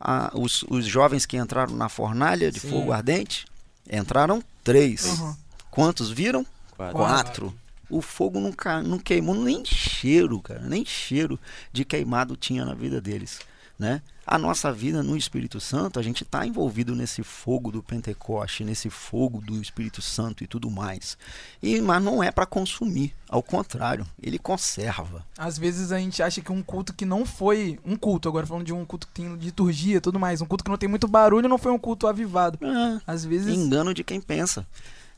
ah, 0.00 0.32
os, 0.34 0.64
os 0.68 0.84
jovens 0.84 1.26
que 1.26 1.36
entraram 1.36 1.76
na 1.76 1.88
fornalha 1.88 2.50
de 2.50 2.58
Sim. 2.58 2.70
fogo 2.70 2.90
ardente 2.90 3.46
entraram 3.88 4.42
três. 4.64 5.04
Uhum. 5.04 5.36
Quantos 5.70 6.10
viram? 6.10 6.44
Quatro. 6.76 6.96
Quatro. 6.96 7.65
O 7.88 8.00
fogo 8.00 8.40
não, 8.40 8.52
não 8.84 8.98
queimou 8.98 9.34
nem 9.34 9.64
cheiro, 9.64 10.40
cara, 10.40 10.60
nem 10.60 10.84
cheiro 10.84 11.38
de 11.72 11.84
queimado 11.84 12.36
tinha 12.36 12.64
na 12.64 12.74
vida 12.74 13.00
deles, 13.00 13.40
né? 13.78 14.02
A 14.28 14.38
nossa 14.38 14.72
vida 14.72 15.04
no 15.04 15.16
Espírito 15.16 15.60
Santo, 15.60 16.00
a 16.00 16.02
gente 16.02 16.24
está 16.24 16.44
envolvido 16.44 16.96
nesse 16.96 17.22
fogo 17.22 17.70
do 17.70 17.80
Pentecoste, 17.80 18.64
nesse 18.64 18.90
fogo 18.90 19.40
do 19.40 19.62
Espírito 19.62 20.02
Santo 20.02 20.42
e 20.42 20.48
tudo 20.48 20.68
mais. 20.68 21.16
E 21.62 21.80
mas 21.80 22.02
não 22.02 22.20
é 22.20 22.32
para 22.32 22.44
consumir, 22.44 23.14
ao 23.28 23.40
contrário, 23.40 24.04
ele 24.20 24.36
conserva. 24.36 25.24
Às 25.38 25.56
vezes 25.56 25.92
a 25.92 25.98
gente 26.00 26.24
acha 26.24 26.40
que 26.40 26.50
um 26.50 26.60
culto 26.60 26.92
que 26.92 27.04
não 27.06 27.24
foi 27.24 27.78
um 27.84 27.94
culto, 27.94 28.28
agora 28.28 28.44
falando 28.44 28.66
de 28.66 28.72
um 28.72 28.84
culto 28.84 29.06
que 29.06 29.12
tem 29.12 29.32
liturgia 29.36 29.98
e 29.98 30.00
tudo 30.00 30.18
mais, 30.18 30.40
um 30.40 30.46
culto 30.46 30.64
que 30.64 30.70
não 30.70 30.78
tem 30.78 30.88
muito 30.88 31.06
barulho 31.06 31.48
não 31.48 31.56
foi 31.58 31.70
um 31.70 31.78
culto 31.78 32.08
avivado. 32.08 32.58
Ah, 32.62 33.00
Às 33.06 33.24
vezes. 33.24 33.54
engano 33.54 33.94
de 33.94 34.02
quem 34.02 34.20
pensa. 34.20 34.66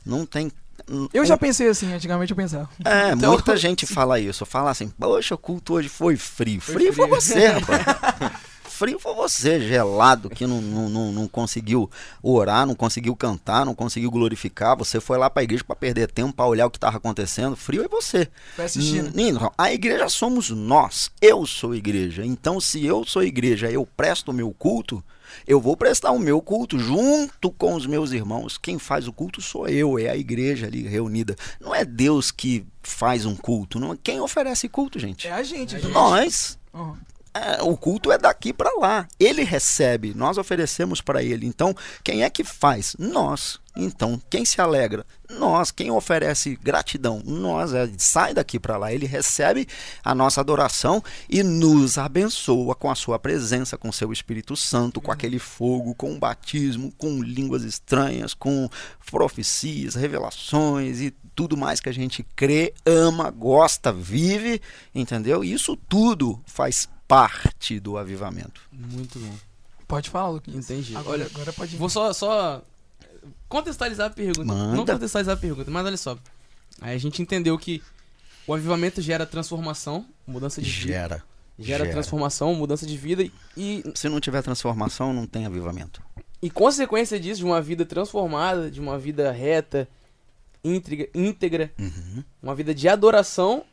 Não 0.05 0.23
tem 0.23 0.51
Eu 1.13 1.25
já 1.25 1.37
pensei 1.37 1.67
assim, 1.67 1.93
antigamente 1.93 2.31
eu 2.31 2.37
pensava. 2.37 2.69
É, 2.85 3.11
Então- 3.11 3.31
muita 3.33 3.55
gente 3.57 3.85
fala 3.85 4.19
isso. 4.19 4.45
Fala 4.45 4.71
assim, 4.71 4.89
poxa, 4.99 5.35
o 5.35 5.37
culto 5.37 5.73
hoje 5.73 5.89
foi 5.89 6.15
frio. 6.15 6.61
Frio 6.61 6.93
foi 6.93 7.07
você, 7.07 7.47
rapaz. 7.47 7.83
Frio 8.79 8.97
foi 8.97 9.13
você, 9.13 9.59
gelado, 9.59 10.29
que 10.29 10.47
não, 10.47 10.61
não, 10.61 10.87
não, 10.87 11.11
não 11.11 11.27
conseguiu 11.27 11.91
orar, 12.23 12.65
não 12.65 12.73
conseguiu 12.73 13.13
cantar, 13.13 13.65
não 13.65 13.75
conseguiu 13.75 14.09
glorificar. 14.09 14.77
Você 14.77 15.01
foi 15.01 15.17
lá 15.17 15.29
pra 15.29 15.43
igreja 15.43 15.65
pra 15.65 15.75
perder 15.75 16.09
tempo, 16.09 16.31
pra 16.31 16.45
olhar 16.45 16.65
o 16.65 16.71
que 16.71 16.79
tava 16.79 16.95
acontecendo. 16.95 17.57
Frio 17.57 17.83
é 17.83 17.89
você. 17.89 18.29
Foi 18.55 18.63
assistindo. 18.63 19.13
Nino, 19.13 19.51
a 19.57 19.73
igreja 19.73 20.07
somos 20.07 20.49
nós. 20.49 21.11
Eu 21.21 21.45
sou 21.45 21.75
igreja. 21.75 22.25
Então, 22.25 22.61
se 22.61 22.85
eu 22.85 23.03
sou 23.03 23.21
igreja, 23.21 23.69
eu 23.69 23.85
presto 23.85 24.31
o 24.31 24.33
meu 24.33 24.49
culto, 24.53 25.03
eu 25.45 25.59
vou 25.59 25.75
prestar 25.75 26.11
o 26.11 26.19
meu 26.19 26.41
culto 26.41 26.79
junto 26.79 27.51
com 27.51 27.73
os 27.73 27.85
meus 27.85 28.13
irmãos. 28.13 28.57
Quem 28.57 28.79
faz 28.79 29.09
o 29.09 29.11
culto 29.11 29.41
sou 29.41 29.67
eu, 29.67 29.99
é 29.99 30.07
a 30.07 30.15
igreja 30.15 30.67
ali 30.67 30.87
reunida. 30.87 31.35
Não 31.59 31.75
é 31.75 31.83
Deus 31.83 32.31
que 32.31 32.65
faz 32.81 33.25
um 33.25 33.35
culto. 33.35 33.77
Não, 33.77 33.93
quem 33.97 34.21
oferece 34.21 34.69
culto, 34.69 34.97
gente? 34.97 35.27
É 35.27 35.33
a 35.33 35.43
gente. 35.43 35.75
a 35.75 35.79
gente. 35.79 35.91
Nós. 35.91 36.57
Uhum. 36.73 36.95
É, 37.39 37.63
o 37.63 37.77
culto 37.77 38.11
é 38.11 38.17
daqui 38.17 38.51
para 38.51 38.69
lá. 38.79 39.07
Ele 39.17 39.43
recebe, 39.43 40.13
nós 40.13 40.37
oferecemos 40.37 40.99
para 40.99 41.23
ele. 41.23 41.45
Então, 41.45 41.73
quem 42.03 42.23
é 42.23 42.29
que 42.29 42.43
faz? 42.43 42.95
Nós. 42.99 43.59
Então, 43.77 44.21
quem 44.29 44.43
se 44.43 44.59
alegra? 44.59 45.05
Nós. 45.29 45.71
Quem 45.71 45.89
oferece 45.89 46.59
gratidão? 46.61 47.21
Nós. 47.23 47.73
É, 47.73 47.89
sai 47.97 48.33
daqui 48.33 48.59
para 48.59 48.77
lá. 48.77 48.91
Ele 48.91 49.05
recebe 49.05 49.67
a 50.03 50.13
nossa 50.13 50.41
adoração 50.41 51.01
e 51.29 51.41
nos 51.41 51.97
abençoa 51.97 52.75
com 52.75 52.91
a 52.91 52.95
sua 52.95 53.17
presença, 53.17 53.77
com 53.77 53.91
seu 53.91 54.11
Espírito 54.11 54.57
Santo, 54.57 54.99
com 54.99 55.11
aquele 55.11 55.39
fogo, 55.39 55.95
com 55.95 56.13
o 56.13 56.19
batismo, 56.19 56.91
com 56.97 57.23
línguas 57.23 57.63
estranhas, 57.63 58.33
com 58.33 58.69
profecias, 59.09 59.95
revelações 59.95 60.99
e 60.99 61.11
tudo 61.33 61.55
mais 61.55 61.79
que 61.79 61.87
a 61.87 61.93
gente 61.93 62.21
crê, 62.35 62.73
ama, 62.85 63.31
gosta, 63.31 63.93
vive, 63.93 64.61
entendeu? 64.93 65.41
Isso 65.41 65.77
tudo 65.77 66.41
faz 66.45 66.89
parte 67.09 67.79
do 67.79 67.97
avivamento. 67.97 68.61
Muito 68.71 69.17
bom. 69.19 69.33
Pode 69.87 70.09
falar, 70.11 70.29
Luquinhas. 70.29 70.69
Entendi. 70.69 70.95
Agora, 70.95 71.17
Olha, 71.23 71.25
agora 71.25 71.51
pode 71.51 71.75
ir. 71.75 71.79
Vou 71.79 71.89
só, 71.89 72.13
só 72.13 72.61
contextualizar 73.47 74.07
a 74.07 74.09
pergunta. 74.11 74.45
Não 74.45 74.75
Manda. 74.75 74.93
contextualizar 74.93 75.35
a 75.35 75.39
pergunta, 75.39 75.71
mas 75.71 75.85
olha 75.85 75.97
só. 75.97 76.17
Aí 76.79 76.95
a 76.95 76.99
gente 76.99 77.21
entendeu 77.21 77.57
que 77.57 77.81
o 78.45 78.53
avivamento 78.53 79.01
gera 79.01 79.25
transformação, 79.25 80.05
mudança 80.27 80.61
de 80.61 80.69
vida. 80.69 80.87
Gera. 80.93 81.23
Gera, 81.57 81.79
gera. 81.83 81.91
transformação, 81.91 82.53
mudança 82.55 82.85
de 82.85 82.95
vida 82.97 83.23
e- 83.23 83.31
e, 83.57 83.83
Se 83.95 84.07
não 84.07 84.21
tiver 84.21 84.41
transformação, 84.41 85.11
não 85.11 85.25
tem 85.27 85.45
avivamento. 85.45 86.01
e 86.41 86.49
consequência 86.49 87.19
disso, 87.19 87.39
de 87.39 87.45
uma 87.45 87.61
vida 87.61 87.85
transformada, 87.85 88.71
de 88.71 88.79
uma 88.79 88.97
vida 88.97 89.29
reta, 89.31 89.85
íntegra, 90.63 91.09
íntegra 91.13 91.71
Uhum. 91.77 92.23
uma 92.41 92.55
vida 92.55 92.73
de 92.73 92.87
adoração, 92.87 93.65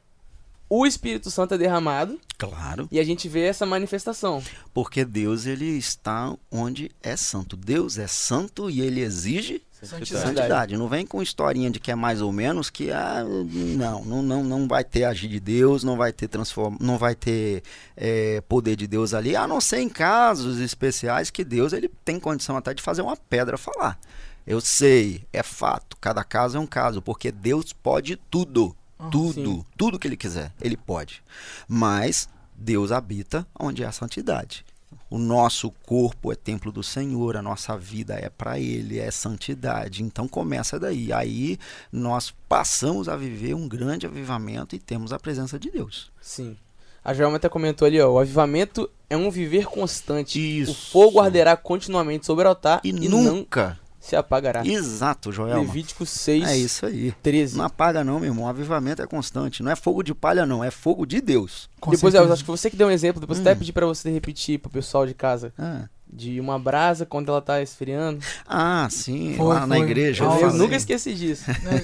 o 0.68 0.86
Espírito 0.86 1.30
Santo 1.30 1.54
é 1.54 1.58
derramado 1.58 2.18
Claro. 2.38 2.88
e 2.90 2.98
a 2.98 3.04
gente 3.04 3.28
vê 3.28 3.44
essa 3.44 3.64
manifestação. 3.66 4.42
Porque 4.74 5.04
Deus 5.04 5.46
ele 5.46 5.66
está 5.76 6.34
onde 6.50 6.90
é 7.02 7.16
santo. 7.16 7.56
Deus 7.56 7.98
é 7.98 8.06
santo 8.06 8.68
e 8.70 8.80
ele 8.80 9.00
exige 9.00 9.62
Santidade. 9.82 10.26
santidade. 10.26 10.76
Não 10.76 10.88
vem 10.88 11.06
com 11.06 11.22
historinha 11.22 11.70
de 11.70 11.78
que 11.78 11.90
é 11.90 11.94
mais 11.94 12.20
ou 12.22 12.32
menos 12.32 12.70
que 12.70 12.90
ah, 12.90 13.22
não, 13.24 14.04
não, 14.04 14.22
não, 14.22 14.42
não 14.44 14.66
vai 14.68 14.82
ter 14.82 15.04
agir 15.04 15.28
de 15.28 15.38
Deus, 15.38 15.84
não 15.84 15.96
vai 15.96 16.12
ter 16.12 16.28
transform, 16.28 16.76
não 16.80 16.96
vai 16.98 17.14
ter 17.14 17.62
é, 17.96 18.40
poder 18.48 18.74
de 18.74 18.86
Deus 18.86 19.12
ali, 19.14 19.36
a 19.36 19.46
não 19.46 19.60
ser 19.60 19.80
em 19.80 19.88
casos 19.88 20.58
especiais 20.58 21.30
que 21.30 21.44
Deus 21.44 21.72
ele 21.74 21.90
tem 22.04 22.18
condição 22.18 22.56
até 22.56 22.72
de 22.74 22.82
fazer 22.82 23.02
uma 23.02 23.16
pedra 23.16 23.56
falar. 23.58 23.98
Eu 24.46 24.60
sei, 24.60 25.24
é 25.32 25.42
fato. 25.42 25.96
Cada 26.00 26.24
caso 26.24 26.56
é 26.56 26.60
um 26.60 26.66
caso, 26.66 27.02
porque 27.02 27.30
Deus 27.30 27.72
pode 27.72 28.16
tudo, 28.30 28.74
Ah, 28.98 29.08
tudo, 29.10 29.32
sim. 29.32 29.64
tudo 29.76 29.98
que 29.98 30.08
Ele 30.08 30.16
quiser, 30.16 30.52
Ele 30.60 30.76
pode. 30.76 31.22
Mas 31.68 32.28
Deus 32.54 32.92
habita 32.92 33.46
onde 33.58 33.84
há 33.84 33.92
santidade. 33.92 34.64
O 35.08 35.18
nosso 35.18 35.70
corpo 35.84 36.32
é 36.32 36.34
templo 36.34 36.72
do 36.72 36.82
Senhor, 36.82 37.36
a 37.36 37.42
nossa 37.42 37.76
vida 37.76 38.14
é 38.14 38.28
para 38.28 38.58
Ele, 38.58 38.98
é 38.98 39.10
santidade. 39.10 40.02
Então 40.02 40.26
começa 40.26 40.80
daí. 40.80 41.12
Aí 41.12 41.58
nós 41.92 42.34
passamos 42.48 43.08
a 43.08 43.16
viver 43.16 43.54
um 43.54 43.68
grande 43.68 44.06
avivamento 44.06 44.74
e 44.74 44.78
temos 44.78 45.12
a 45.12 45.18
presença 45.18 45.58
de 45.58 45.70
Deus. 45.70 46.10
Sim. 46.20 46.56
A 47.04 47.14
Joelma 47.14 47.36
até 47.36 47.48
comentou 47.48 47.86
ali, 47.86 48.00
ó, 48.00 48.10
o 48.10 48.18
avivamento 48.18 48.90
é 49.08 49.16
um 49.16 49.30
viver 49.30 49.66
constante. 49.66 50.40
Isso. 50.40 50.72
O 50.72 50.74
fogo 50.74 51.20
arderá 51.20 51.56
continuamente 51.56 52.26
sobre 52.26 52.44
o 52.46 52.48
altar 52.48 52.80
E, 52.82 52.88
e, 52.88 53.08
nunca. 53.08 53.78
Se 54.06 54.16
apagará. 54.16 54.66
Exato, 54.66 55.32
Joelma. 55.32 55.60
Levítico 55.62 56.06
6, 56.06 56.48
É 56.48 56.56
isso 56.56 56.86
aí. 56.86 57.12
13. 57.22 57.56
Não 57.56 57.64
apaga 57.64 58.04
não, 58.04 58.20
meu 58.20 58.30
irmão. 58.30 58.44
O 58.44 58.48
avivamento 58.48 59.02
é 59.02 59.06
constante. 59.06 59.62
Não 59.62 59.70
é 59.70 59.76
fogo 59.76 60.02
de 60.02 60.14
palha, 60.14 60.46
não. 60.46 60.62
É 60.62 60.70
fogo 60.70 61.04
de 61.04 61.20
Deus. 61.20 61.68
Com 61.80 61.90
depois, 61.90 62.14
eu 62.14 62.32
acho 62.32 62.44
que 62.44 62.50
você 62.50 62.70
que 62.70 62.76
deu 62.76 62.88
um 62.88 62.90
exemplo, 62.90 63.20
depois 63.20 63.38
Hum. 63.38 63.42
até 63.42 63.54
pedir 63.54 63.72
pra 63.72 63.86
você 63.86 64.10
repetir 64.10 64.58
pro 64.58 64.70
pessoal 64.70 65.06
de 65.06 65.14
casa. 65.14 65.52
Ah, 65.58 65.88
De 66.08 66.38
uma 66.40 66.56
brasa 66.58 67.04
quando 67.04 67.28
ela 67.30 67.42
tá 67.42 67.60
esfriando. 67.60 68.20
Ah, 68.46 68.86
sim. 68.90 69.34
Foi, 69.36 69.46
lá 69.46 69.66
na 69.66 69.74
foi. 69.76 69.84
igreja. 69.84 70.22
Eu 70.24 70.40
eu 70.40 70.52
nunca 70.54 70.76
esqueci 70.76 71.12
disso. 71.14 71.50
Né, 71.50 71.82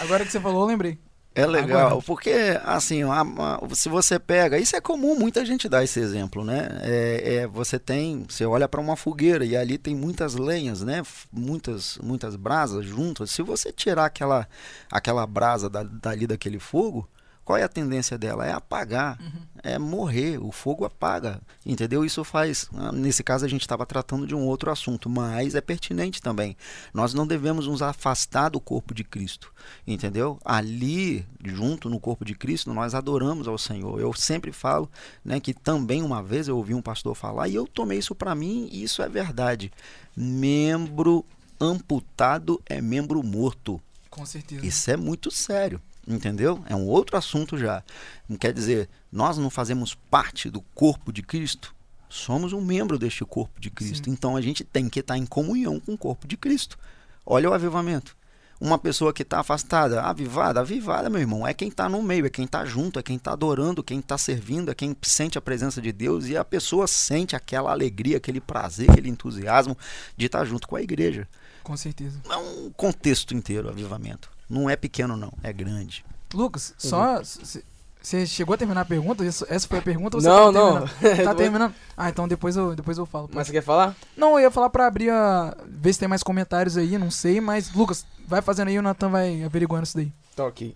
agora 0.00 0.24
que 0.24 0.30
você 0.30 0.40
falou, 0.40 0.62
eu 0.62 0.66
lembrei. 0.68 0.96
É 1.40 1.46
legal, 1.46 1.86
Agora. 1.86 2.02
porque 2.04 2.32
assim, 2.64 3.02
a- 3.04 3.20
a- 3.22 3.60
se 3.74 3.88
você 3.88 4.18
pega, 4.18 4.58
isso 4.58 4.74
é 4.74 4.80
comum, 4.80 5.14
muita 5.14 5.44
gente 5.44 5.68
dá 5.68 5.84
esse 5.84 6.00
exemplo, 6.00 6.44
né? 6.44 6.68
É, 6.82 7.34
é, 7.36 7.46
você 7.46 7.78
tem, 7.78 8.24
você 8.28 8.44
olha 8.44 8.68
para 8.68 8.80
uma 8.80 8.96
fogueira 8.96 9.44
e 9.44 9.56
ali 9.56 9.78
tem 9.78 9.94
muitas 9.94 10.34
lenhas, 10.34 10.82
né? 10.82 11.02
Muitas, 11.32 11.96
muitas 12.02 12.34
brasas 12.34 12.84
juntas. 12.84 13.30
Se 13.30 13.40
você 13.42 13.70
tirar 13.70 14.06
aquela, 14.06 14.48
aquela 14.90 15.24
brasa 15.26 15.70
da- 15.70 15.84
dali 15.84 16.26
daquele 16.26 16.58
fogo, 16.58 17.08
qual 17.48 17.56
é 17.56 17.62
a 17.62 17.68
tendência 17.68 18.18
dela? 18.18 18.44
É 18.46 18.52
apagar, 18.52 19.18
é 19.62 19.78
morrer. 19.78 20.36
O 20.36 20.52
fogo 20.52 20.84
apaga, 20.84 21.40
entendeu? 21.64 22.04
Isso 22.04 22.22
faz. 22.22 22.68
ah, 22.76 22.92
Nesse 22.92 23.24
caso 23.24 23.42
a 23.46 23.48
gente 23.48 23.62
estava 23.62 23.86
tratando 23.86 24.26
de 24.26 24.34
um 24.34 24.44
outro 24.44 24.70
assunto, 24.70 25.08
mas 25.08 25.54
é 25.54 25.60
pertinente 25.62 26.20
também. 26.20 26.54
Nós 26.92 27.14
não 27.14 27.26
devemos 27.26 27.66
nos 27.66 27.80
afastar 27.80 28.50
do 28.50 28.60
corpo 28.60 28.92
de 28.92 29.02
Cristo, 29.02 29.50
entendeu? 29.86 30.38
Ali, 30.44 31.24
junto 31.42 31.88
no 31.88 31.98
corpo 31.98 32.22
de 32.22 32.34
Cristo, 32.34 32.74
nós 32.74 32.94
adoramos 32.94 33.48
ao 33.48 33.56
Senhor. 33.56 33.98
Eu 33.98 34.12
sempre 34.12 34.52
falo, 34.52 34.86
né, 35.24 35.40
que 35.40 35.54
também 35.54 36.02
uma 36.02 36.22
vez 36.22 36.48
eu 36.48 36.56
ouvi 36.58 36.74
um 36.74 36.82
pastor 36.82 37.14
falar 37.14 37.48
e 37.48 37.54
eu 37.54 37.66
tomei 37.66 37.98
isso 37.98 38.14
para 38.14 38.34
mim 38.34 38.68
e 38.70 38.82
isso 38.82 39.00
é 39.02 39.08
verdade. 39.08 39.72
Membro 40.14 41.24
amputado 41.58 42.60
é 42.66 42.82
membro 42.82 43.22
morto. 43.22 43.80
Com 44.10 44.26
certeza. 44.26 44.66
Isso 44.66 44.90
é 44.90 44.96
muito 44.98 45.30
sério, 45.30 45.80
entendeu? 46.08 46.62
É 46.66 46.74
um 46.74 46.86
outro 46.86 47.16
assunto 47.16 47.56
já. 47.58 47.82
Não 48.28 48.36
quer 48.36 48.52
dizer, 48.52 48.88
nós 49.12 49.36
não 49.36 49.50
fazemos 49.50 49.94
parte 49.94 50.50
do 50.50 50.60
corpo 50.74 51.12
de 51.12 51.22
Cristo. 51.22 51.74
Somos 52.08 52.52
um 52.52 52.60
membro 52.60 52.98
deste 52.98 53.24
corpo 53.24 53.60
de 53.60 53.70
Cristo. 53.70 54.06
Sim. 54.06 54.12
Então 54.12 54.36
a 54.36 54.40
gente 54.40 54.64
tem 54.64 54.88
que 54.88 55.00
estar 55.00 55.18
em 55.18 55.26
comunhão 55.26 55.78
com 55.78 55.92
o 55.92 55.98
corpo 55.98 56.26
de 56.26 56.36
Cristo. 56.36 56.78
Olha 57.24 57.50
o 57.50 57.52
avivamento. 57.52 58.16
Uma 58.60 58.76
pessoa 58.76 59.12
que 59.12 59.22
está 59.22 59.38
afastada, 59.38 60.02
avivada, 60.02 60.60
avivada, 60.60 61.08
meu 61.08 61.20
irmão, 61.20 61.46
é 61.46 61.54
quem 61.54 61.68
está 61.68 61.88
no 61.88 62.02
meio, 62.02 62.26
é 62.26 62.30
quem 62.30 62.44
está 62.44 62.64
junto, 62.64 62.98
é 62.98 63.02
quem 63.04 63.14
está 63.14 63.32
adorando, 63.32 63.84
quem 63.84 64.00
está 64.00 64.18
servindo, 64.18 64.68
é 64.68 64.74
quem 64.74 64.96
sente 65.02 65.38
a 65.38 65.40
presença 65.40 65.80
de 65.80 65.92
Deus 65.92 66.26
e 66.26 66.36
a 66.36 66.44
pessoa 66.44 66.88
sente 66.88 67.36
aquela 67.36 67.70
alegria, 67.70 68.16
aquele 68.16 68.40
prazer, 68.40 68.90
aquele 68.90 69.10
entusiasmo 69.10 69.78
de 70.16 70.26
estar 70.26 70.44
junto 70.44 70.66
com 70.66 70.74
a 70.74 70.82
igreja 70.82 71.28
Com 71.62 71.76
certeza. 71.76 72.20
é 72.28 72.36
um 72.36 72.70
contexto 72.70 73.32
inteiro 73.32 73.68
o 73.68 73.70
avivamento. 73.70 74.28
Não 74.48 74.68
é 74.68 74.76
pequeno, 74.76 75.16
não, 75.16 75.32
é 75.42 75.52
grande. 75.52 76.04
Lucas, 76.32 76.74
só. 76.78 77.22
c- 77.22 77.62
Você 78.00 78.26
chegou 78.26 78.54
a 78.54 78.56
terminar 78.58 78.82
a 78.82 78.84
pergunta? 78.84 79.24
Isso- 79.24 79.44
Essa 79.48 79.66
foi 79.68 79.78
a 79.78 79.82
pergunta 79.82 80.16
ou 80.16 80.20
você 80.20 80.28
Não, 80.28 80.52
tá 80.52 80.58
não. 80.58 80.86
terminando? 80.86 81.24
Tá 81.24 81.34
terminando? 81.36 81.74
Ah, 81.96 82.08
então 82.08 82.28
depois 82.28 82.56
eu, 82.56 82.74
depois 82.76 82.96
eu 82.96 83.04
falo. 83.06 83.28
Mas 83.32 83.46
você 83.46 83.52
quer 83.52 83.62
falar? 83.62 83.94
Não, 84.16 84.32
eu 84.32 84.40
ia 84.40 84.50
falar 84.50 84.70
pra 84.70 84.86
abrir 84.86 85.10
a. 85.10 85.56
ver 85.66 85.92
se 85.92 85.98
tem 85.98 86.08
mais 86.08 86.22
comentários 86.22 86.76
aí, 86.76 86.96
não 86.96 87.10
sei, 87.10 87.40
mas, 87.40 87.72
Lucas, 87.74 88.06
vai 88.26 88.40
fazendo 88.40 88.68
aí, 88.68 88.78
o 88.78 88.82
Natan 88.82 89.10
vai 89.10 89.42
averiguando 89.42 89.84
isso 89.84 89.96
daí. 89.96 90.12
Tá 90.36 90.44
ok. 90.46 90.74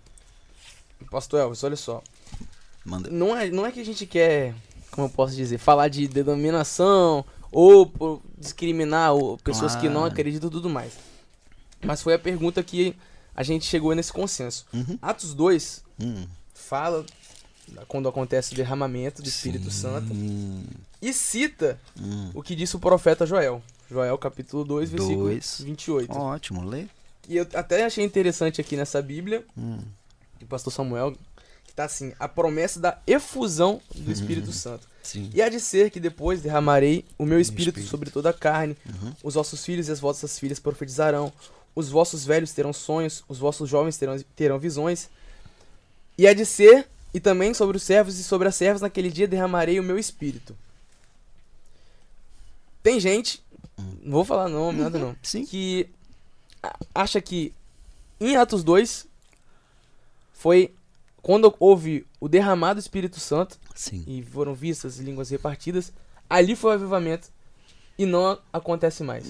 Pastor 1.09 1.39
Elvis, 1.39 1.63
olha 1.63 1.75
só. 1.75 2.01
Manda. 2.85 3.09
Não 3.09 3.35
é, 3.35 3.49
não 3.49 3.65
é 3.65 3.71
que 3.71 3.79
a 3.79 3.85
gente 3.85 4.05
quer, 4.05 4.53
como 4.91 5.07
eu 5.07 5.09
posso 5.11 5.35
dizer, 5.35 5.57
falar 5.57 5.87
de 5.87 6.07
denominação 6.07 7.23
ou 7.51 7.85
por 7.85 8.21
discriminar 8.37 9.13
ou 9.13 9.37
pessoas 9.37 9.75
que 9.75 9.87
não 9.87 10.03
acreditam 10.05 10.47
e 10.49 10.51
tudo 10.51 10.69
mais. 10.69 10.93
Mas 11.83 12.01
foi 12.01 12.13
a 12.13 12.19
pergunta 12.19 12.61
que 12.63 12.95
a 13.35 13.43
gente 13.43 13.65
chegou 13.65 13.93
nesse 13.95 14.11
consenso. 14.13 14.65
Uhum. 14.73 14.97
Atos 15.01 15.33
2 15.33 15.83
Hum. 15.99 16.25
fala 16.53 17.05
quando 17.87 18.07
acontece 18.09 18.53
o 18.53 18.55
derramamento 18.55 19.21
do 19.21 19.27
Espírito 19.27 19.71
Sim. 19.71 19.81
Santo 19.81 20.13
e 21.01 21.13
cita 21.13 21.79
Hum. 21.99 22.29
o 22.33 22.41
que 22.43 22.55
disse 22.55 22.75
o 22.75 22.79
profeta 22.79 23.25
Joel. 23.25 23.61
Joel 23.89 24.17
capítulo 24.17 24.63
2, 24.63 24.89
versículo 24.89 25.25
Dois. 25.29 25.61
28. 25.63 26.11
Ótimo, 26.11 26.63
lê. 26.67 26.85
E 27.27 27.37
eu 27.37 27.47
até 27.53 27.85
achei 27.85 28.03
interessante 28.03 28.59
aqui 28.59 28.75
nessa 28.75 29.01
Bíblia, 29.01 29.45
Hum. 29.57 29.79
do 30.39 30.45
pastor 30.45 30.73
Samuel, 30.73 31.15
que 31.63 31.73
tá 31.73 31.85
assim, 31.85 32.11
a 32.19 32.27
promessa 32.27 32.79
da 32.79 32.99
efusão 33.07 33.81
do 33.95 34.11
Espírito 34.11 34.47
Uhum. 34.47 34.53
Santo. 34.53 34.87
Sim. 35.01 35.29
E 35.33 35.41
há 35.41 35.49
de 35.49 35.59
ser 35.59 35.89
que 35.91 35.99
depois 35.99 36.41
derramarei 36.41 37.05
o 37.17 37.25
meu 37.25 37.39
espírito, 37.39 37.77
Espírito. 37.79 37.89
sobre 37.91 38.09
toda 38.09 38.29
a 38.29 38.33
carne, 38.33 38.75
Uhum. 38.85 39.13
os 39.23 39.33
vossos 39.35 39.63
filhos 39.63 39.87
e 39.87 39.91
as 39.91 39.99
vossas 39.99 40.37
filhas 40.39 40.59
profetizarão, 40.59 41.31
os 41.75 41.89
vossos 41.89 42.25
velhos 42.25 42.51
terão 42.51 42.73
sonhos, 42.73 43.23
os 43.27 43.37
vossos 43.39 43.69
jovens 43.69 43.97
terão, 43.97 44.19
terão 44.35 44.59
visões. 44.59 45.09
E 46.17 46.27
há 46.27 46.33
de 46.33 46.45
ser, 46.45 46.87
e 47.13 47.19
também 47.19 47.53
sobre 47.53 47.77
os 47.77 47.83
servos 47.83 48.19
e 48.19 48.23
sobre 48.23 48.47
as 48.47 48.55
servas 48.55 48.81
naquele 48.81 49.09
dia 49.09 49.27
derramarei 49.27 49.79
o 49.79 49.83
meu 49.83 49.97
espírito. 49.97 50.55
Tem 52.81 52.99
gente, 52.99 53.41
não 54.01 54.11
vou 54.11 54.25
falar 54.25 54.49
nome, 54.49 54.81
nada 54.81 54.99
não, 54.99 55.15
Sim. 55.23 55.45
que 55.45 55.89
acha 56.93 57.21
que 57.21 57.53
em 58.19 58.35
Atos 58.35 58.63
2 58.63 59.07
foi 60.33 60.73
quando 61.21 61.55
houve 61.59 62.05
o 62.19 62.27
derramado 62.27 62.79
do 62.79 62.83
Espírito 62.83 63.19
Santo 63.19 63.57
Sim. 63.73 64.03
e 64.05 64.21
foram 64.21 64.53
vistas 64.53 64.97
línguas 64.97 65.29
repartidas, 65.29 65.93
ali 66.29 66.55
foi 66.55 66.71
o 66.71 66.73
avivamento 66.73 67.29
e 67.97 68.05
não 68.05 68.37
acontece 68.51 69.03
mais. 69.03 69.25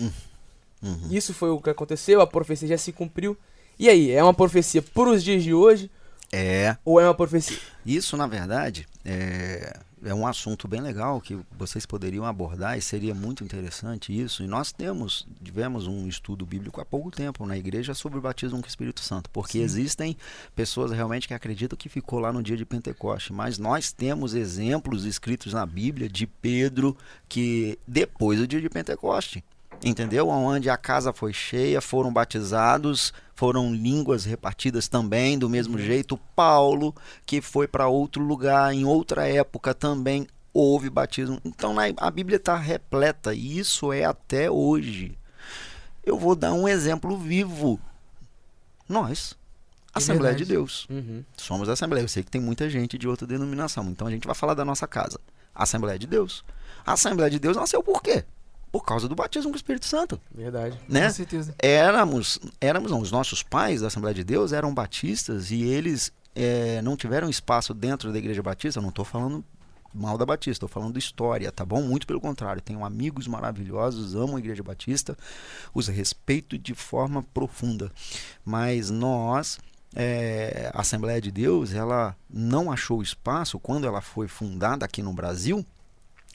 Uhum. 0.84 1.08
Isso 1.10 1.34
foi 1.34 1.50
o 1.50 1.60
que 1.62 1.70
aconteceu, 1.70 2.20
a 2.22 2.28
profecia 2.28 2.68
já 2.68 2.78
se 2.78 2.92
cumpriu. 2.92 3.38
E 3.80 3.90
aí, 3.90 4.12
é 4.12 4.22
uma 4.22 4.34
profecia 4.34 4.82
para 4.82 5.10
os 5.10 5.24
dias 5.24 5.42
de 5.44 5.54
hoje 5.54 5.90
É. 6.32 6.78
ou 6.84 7.00
é 7.00 7.06
uma 7.06 7.16
profecia? 7.16 7.58
Isso, 7.86 8.16
na 8.18 8.28
verdade, 8.28 8.86
é, 9.06 9.80
é 10.06 10.14
um 10.14 10.28
assunto 10.28 10.68
bem 10.68 10.82
legal 10.82 11.20
que 11.22 11.38
vocês 11.58 11.86
poderiam 11.86 12.26
abordar 12.26 12.78
e 12.78 12.82
seria 12.82 13.16
muito 13.16 13.44
interessante 13.44 14.18
isso. 14.18 14.44
E 14.44 14.48
nós 14.48 14.72
temos, 14.72 15.26
tivemos 15.44 15.88
um 15.88 16.08
estudo 16.08 16.46
bíblico 16.46 16.82
há 16.82 16.86
pouco 16.86 17.10
tempo 17.10 17.46
na 17.46 17.58
igreja 17.58 17.94
sobre 17.94 18.20
o 18.20 18.22
batismo 18.22 18.60
com 18.60 18.66
o 18.66 18.70
Espírito 18.70 19.02
Santo, 19.02 19.30
porque 19.32 19.58
existem 19.60 20.16
pessoas 20.56 20.92
realmente 20.92 21.28
que 21.28 21.34
acreditam 21.34 21.78
que 21.78 21.90
ficou 21.90 22.20
lá 22.20 22.32
no 22.34 22.44
dia 22.44 22.58
de 22.58 22.66
Pentecoste, 22.66 23.32
mas 23.34 23.58
nós 23.58 23.92
temos 23.92 24.34
exemplos 24.34 25.06
escritos 25.06 25.54
na 25.54 25.66
Bíblia 25.66 26.10
de 26.10 26.28
Pedro 26.28 26.96
que 27.28 27.80
depois 27.88 28.38
do 28.40 28.48
dia 28.48 28.62
de 28.62 28.70
Pentecoste. 28.70 29.44
Entendeu? 29.82 30.30
Onde 30.30 30.70
a 30.70 30.78
casa 30.78 31.14
foi 31.14 31.34
cheia, 31.34 31.82
foram 31.82 32.12
batizados, 32.12 33.14
foram 33.36 33.74
línguas 33.74 34.26
repartidas 34.26 34.88
também, 34.88 35.38
do 35.38 35.50
mesmo 35.50 35.78
jeito. 35.78 36.18
Paulo, 36.36 36.96
que 37.26 37.42
foi 37.42 37.68
para 37.68 37.88
outro 37.88 38.24
lugar, 38.24 38.74
em 38.74 38.86
outra 38.86 39.28
época 39.28 39.74
também 39.74 40.28
houve 40.54 40.90
batismo. 40.90 41.40
Então 41.44 41.76
a 41.98 42.12
Bíblia 42.12 42.38
está 42.38 42.56
repleta, 42.56 43.34
e 43.34 43.58
isso 43.58 43.92
é 43.92 44.06
até 44.06 44.50
hoje. 44.50 45.18
Eu 46.04 46.18
vou 46.18 46.36
dar 46.36 46.54
um 46.54 46.68
exemplo 46.68 47.18
vivo. 47.18 47.80
Nós, 48.88 49.36
É 49.96 49.98
Assembleia 50.00 50.36
de 50.36 50.46
Deus. 50.46 50.88
Uhum. 50.90 51.24
Somos 51.38 51.70
Assembleia. 51.70 52.04
Eu 52.04 52.08
sei 52.08 52.24
que 52.24 52.32
tem 52.32 52.42
muita 52.42 52.70
gente 52.70 52.98
de 52.98 53.08
outra 53.08 53.28
denominação, 53.28 53.86
então 53.90 54.08
a 54.08 54.12
gente 54.12 54.26
vai 54.26 54.36
falar 54.36 54.54
da 54.54 54.66
nossa 54.66 54.88
casa. 54.88 55.20
Assembleia 55.54 56.00
de 56.00 56.08
Deus. 56.08 56.44
A 56.86 56.94
Assembleia 56.94 57.30
de 57.30 57.40
Deus 57.40 57.56
nasceu 57.56 57.84
por 57.84 58.02
quê? 58.02 58.26
Por 58.74 58.84
causa 58.84 59.08
do 59.08 59.14
batismo 59.14 59.52
com 59.52 59.54
o 59.54 59.56
Espírito 59.56 59.86
Santo, 59.86 60.20
Verdade. 60.34 60.80
né? 60.90 61.06
Com 61.06 61.14
certeza. 61.14 61.54
éramos, 61.60 62.40
éramos 62.60 62.90
não, 62.90 63.00
os 63.00 63.12
nossos 63.12 63.44
pais 63.44 63.82
da 63.82 63.88
Assembleia 63.88 64.16
de 64.16 64.24
Deus 64.24 64.52
eram 64.52 64.74
batistas 64.74 65.52
e 65.52 65.62
eles 65.62 66.12
eh, 66.36 66.82
não 66.82 66.98
tiveram 66.98 67.30
espaço 67.30 67.72
dentro 67.72 68.12
da 68.12 68.18
Igreja 68.18 68.42
Batista. 68.42 68.80
Eu 68.80 68.82
não 68.82 68.90
estou 68.90 69.06
falando 69.06 69.46
mal 69.94 70.18
da 70.18 70.26
Batista, 70.26 70.52
estou 70.66 70.68
falando 70.68 70.98
história, 70.98 71.52
tá 71.52 71.64
bom? 71.64 71.84
Muito 71.84 72.08
pelo 72.08 72.20
contrário, 72.20 72.64
tenho 72.64 72.84
amigos 72.84 73.28
maravilhosos, 73.28 74.16
amo 74.16 74.38
a 74.38 74.40
Igreja 74.40 74.64
Batista, 74.64 75.16
os 75.72 75.88
respeito 75.88 76.58
de 76.58 76.74
forma 76.74 77.22
profunda. 77.22 77.92
Mas 78.44 78.90
nós, 78.90 79.60
eh, 79.96 80.72
a 80.74 80.82
Assembleia 80.82 81.22
de 81.22 81.30
Deus, 81.30 81.74
ela 81.74 82.16
não 82.28 82.72
achou 82.72 83.04
espaço 83.04 83.60
quando 83.60 83.86
ela 83.86 84.02
foi 84.02 84.28
fundada 84.28 84.84
aqui 84.84 85.04
no 85.04 85.14
Brasil. 85.14 85.64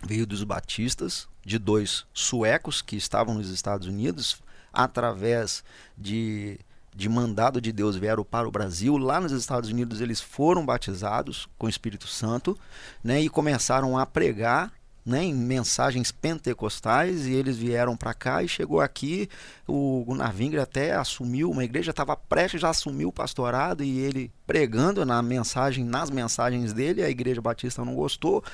Veio 0.06 0.24
dos 0.24 0.44
batistas, 0.44 1.26
de 1.48 1.58
dois 1.58 2.04
suecos 2.12 2.82
que 2.82 2.94
estavam 2.94 3.34
nos 3.34 3.50
Estados 3.50 3.86
Unidos, 3.86 4.36
através 4.70 5.64
de, 5.96 6.60
de 6.94 7.08
mandado 7.08 7.58
de 7.58 7.72
Deus 7.72 7.96
vieram 7.96 8.22
para 8.22 8.46
o 8.46 8.50
Brasil. 8.50 8.98
Lá 8.98 9.18
nos 9.18 9.32
Estados 9.32 9.70
Unidos 9.70 10.02
eles 10.02 10.20
foram 10.20 10.66
batizados 10.66 11.48
com 11.56 11.64
o 11.64 11.70
Espírito 11.70 12.06
Santo 12.06 12.54
né, 13.02 13.22
e 13.22 13.30
começaram 13.30 13.96
a 13.96 14.04
pregar 14.04 14.70
né, 15.06 15.24
em 15.24 15.32
mensagens 15.32 16.12
pentecostais 16.12 17.26
e 17.26 17.32
eles 17.32 17.56
vieram 17.56 17.96
para 17.96 18.12
cá 18.12 18.42
e 18.42 18.48
chegou 18.48 18.78
aqui 18.78 19.26
o 19.66 20.04
Gunnar 20.06 20.34
Wingre 20.36 20.60
até 20.60 20.94
assumiu 20.94 21.50
uma 21.50 21.64
igreja 21.64 21.92
estava 21.92 22.14
prestes 22.14 22.62
a 22.62 22.68
assumir 22.68 23.06
o 23.06 23.12
pastorado 23.12 23.82
e 23.82 23.98
ele 24.00 24.30
pregando 24.46 25.06
na 25.06 25.22
mensagem 25.22 25.82
nas 25.82 26.10
mensagens 26.10 26.74
dele 26.74 27.02
a 27.02 27.08
igreja 27.08 27.40
batista 27.40 27.82
não 27.86 27.94
gostou 27.94 28.44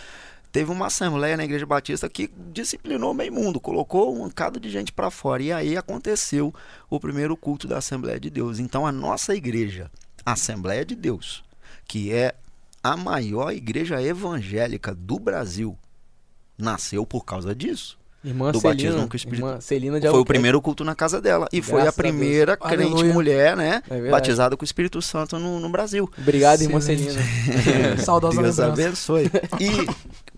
teve 0.55 0.71
uma 0.71 0.87
assembleia 0.87 1.37
na 1.37 1.43
igreja 1.43 1.67
batista 1.67 2.09
que 2.09 2.31
disciplinou 2.53 3.13
meio 3.13 3.33
mundo, 3.33 3.59
colocou 3.59 4.15
um 4.15 4.29
bocado 4.29 4.61
de 4.61 4.71
gente 4.71 4.93
para 4.93 5.11
fora. 5.11 5.43
E 5.43 5.53
aí 5.53 5.77
aconteceu 5.77 6.55
o 6.89 7.01
primeiro 7.01 7.37
culto 7.37 7.67
da 7.67 7.79
Assembleia 7.79 8.21
de 8.21 8.31
Deus. 8.31 8.61
Então 8.61 8.87
a 8.87 8.93
nossa 8.93 9.35
igreja, 9.35 9.91
a 10.25 10.35
Assembleia 10.35 10.85
de 10.85 10.95
Deus, 10.95 11.43
que 11.89 12.13
é 12.13 12.37
a 12.81 12.97
maior 12.97 13.51
igreja 13.53 14.01
evangélica 14.01 14.95
do 14.95 15.19
Brasil, 15.19 15.77
nasceu 16.57 17.05
por 17.05 17.25
causa 17.25 17.53
disso. 17.53 17.99
Irmã 18.25 18.51
Do 18.53 18.59
Celina, 18.61 18.75
batismo 18.91 19.09
com 19.09 19.13
o 19.13 19.17
Espírito- 19.17 19.47
irmã 19.47 19.61
Celina 19.61 20.01
de 20.01 20.09
Foi 20.09 20.19
o 20.21 20.25
primeiro 20.25 20.61
culto 20.63 20.83
na 20.83 20.95
casa 20.95 21.21
dela. 21.21 21.47
E 21.53 21.61
foi 21.61 21.81
a 21.81 21.85
Graças 21.85 21.99
a 21.99 22.03
primeira 22.03 22.57
crente 22.57 22.85
Aleluia. 22.93 23.13
mulher, 23.13 23.57
né? 23.57 23.83
É 23.91 24.11
batizada 24.11 24.57
com 24.57 24.63
o 24.63 24.65
Espírito 24.65 25.03
Santo 25.03 25.39
no, 25.39 25.61
no 25.61 25.69
Brasil. 25.69 26.11
Obrigado, 26.19 26.63
irmã. 26.63 26.81
Celina. 26.81 27.13
Saudosa 28.03 28.41
Deus 28.43 28.57
lembrança. 28.59 28.83
abençoe. 28.83 29.31
E 29.61 29.87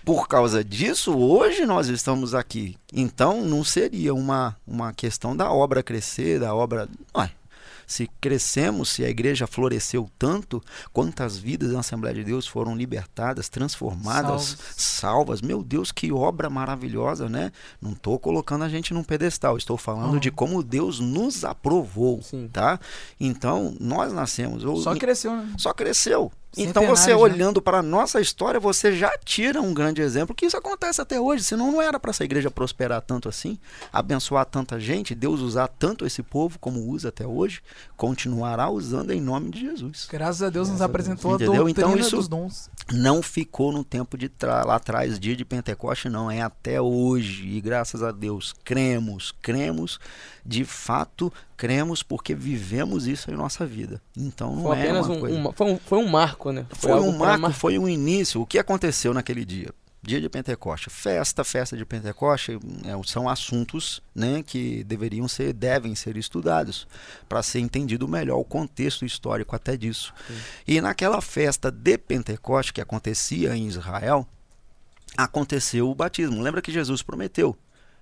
por 0.05 0.27
causa 0.29 0.65
disso, 0.65 1.17
hoje 1.17 1.65
nós 1.65 1.89
estamos 1.89 2.35
aqui. 2.35 2.77
Então 2.93 3.45
não 3.45 3.63
seria 3.65 4.13
uma, 4.15 4.57
uma 4.67 4.93
questão 4.93 5.37
da 5.37 5.51
obra 5.53 5.83
crescer, 5.83 6.41
da 6.41 6.55
obra. 6.55 6.89
Ué, 7.17 7.31
se 7.87 8.09
crescemos, 8.21 8.89
se 8.91 9.05
a 9.05 9.09
igreja 9.09 9.47
floresceu 9.47 10.11
tanto, 10.19 10.63
quantas 10.93 11.37
vidas 11.39 11.73
na 11.73 11.81
Assembleia 11.81 12.15
de 12.15 12.25
Deus 12.25 12.47
foram 12.47 12.75
libertadas, 12.77 13.49
transformadas, 13.49 14.43
Salvas. 14.43 14.75
salvas. 14.77 15.41
Meu 15.43 15.63
Deus, 15.63 15.93
que 15.93 16.11
obra 16.13 16.51
maravilhosa, 16.51 17.29
né? 17.29 17.53
Não 17.81 17.93
estou 17.93 18.19
colocando 18.19 18.65
a 18.65 18.69
gente 18.69 18.93
num 18.93 19.05
pedestal, 19.05 19.57
estou 19.57 19.77
falando 19.77 20.15
Uhum. 20.15 20.19
de 20.21 20.31
como 20.31 20.63
Deus 20.63 20.99
nos 21.01 21.45
aprovou, 21.45 22.21
Sim. 22.23 22.49
tá? 22.53 22.79
Então, 23.21 23.75
nós 23.81 24.13
nascemos. 24.13 24.63
Só 24.83 24.95
cresceu, 24.97 25.37
né? 25.37 25.53
só 25.59 25.73
cresceu. 25.73 26.33
Então 26.57 26.87
você 26.87 27.11
já. 27.11 27.17
olhando 27.17 27.61
para 27.61 27.79
a 27.79 27.83
nossa 27.83 28.21
história, 28.21 28.59
você 28.59 28.95
já 28.97 29.17
tira 29.25 29.61
um 29.61 29.75
grande 29.75 30.01
exemplo 30.01 30.35
que 30.35 30.47
isso 30.47 30.57
acontece 30.57 31.01
até 31.01 31.21
hoje. 31.21 31.45
Senão 31.45 31.71
não 31.73 31.83
era 31.83 31.99
para 32.01 32.11
essa 32.11 32.25
igreja 32.25 32.51
prosperar 32.51 33.01
tanto 33.03 33.29
assim, 33.29 33.59
abençoar 33.93 34.45
tanta 34.47 34.79
gente, 34.81 35.15
Deus 35.15 35.41
usar 35.41 35.69
tanto 35.69 36.07
esse 36.07 36.23
povo 36.23 36.59
como 36.59 36.81
usa 36.89 37.09
até 37.09 37.27
hoje, 37.27 37.61
continuará 37.97 38.69
usando 38.71 39.11
em 39.13 39.21
nome 39.21 39.51
de 39.51 39.61
Jesus. 39.61 40.07
Graças 40.11 40.43
a 40.43 40.51
Deus 40.51 40.69
nos 40.69 40.79
Graças 40.79 40.83
a 40.83 40.85
apresentou 40.87 41.33
a 41.33 41.35
Entendeu? 41.35 41.65
doutrina 41.65 41.89
Então 41.89 41.99
isso- 41.99 42.17
dos 42.17 42.29
dons. 42.29 42.71
Não 42.93 43.21
ficou 43.21 43.73
no 43.73 43.83
tempo 43.83 44.17
de 44.17 44.31
lá 44.43 44.77
atrás, 44.77 45.19
dia 45.19 45.35
de 45.35 45.45
Pentecoste, 45.45 46.09
não, 46.09 46.31
é 46.31 46.41
até 46.41 46.81
hoje. 46.81 47.45
E 47.49 47.61
graças 47.61 48.01
a 48.01 48.13
Deus, 48.13 48.55
cremos, 48.65 49.35
cremos, 49.43 49.99
de 50.45 50.65
fato, 50.65 51.33
cremos 51.57 52.05
porque 52.05 52.33
vivemos 52.33 53.09
isso 53.09 53.29
em 53.31 53.35
nossa 53.35 53.67
vida. 53.67 54.01
Então 54.17 54.55
não 54.55 54.63
Foi 54.63 54.77
é 54.79 54.83
apenas 54.83 55.07
uma 55.07 55.15
um, 55.17 55.21
coisa. 55.21 55.37
uma- 55.37 55.53
foi, 55.53 55.67
um, 55.73 55.79
foi 55.79 55.99
um 55.99 56.09
marco, 56.09 56.53
né? 56.53 56.65
Foi 56.71 56.93
algo 56.93 57.09
um 57.11 57.19
marco, 57.19 57.41
mar- 57.43 57.53
foi 57.53 57.77
um 57.77 57.89
início. 57.89 58.41
O 58.41 58.47
que 58.47 58.57
aconteceu 58.59 59.13
naquele 59.13 59.45
dia? 59.45 59.71
Dia 60.07 60.21
de 60.21 60.29
Pentecoste. 60.29 60.89
Festa, 60.89 61.43
festa 61.43 61.77
de 61.77 61.85
Pentecoste 61.85 62.53
é, 62.53 63.07
são 63.07 63.29
assuntos 63.29 64.01
né, 64.15 64.43
que 64.43 64.85
deveriam 64.85 65.27
ser, 65.27 65.53
devem 65.53 65.95
ser 65.95 66.17
estudados 66.17 66.87
para 67.29 67.43
ser 67.43 67.61
entendido 67.61 68.07
melhor 68.07 68.39
o 68.39 68.45
contexto 68.45 69.05
histórico 69.05 69.57
até 69.57 69.77
disso. 69.77 70.15
Sim. 70.27 70.35
E 70.69 70.81
naquela 70.81 71.21
festa 71.21 71.71
de 71.71 71.99
Pentecoste 71.99 72.73
que 72.73 72.81
acontecia 72.81 73.55
em 73.57 73.67
Israel, 73.67 74.27
aconteceu 75.17 75.91
o 75.91 75.95
batismo. 75.95 76.41
Lembra 76.41 76.63
que 76.63 76.73
Jesus 76.73 77.03
prometeu? 77.03 77.57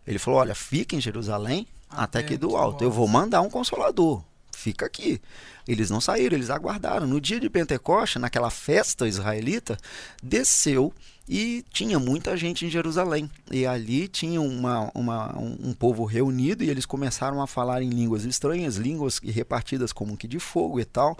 Ele 0.06 0.18
falou: 0.18 0.40
Olha, 0.40 0.54
fica 0.54 0.94
em 0.94 1.00
Jerusalém 1.00 1.66
até, 1.88 2.18
até 2.18 2.22
que 2.22 2.36
do 2.36 2.56
alto. 2.56 2.84
Eu 2.84 2.90
vou 2.90 3.08
mandar 3.08 3.40
um 3.40 3.48
consolador. 3.48 4.22
Fica 4.54 4.86
aqui. 4.86 5.20
Eles 5.66 5.90
não 5.90 6.00
saíram, 6.00 6.36
eles 6.36 6.50
aguardaram. 6.50 7.06
No 7.06 7.20
dia 7.20 7.40
de 7.40 7.50
Pentecoste, 7.50 8.18
naquela 8.18 8.50
festa 8.50 9.08
israelita, 9.08 9.76
desceu 10.22 10.92
e 11.28 11.64
tinha 11.70 11.98
muita 11.98 12.36
gente 12.36 12.66
em 12.66 12.70
Jerusalém. 12.70 13.30
E 13.50 13.66
ali 13.66 14.08
tinha 14.08 14.40
uma, 14.40 14.90
uma, 14.94 15.38
um, 15.38 15.72
povo 15.72 16.04
reunido 16.04 16.62
e 16.62 16.70
eles 16.70 16.84
começaram 16.84 17.40
a 17.40 17.46
falar 17.46 17.82
em 17.82 17.88
línguas 17.88 18.24
estranhas, 18.24 18.76
línguas 18.76 19.18
repartidas 19.18 19.92
como 19.92 20.16
que 20.16 20.28
de 20.28 20.38
fogo 20.38 20.78
e 20.78 20.84
tal. 20.84 21.16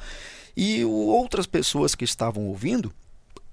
E 0.57 0.85
outras 0.85 1.47
pessoas 1.47 1.95
que 1.95 2.05
estavam 2.05 2.47
ouvindo 2.47 2.93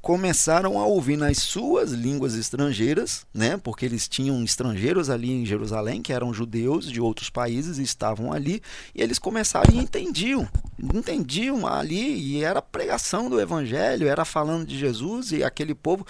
começaram 0.01 0.79
a 0.79 0.85
ouvir 0.85 1.15
nas 1.15 1.37
suas 1.37 1.91
línguas 1.91 2.35
estrangeiras, 2.35 3.25
né? 3.33 3.55
Porque 3.57 3.85
eles 3.85 4.07
tinham 4.07 4.43
estrangeiros 4.43 5.09
ali 5.09 5.31
em 5.31 5.45
Jerusalém 5.45 6.01
que 6.01 6.11
eram 6.11 6.33
judeus 6.33 6.91
de 6.91 6.99
outros 6.99 7.29
países 7.29 7.77
e 7.77 7.83
estavam 7.83 8.33
ali, 8.33 8.61
e 8.95 9.01
eles 9.01 9.19
começaram 9.19 9.73
e 9.73 9.77
entendiam, 9.77 10.49
entendiam 10.93 11.67
ali 11.67 12.13
e 12.15 12.43
era 12.43 12.61
pregação 12.61 13.29
do 13.29 13.39
evangelho, 13.39 14.07
era 14.07 14.25
falando 14.25 14.65
de 14.65 14.77
Jesus 14.77 15.31
e 15.31 15.43
aquele 15.43 15.75
povo, 15.75 16.05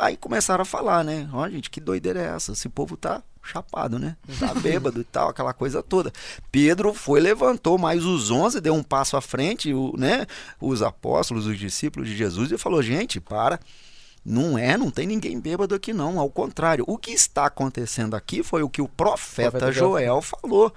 aí 0.00 0.16
começaram 0.16 0.62
a 0.62 0.66
falar, 0.66 1.04
né? 1.04 1.28
Ó, 1.32 1.44
oh, 1.44 1.48
gente, 1.48 1.70
que 1.70 1.80
doideira 1.80 2.20
é 2.20 2.34
essa? 2.34 2.52
Esse 2.52 2.68
povo 2.68 2.96
tá 2.96 3.22
chapado, 3.42 3.98
né? 3.98 4.16
Tá 4.38 4.54
bêbado 4.54 5.00
e 5.00 5.04
tal, 5.04 5.28
aquela 5.28 5.52
coisa 5.52 5.82
toda. 5.82 6.12
Pedro 6.50 6.92
foi, 6.94 7.20
levantou 7.20 7.78
mais 7.78 8.04
os 8.04 8.30
onze, 8.30 8.60
deu 8.60 8.74
um 8.74 8.82
passo 8.82 9.16
à 9.16 9.20
frente, 9.20 9.72
o, 9.72 9.94
né? 9.96 10.26
Os 10.60 10.82
apóstolos, 10.82 11.46
os 11.46 11.58
discípulos 11.58 12.08
de 12.08 12.16
Jesus, 12.16 12.52
e 12.52 12.58
falou: 12.58 12.82
gente, 12.82 13.20
para. 13.20 13.58
Não 14.22 14.58
é, 14.58 14.76
não 14.76 14.90
tem 14.90 15.06
ninguém 15.06 15.40
bêbado 15.40 15.74
aqui, 15.74 15.94
não. 15.94 16.20
Ao 16.20 16.28
contrário, 16.28 16.84
o 16.86 16.98
que 16.98 17.10
está 17.10 17.46
acontecendo 17.46 18.14
aqui 18.14 18.42
foi 18.42 18.62
o 18.62 18.68
que 18.68 18.82
o 18.82 18.86
profeta, 18.86 19.52
profeta 19.52 19.72
Joel 19.72 20.20
falou. 20.20 20.70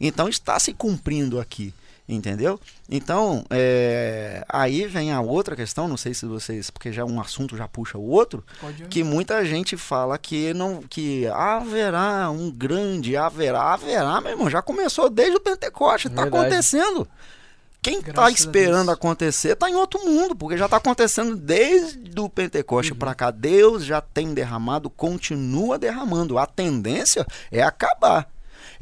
Então 0.00 0.28
está 0.28 0.58
se 0.58 0.74
cumprindo 0.74 1.38
aqui. 1.38 1.72
Entendeu? 2.08 2.58
Então, 2.90 3.44
é, 3.48 4.44
aí 4.48 4.86
vem 4.86 5.12
a 5.12 5.20
outra 5.20 5.54
questão, 5.54 5.86
não 5.86 5.96
sei 5.96 6.12
se 6.12 6.26
vocês, 6.26 6.68
porque 6.68 6.92
já 6.92 7.04
um 7.04 7.20
assunto 7.20 7.56
já 7.56 7.68
puxa 7.68 7.96
o 7.96 8.08
outro, 8.08 8.44
que 8.90 9.04
muita 9.04 9.44
gente 9.44 9.76
fala 9.76 10.18
que 10.18 10.52
não 10.52 10.82
que 10.82 11.26
haverá 11.28 12.28
um 12.30 12.50
grande, 12.50 13.16
haverá, 13.16 13.72
haverá, 13.72 14.20
meu 14.20 14.32
irmão, 14.32 14.50
já 14.50 14.60
começou 14.60 15.08
desde 15.08 15.36
o 15.36 15.40
Pentecoste, 15.40 16.08
está 16.08 16.24
acontecendo. 16.24 17.08
Quem 17.82 17.98
está 17.98 18.30
esperando 18.30 18.92
acontecer 18.92 19.54
está 19.54 19.68
em 19.68 19.74
outro 19.74 20.04
mundo, 20.04 20.36
porque 20.36 20.56
já 20.56 20.66
está 20.66 20.76
acontecendo 20.76 21.34
desde 21.34 22.20
o 22.20 22.28
Pentecoste 22.28 22.92
uhum. 22.92 22.98
para 22.98 23.12
cá. 23.12 23.32
Deus 23.32 23.84
já 23.84 24.00
tem 24.00 24.32
derramado, 24.32 24.88
continua 24.88 25.76
derramando. 25.76 26.38
A 26.38 26.46
tendência 26.46 27.26
é 27.50 27.60
acabar. 27.60 28.31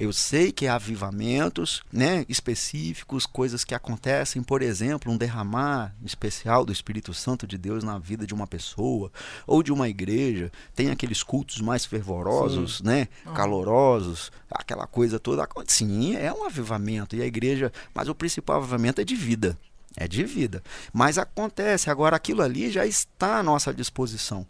Eu 0.00 0.14
sei 0.14 0.50
que 0.50 0.66
há 0.66 0.76
avivamentos 0.76 1.82
né, 1.92 2.24
específicos, 2.26 3.26
coisas 3.26 3.64
que 3.64 3.74
acontecem, 3.74 4.42
por 4.42 4.62
exemplo, 4.62 5.12
um 5.12 5.16
derramar 5.16 5.94
especial 6.02 6.64
do 6.64 6.72
Espírito 6.72 7.12
Santo 7.12 7.46
de 7.46 7.58
Deus 7.58 7.84
na 7.84 7.98
vida 7.98 8.26
de 8.26 8.32
uma 8.32 8.46
pessoa 8.46 9.12
ou 9.46 9.62
de 9.62 9.70
uma 9.70 9.90
igreja. 9.90 10.50
Tem 10.74 10.90
aqueles 10.90 11.22
cultos 11.22 11.60
mais 11.60 11.84
fervorosos, 11.84 12.78
Sim. 12.78 12.84
né, 12.84 13.08
calorosos, 13.34 14.32
aquela 14.50 14.86
coisa 14.86 15.20
toda. 15.20 15.46
Sim, 15.66 16.16
é 16.16 16.32
um 16.32 16.46
avivamento. 16.46 17.14
E 17.14 17.20
a 17.20 17.26
igreja, 17.26 17.70
mas 17.92 18.08
o 18.08 18.14
principal 18.14 18.56
avivamento 18.56 19.02
é 19.02 19.04
de 19.04 19.14
vida. 19.14 19.54
É 19.98 20.08
de 20.08 20.24
vida. 20.24 20.62
Mas 20.94 21.18
acontece, 21.18 21.90
agora 21.90 22.16
aquilo 22.16 22.40
ali 22.40 22.70
já 22.70 22.86
está 22.86 23.36
à 23.36 23.42
nossa 23.42 23.74
disposição. 23.74 24.46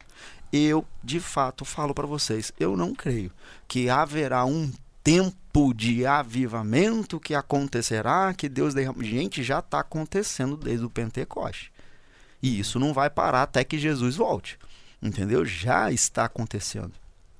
Eu, 0.52 0.86
de 1.02 1.18
fato, 1.18 1.64
falo 1.64 1.92
para 1.92 2.06
vocês, 2.06 2.52
eu 2.60 2.76
não 2.76 2.94
creio 2.94 3.32
que 3.66 3.90
haverá 3.90 4.44
um 4.44 4.70
tempo 5.02 5.74
de 5.74 6.06
avivamento 6.06 7.18
que 7.18 7.34
acontecerá, 7.34 8.32
que 8.34 8.48
Deus 8.48 8.74
derrama. 8.74 9.02
Gente, 9.02 9.42
já 9.42 9.58
está 9.58 9.80
acontecendo 9.80 10.56
desde 10.56 10.84
o 10.84 10.90
Pentecoste. 10.90 11.72
E 12.42 12.58
isso 12.58 12.78
não 12.78 12.92
vai 12.92 13.10
parar 13.10 13.42
até 13.42 13.64
que 13.64 13.78
Jesus 13.78 14.16
volte. 14.16 14.58
Entendeu? 15.02 15.44
Já 15.44 15.90
está 15.90 16.24
acontecendo. 16.24 16.92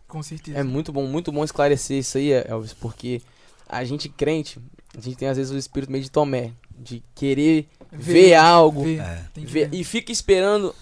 Com 0.08 0.22
certeza. 0.22 0.58
É 0.58 0.62
muito 0.62 0.92
bom, 0.92 1.06
muito 1.06 1.30
bom 1.30 1.44
esclarecer 1.44 1.98
isso 1.98 2.18
aí, 2.18 2.32
Elvis, 2.32 2.72
porque 2.72 3.22
a 3.68 3.84
gente 3.84 4.08
crente, 4.08 4.58
a 4.96 5.00
gente 5.00 5.16
tem 5.16 5.28
às 5.28 5.36
vezes 5.36 5.52
o 5.52 5.56
espírito 5.56 5.92
meio 5.92 6.02
de 6.02 6.10
Tomé, 6.10 6.52
de 6.76 7.02
querer 7.14 7.68
ver, 7.92 8.12
ver 8.12 8.34
algo 8.34 8.82
ver, 8.82 9.00
é. 9.00 9.24
ver, 9.36 9.68
e 9.72 9.84
fica 9.84 10.10
esperando 10.10 10.74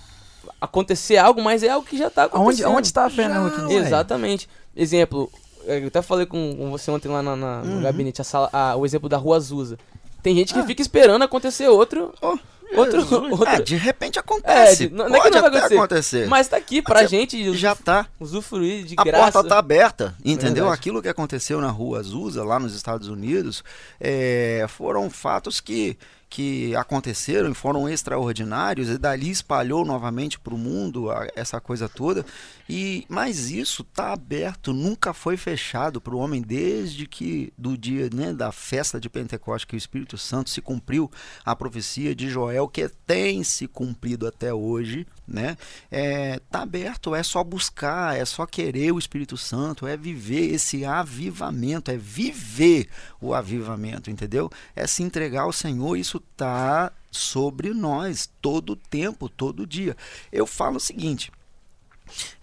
acontecer 0.58 1.18
algo, 1.18 1.42
mas 1.42 1.62
é 1.62 1.68
algo 1.68 1.86
que 1.86 1.98
já 1.98 2.06
está 2.06 2.24
acontecendo. 2.24 2.70
Onde 2.70 2.86
está 2.86 3.04
a 3.04 3.10
fé, 3.10 3.28
né, 3.28 3.36
Exatamente. 3.70 4.48
Exemplo, 4.74 5.30
eu 5.68 5.88
até 5.88 6.02
falei 6.02 6.26
com, 6.26 6.56
com 6.56 6.70
você 6.70 6.90
ontem 6.90 7.08
lá 7.08 7.22
na, 7.22 7.36
na, 7.36 7.62
no 7.62 7.76
uhum. 7.76 7.82
gabinete, 7.82 8.20
a 8.20 8.24
sala, 8.24 8.48
a, 8.52 8.76
o 8.76 8.84
exemplo 8.84 9.08
da 9.08 9.16
Rua 9.16 9.36
Azusa. 9.36 9.78
Tem 10.22 10.34
gente 10.34 10.52
que 10.52 10.60
ah. 10.60 10.66
fica 10.66 10.82
esperando 10.82 11.22
acontecer 11.22 11.68
outro. 11.68 12.12
Oh. 12.20 12.38
Outro, 12.76 13.00
outro. 13.32 13.48
É, 13.48 13.60
de 13.60 13.76
repente 13.76 14.18
acontece. 14.18 14.86
É, 14.86 14.88
não, 14.90 15.08
não 15.08 15.16
é 15.16 15.20
que 15.20 15.30
não 15.30 15.40
vai 15.40 15.50
acontecer, 15.50 15.76
acontecer, 15.76 16.26
Mas 16.28 16.48
tá 16.48 16.56
aqui 16.56 16.82
pra 16.82 17.00
Mas 17.00 17.10
gente 17.10 17.54
já 17.54 17.74
tá. 17.74 18.06
usufruir 18.20 18.84
de 18.84 18.94
a 18.96 19.04
graça. 19.04 19.28
A 19.28 19.32
porta 19.32 19.48
tá 19.48 19.58
aberta, 19.58 20.14
entendeu? 20.24 20.68
Aquilo 20.68 21.00
que 21.00 21.08
aconteceu 21.08 21.60
na 21.60 21.70
Rua 21.70 22.00
Azusa, 22.00 22.44
lá 22.44 22.58
nos 22.58 22.74
Estados 22.74 23.08
Unidos, 23.08 23.64
é, 23.98 24.66
foram 24.68 25.08
fatos 25.08 25.60
que 25.60 25.96
que 26.28 26.76
aconteceram 26.76 27.50
e 27.50 27.54
foram 27.54 27.88
extraordinários 27.88 28.88
e 28.88 28.98
dali 28.98 29.30
espalhou 29.30 29.84
novamente 29.84 30.38
para 30.38 30.54
o 30.54 30.58
mundo 30.58 31.06
essa 31.34 31.60
coisa 31.60 31.88
toda. 31.88 32.24
E 32.68 33.06
mas 33.08 33.50
isso 33.50 33.82
está 33.82 34.12
aberto 34.12 34.72
nunca 34.72 35.14
foi 35.14 35.36
fechado 35.36 36.00
para 36.00 36.14
o 36.14 36.18
homem 36.18 36.42
desde 36.42 37.06
que 37.06 37.52
do 37.56 37.76
dia 37.78 38.10
né, 38.12 38.32
da 38.32 38.52
festa 38.52 39.00
de 39.00 39.08
Pentecostes 39.08 39.64
que 39.64 39.74
o 39.74 39.78
Espírito 39.78 40.18
Santo 40.18 40.50
se 40.50 40.60
cumpriu 40.60 41.10
a 41.44 41.56
profecia 41.56 42.14
de 42.14 42.28
Joel 42.28 42.68
que 42.68 42.88
tem 43.06 43.42
se 43.42 43.66
cumprido 43.66 44.26
até 44.26 44.52
hoje 44.52 45.06
né 45.28 45.56
é, 45.90 46.40
tá 46.50 46.62
aberto 46.62 47.14
é 47.14 47.22
só 47.22 47.44
buscar 47.44 48.16
é 48.16 48.24
só 48.24 48.46
querer 48.46 48.92
o 48.92 48.98
Espírito 48.98 49.36
Santo 49.36 49.86
é 49.86 49.96
viver 49.96 50.54
esse 50.54 50.84
avivamento 50.84 51.90
é 51.90 51.96
viver 51.96 52.88
o 53.20 53.34
avivamento 53.34 54.10
entendeu 54.10 54.50
é 54.74 54.86
se 54.86 55.02
entregar 55.02 55.42
ao 55.42 55.52
Senhor 55.52 55.96
isso 55.96 56.16
está 56.16 56.90
sobre 57.10 57.72
nós 57.72 58.30
todo 58.40 58.70
o 58.70 58.76
tempo, 58.76 59.28
todo 59.28 59.66
dia. 59.66 59.96
Eu 60.32 60.46
falo 60.46 60.76
o 60.76 60.80
seguinte: 60.80 61.32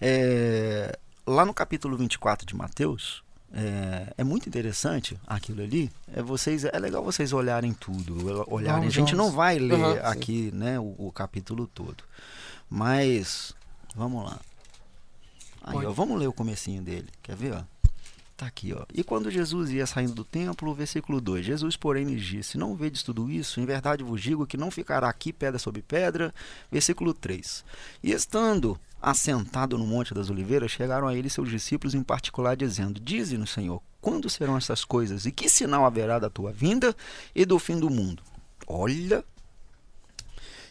é, 0.00 0.98
lá 1.26 1.44
no 1.44 1.54
capítulo 1.54 1.96
24 1.96 2.46
de 2.46 2.54
Mateus, 2.54 3.22
é, 3.52 4.12
é, 4.18 4.24
muito 4.24 4.48
interessante 4.48 5.18
aquilo 5.26 5.62
ali. 5.62 5.90
É, 6.12 6.22
vocês, 6.22 6.64
é 6.64 6.78
legal 6.78 7.02
vocês 7.02 7.32
olharem 7.32 7.72
tudo. 7.72 8.44
Olharem. 8.48 8.86
a 8.86 8.90
gente 8.90 9.14
não 9.14 9.30
vai 9.30 9.58
ler 9.58 9.74
uhum, 9.74 9.98
aqui 10.02 10.50
né, 10.52 10.78
o, 10.78 10.94
o, 10.98 11.12
capítulo 11.12 11.66
todo. 11.66 12.04
Mas 12.68 13.54
vamos 13.94 14.24
lá. 14.24 14.40
Aí, 15.62 15.84
ó, 15.84 15.92
vamos 15.92 16.18
ler 16.18 16.28
o 16.28 16.32
comecinho 16.32 16.82
dele. 16.82 17.08
Quer 17.22 17.36
ver? 17.36 17.52
Ó? 17.54 17.62
Tá 18.36 18.46
aqui, 18.46 18.74
ó. 18.74 18.84
E 18.92 19.02
quando 19.02 19.30
Jesus 19.30 19.70
ia 19.70 19.86
saindo 19.86 20.12
do 20.12 20.24
templo, 20.24 20.74
versículo 20.74 21.22
2: 21.22 21.44
Jesus, 21.44 21.74
porém, 21.74 22.04
lhes 22.04 22.22
disse: 22.22 22.58
Não 22.58 22.76
vedes 22.76 23.02
tudo 23.02 23.30
isso? 23.30 23.60
Em 23.60 23.64
verdade 23.64 24.04
vos 24.04 24.20
digo 24.20 24.46
que 24.46 24.58
não 24.58 24.70
ficará 24.70 25.08
aqui 25.08 25.32
pedra 25.32 25.58
sobre 25.58 25.80
pedra. 25.80 26.34
Versículo 26.70 27.14
3: 27.14 27.64
E 28.02 28.12
estando 28.12 28.78
assentado 29.00 29.78
no 29.78 29.86
Monte 29.86 30.12
das 30.12 30.28
Oliveiras, 30.28 30.70
chegaram 30.70 31.08
a 31.08 31.14
ele 31.14 31.30
seus 31.30 31.48
discípulos 31.48 31.94
em 31.94 32.02
particular, 32.02 32.56
dizendo: 32.56 33.00
Dize-nos, 33.00 33.50
Senhor, 33.50 33.80
quando 34.02 34.28
serão 34.28 34.58
estas 34.58 34.84
coisas? 34.84 35.24
E 35.24 35.32
que 35.32 35.48
sinal 35.48 35.86
haverá 35.86 36.18
da 36.18 36.28
tua 36.28 36.52
vinda 36.52 36.94
e 37.34 37.46
do 37.46 37.58
fim 37.58 37.78
do 37.80 37.88
mundo? 37.88 38.22
Olha. 38.66 39.24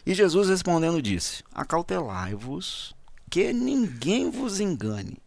E 0.06 0.14
Jesus 0.14 0.48
respondendo 0.48 1.02
disse: 1.02 1.42
Acautelai-vos, 1.52 2.94
que 3.28 3.52
ninguém 3.52 4.30
vos 4.30 4.60
engane 4.60 5.18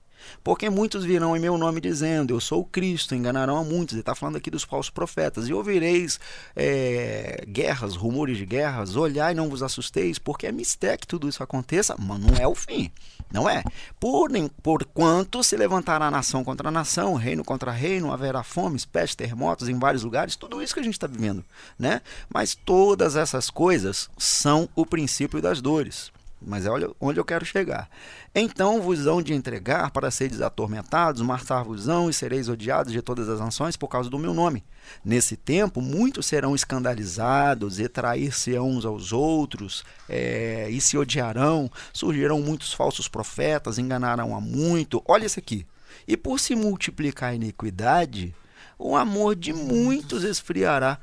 porque 0.43 0.69
muitos 0.69 1.03
virão 1.03 1.35
em 1.35 1.39
meu 1.39 1.57
nome 1.57 1.81
dizendo, 1.81 2.33
eu 2.33 2.39
sou 2.39 2.61
o 2.61 2.65
Cristo, 2.65 3.15
enganarão 3.15 3.57
a 3.57 3.63
muitos. 3.63 3.93
Ele 3.93 4.01
está 4.01 4.15
falando 4.15 4.37
aqui 4.37 4.49
dos 4.49 4.63
falsos 4.63 4.89
profetas. 4.89 5.47
E 5.47 5.53
ouvireis 5.53 6.19
é, 6.55 7.43
guerras, 7.47 7.95
rumores 7.95 8.37
de 8.37 8.45
guerras, 8.45 8.95
olhai, 8.95 9.33
não 9.33 9.49
vos 9.49 9.63
assusteis, 9.63 10.19
porque 10.19 10.47
é 10.47 10.51
mistério 10.51 10.99
que 10.99 11.07
tudo 11.07 11.27
isso 11.27 11.43
aconteça, 11.43 11.95
mas 11.97 12.19
não 12.19 12.35
é 12.35 12.47
o 12.47 12.55
fim. 12.55 12.91
Não 13.31 13.49
é. 13.49 13.63
Por, 13.99 14.29
por 14.63 14.85
quanto 14.85 15.43
se 15.43 15.55
levantará 15.55 16.09
nação 16.09 16.43
contra 16.43 16.71
nação, 16.71 17.13
reino 17.13 17.43
contra 17.43 17.71
reino, 17.71 18.11
haverá 18.11 18.43
fome, 18.43 18.79
peste, 18.91 19.17
terremotos 19.17 19.69
em 19.69 19.77
vários 19.77 20.03
lugares, 20.03 20.35
tudo 20.35 20.61
isso 20.61 20.73
que 20.73 20.79
a 20.79 20.83
gente 20.83 20.93
está 20.93 21.07
vivendo. 21.07 21.43
Né? 21.77 22.01
Mas 22.33 22.55
todas 22.55 23.15
essas 23.15 23.49
coisas 23.49 24.09
são 24.17 24.67
o 24.75 24.85
princípio 24.85 25.41
das 25.41 25.61
dores. 25.61 26.11
Mas 26.41 26.65
é 26.65 26.69
onde 26.99 27.19
eu 27.19 27.25
quero 27.25 27.45
chegar. 27.45 27.89
Então 28.33 28.81
vos 28.81 29.05
hão 29.07 29.21
de 29.21 29.33
entregar 29.33 29.91
para 29.91 30.11
seres 30.11 30.41
atormentados, 30.41 31.21
matar-vos-ão 31.21 32.09
e 32.09 32.13
sereis 32.13 32.47
odiados 32.47 32.93
de 32.93 33.01
todas 33.01 33.27
as 33.27 33.39
nações 33.39 33.75
por 33.75 33.87
causa 33.87 34.09
do 34.09 34.19
meu 34.19 34.33
nome. 34.33 34.63
Nesse 35.03 35.35
tempo, 35.35 35.81
muitos 35.81 36.25
serão 36.25 36.55
escandalizados 36.55 37.79
e 37.79 37.87
trair-se 37.87 38.57
uns 38.57 38.85
aos 38.85 39.11
outros 39.11 39.83
é, 40.07 40.67
e 40.69 40.79
se 40.79 40.97
odiarão. 40.97 41.69
Surgirão 41.93 42.41
muitos 42.41 42.73
falsos 42.73 43.07
profetas, 43.07 43.77
enganarão 43.77 44.35
a 44.35 44.41
muito. 44.41 45.03
Olha 45.07 45.25
isso 45.25 45.39
aqui. 45.39 45.65
E 46.07 46.15
por 46.17 46.39
se 46.39 46.55
multiplicar 46.55 47.31
a 47.31 47.35
iniquidade, 47.35 48.33
o 48.77 48.95
amor 48.95 49.35
de 49.35 49.53
muitos 49.53 50.23
esfriará. 50.23 50.99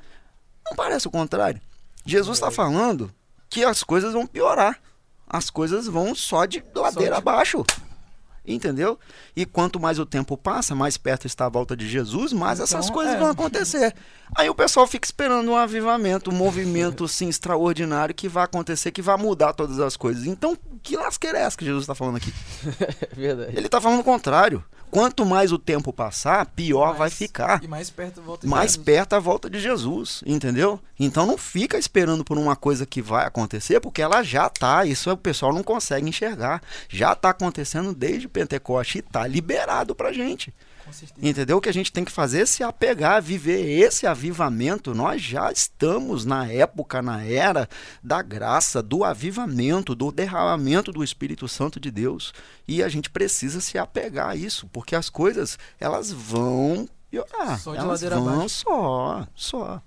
Não 0.65 0.75
parece 0.75 1.07
o 1.07 1.11
contrário? 1.11 1.61
Jesus 2.05 2.39
está 2.39 2.51
falando 2.51 3.13
que 3.49 3.65
as 3.65 3.83
coisas 3.83 4.13
vão 4.13 4.27
piorar. 4.27 4.81
As 5.27 5.51
coisas 5.51 5.87
vão 5.87 6.15
só 6.15 6.45
de 6.47 6.63
ladeira 6.75 7.13
de- 7.15 7.19
abaixo. 7.19 7.65
Entendeu? 8.49 8.97
E 9.35 9.45
quanto 9.45 9.81
mais 9.81 9.99
o 9.99 10.07
tempo 10.07 10.37
passa, 10.37 10.73
mais 10.73 10.97
perto 10.97 11.27
está 11.27 11.47
a 11.47 11.49
volta 11.49 11.77
de 11.77 11.89
Jesus, 11.89 12.33
mais 12.33 12.61
essas 12.61 12.85
Então, 12.85 12.95
coisas 12.95 13.15
é. 13.15 13.19
vão 13.19 13.29
acontecer. 13.29 13.93
Aí 14.37 14.49
o 14.49 14.55
pessoal 14.55 14.87
fica 14.87 15.05
esperando 15.05 15.51
um 15.51 15.57
avivamento, 15.57 16.31
um 16.31 16.35
movimento 16.35 17.03
assim, 17.07 17.29
extraordinário 17.29 18.15
que 18.15 18.29
vai 18.29 18.45
acontecer, 18.45 18.93
que 18.93 19.03
vai 19.03 19.17
mudar 19.17 19.53
todas 19.53 19.81
as 19.81 19.97
coisas. 19.97 20.27
Então, 20.27 20.57
que 20.81 20.97
lasqueira 20.97 21.39
é 21.39 21.43
essa 21.43 21.59
que 21.59 21.65
Jesus 21.65 21.83
está 21.83 21.95
falando 21.97 22.19
aqui? 22.19 22.33
É 23.11 23.15
verdade. 23.17 23.57
Ele 23.57 23.67
está 23.67 23.81
falando 23.81 23.99
o 24.01 24.05
contrário. 24.05 24.65
Quanto 24.97 25.27
mais 25.27 25.53
o 25.53 25.59
tempo 25.59 25.93
passar, 25.93 26.47
pior 26.47 26.93
vai 26.93 27.01
Mais- 27.01 27.13
ficar 27.13 27.63
E 27.63 27.69
mais 27.69 27.91
perto 27.91 28.23
volta 28.23 28.47
de 28.47 28.51
mais 28.51 28.71
Jesus. 28.71 28.85
perto 28.87 29.13
a 29.13 29.19
volta 29.21 29.51
de 29.51 29.61
Jesus, 29.61 30.23
entendeu? 30.25 30.81
Então 30.99 31.27
não 31.27 31.37
fica 31.37 31.77
esperando 31.77 32.25
por 32.25 32.39
uma 32.39 32.57
coisa 32.57 32.87
que 32.87 33.03
vai 33.03 33.27
acontecer, 33.27 33.79
porque 33.79 34.01
ela 34.01 34.23
já 34.23 34.49
tá, 34.49 34.87
isso 34.87 35.11
o 35.11 35.17
pessoal 35.19 35.53
não 35.53 35.63
consegue 35.63 36.09
enxergar. 36.09 36.63
Já 36.89 37.15
tá 37.15 37.29
acontecendo 37.29 37.93
desde 37.95 38.27
Pentecoste 38.27 38.99
e 38.99 39.03
tá 39.03 39.27
liberado 39.27 39.95
pra 39.95 40.15
gente. 40.15 40.51
Entendeu? 41.21 41.57
O 41.57 41.61
que 41.61 41.69
a 41.69 41.73
gente 41.73 41.93
tem 41.93 42.05
que 42.05 42.13
fazer 42.13 42.41
é 42.41 42.47
se 42.47 42.63
apegar, 42.63 43.23
viver 43.23 43.81
esse 43.81 44.07
avivamento. 44.07 44.95
Nós 44.95 45.23
já 45.23 45.51
estamos 45.51 46.25
na 46.25 46.47
época, 46.47 47.03
na 47.03 47.25
era 47.25 47.69
da 48.03 48.23
graça, 48.23 48.83
do 48.83 49.05
avivamento, 49.05 49.95
do 49.95 50.13
derramamento 50.13 50.93
do 50.93 51.03
Espírito 51.03 51.49
Santo 51.49 51.81
de 51.81 51.91
Deus. 51.91 52.33
E 52.67 52.83
a 52.83 52.89
gente 52.89 53.11
precisa 53.11 53.61
se 53.61 53.79
apegar 53.79 54.31
a 54.31 54.37
isso, 54.37 54.67
porque 54.69 54.95
as 54.95 55.11
coisas, 55.11 55.59
elas 55.79 56.11
vão 56.13 56.89
piorar. 57.11 57.59
Só 57.59 57.73
de 57.73 57.79
elas 57.79 58.03
ladeira 58.03 58.17
vão 58.17 58.35
abaixo. 58.35 58.65
só, 58.65 59.27
só. 59.35 59.83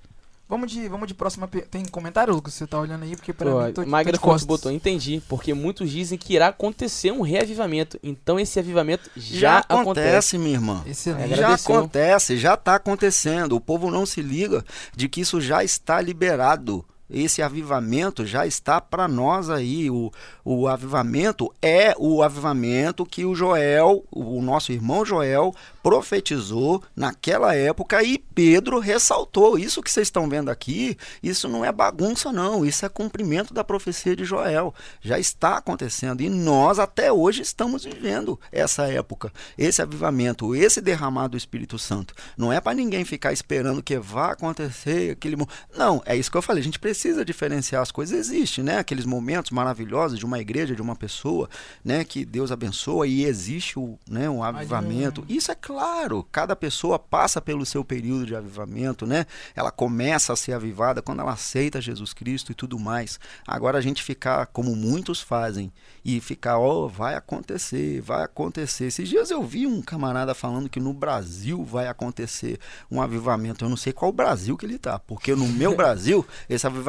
Vamos 0.50 0.72
de, 0.72 0.88
vamos 0.88 1.08
de 1.08 1.14
próxima. 1.14 1.48
pe- 1.48 1.62
Tem 1.62 1.86
comentário, 1.86 2.34
Lucas? 2.34 2.56
Você 2.56 2.66
tá 2.66 2.80
olhando 2.80 3.04
aí? 3.04 3.16
Porque 3.16 3.32
pra 3.32 3.52
Pô, 3.52 3.62
mim 3.62 3.72
tô, 3.72 3.84
tô 3.84 3.90
Magda 3.90 4.12
de 4.14 4.18
Fontes 4.18 4.44
botou, 4.44 4.72
entendi, 4.72 5.22
porque 5.30 5.54
muitos 5.54 5.92
dizem 5.92 6.18
que 6.18 6.34
irá 6.34 6.48
acontecer 6.48 7.12
um 7.12 7.22
reavivamento. 7.22 8.00
Então 8.02 8.40
esse 8.40 8.58
avivamento 8.58 9.12
já, 9.16 9.60
acontece. 9.60 9.82
acontece, 9.82 10.38
minha 10.40 10.56
irmã. 10.56 10.84
Excelente. 10.88 11.26
É, 11.26 11.28
Já 11.36 11.36
agradeceu. 11.46 11.76
acontece, 11.76 12.38
já 12.38 12.54
está 12.56 12.76
acontecendo. 12.76 13.56
O 13.56 13.62
povo 13.62 13.92
não 13.92 14.08
se 14.08 14.24
liga 14.24 14.66
de 14.96 15.08
que 15.08 15.22
isso 15.22 15.40
já 15.40 15.64
está 15.64 16.02
liberado. 16.02 16.84
Esse 17.10 17.42
avivamento 17.42 18.26
já 18.26 18.46
está 18.46 18.80
para 18.80 19.08
nós 19.08 19.50
aí. 19.50 19.90
O, 19.90 20.12
o 20.46 20.68
avivamento 20.68 21.52
é 21.62 21.96
o 21.98 22.22
avivamento 22.22 23.06
que 23.06 23.26
o 23.26 23.34
Joel, 23.34 24.04
o 24.12 24.42
nosso 24.42 24.72
irmão 24.72 25.04
Joel, 25.04 25.56
profetizou 25.82 26.84
naquela 26.96 27.56
época 27.56 28.04
e 28.04 28.20
Pedro 28.20 28.80
ressaltou. 28.80 29.58
Isso 29.58 29.82
que 29.82 29.90
vocês 29.90 30.08
estão 30.08 30.30
vendo 30.30 30.50
aqui, 30.50 30.96
isso 31.24 31.48
não 31.48 31.66
é 31.66 31.72
bagunça, 31.72 32.32
não. 32.32 32.64
Isso 32.64 32.86
é 32.86 32.90
cumprimento 32.90 33.54
da 33.54 33.64
profecia 33.64 34.16
de 34.16 34.24
Joel. 34.24 34.74
Já 35.02 35.18
está 35.18 35.58
acontecendo 35.58 36.22
e 36.22 36.30
nós 36.30 36.78
até 36.78 37.12
hoje 37.12 37.42
estamos 37.42 37.86
vivendo 37.86 38.40
essa 38.52 38.88
época, 38.88 39.34
esse 39.58 39.82
avivamento, 39.82 40.56
esse 40.56 40.80
derramar 40.80 41.28
do 41.28 41.38
Espírito 41.38 41.80
Santo. 41.80 42.14
Não 42.38 42.54
é 42.54 42.62
para 42.62 42.76
ninguém 42.76 43.04
ficar 43.04 43.34
esperando 43.34 43.82
que 43.82 43.98
vá 43.98 44.32
acontecer 44.32 45.12
aquele 45.12 45.38
Não, 45.76 46.02
é 46.06 46.16
isso 46.16 46.30
que 46.30 46.38
eu 46.38 46.42
falei. 46.42 46.62
A 46.62 46.64
gente 46.64 46.80
precisa 46.80 46.99
diferenciar 47.26 47.82
as 47.82 47.92
coisas. 47.92 48.18
Existe, 48.18 48.62
né? 48.62 48.78
Aqueles 48.78 49.06
momentos 49.06 49.52
maravilhosos 49.52 50.18
de 50.18 50.26
uma 50.26 50.40
igreja, 50.40 50.76
de 50.76 50.82
uma 50.82 50.96
pessoa, 50.96 51.50
né? 51.84 52.04
Que 52.04 52.26
Deus 52.26 52.52
abençoa 52.52 53.08
e 53.08 53.26
existe 53.26 53.78
o, 53.78 53.98
né? 54.10 54.30
um 54.30 54.44
avivamento. 54.44 55.26
Isso 55.28 55.52
é 55.52 55.56
claro. 55.56 56.26
Cada 56.32 56.56
pessoa 56.56 56.98
passa 56.98 57.42
pelo 57.42 57.66
seu 57.66 57.84
período 57.84 58.26
de 58.26 58.36
avivamento, 58.36 59.06
né? 59.06 59.26
Ela 59.56 59.72
começa 59.72 60.34
a 60.34 60.36
ser 60.36 60.54
avivada 60.54 61.02
quando 61.02 61.22
ela 61.22 61.34
aceita 61.34 61.82
Jesus 61.82 62.14
Cristo 62.14 62.52
e 62.52 62.56
tudo 62.56 62.80
mais. 62.80 63.20
Agora 63.48 63.78
a 63.78 63.82
gente 63.82 64.04
ficar 64.04 64.48
como 64.48 64.76
muitos 64.76 65.22
fazem 65.22 65.72
e 66.04 66.20
ficar, 66.20 66.58
ó, 66.58 66.88
vai 66.88 67.16
acontecer, 67.16 68.02
vai 68.02 68.24
acontecer. 68.24 68.86
Esses 68.86 69.08
dias 69.08 69.32
eu 69.32 69.44
vi 69.44 69.68
um 69.68 69.82
camarada 69.82 70.34
falando 70.34 70.70
que 70.70 70.80
no 70.80 70.94
Brasil 70.94 71.64
vai 71.64 71.88
acontecer 71.88 72.60
um 72.90 73.02
avivamento. 73.02 73.64
Eu 73.64 73.70
não 73.70 73.78
sei 73.78 73.94
qual 73.94 74.12
Brasil 74.12 74.58
que 74.58 74.66
ele 74.66 74.78
tá, 74.78 75.00
porque 75.00 75.36
no 75.36 75.48
meu 75.48 75.76
Brasil 75.78 76.26
esse 76.50 76.66
avivamento, 76.66 76.89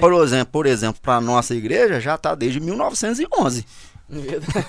por 0.00 0.12
exemplo, 0.22 0.46
por 0.52 0.66
exemplo, 0.66 1.00
para 1.02 1.20
nossa 1.20 1.54
igreja 1.54 2.00
já 2.00 2.16
tá 2.16 2.34
desde 2.34 2.60
1911. 2.60 3.66
Verdade. 4.08 4.66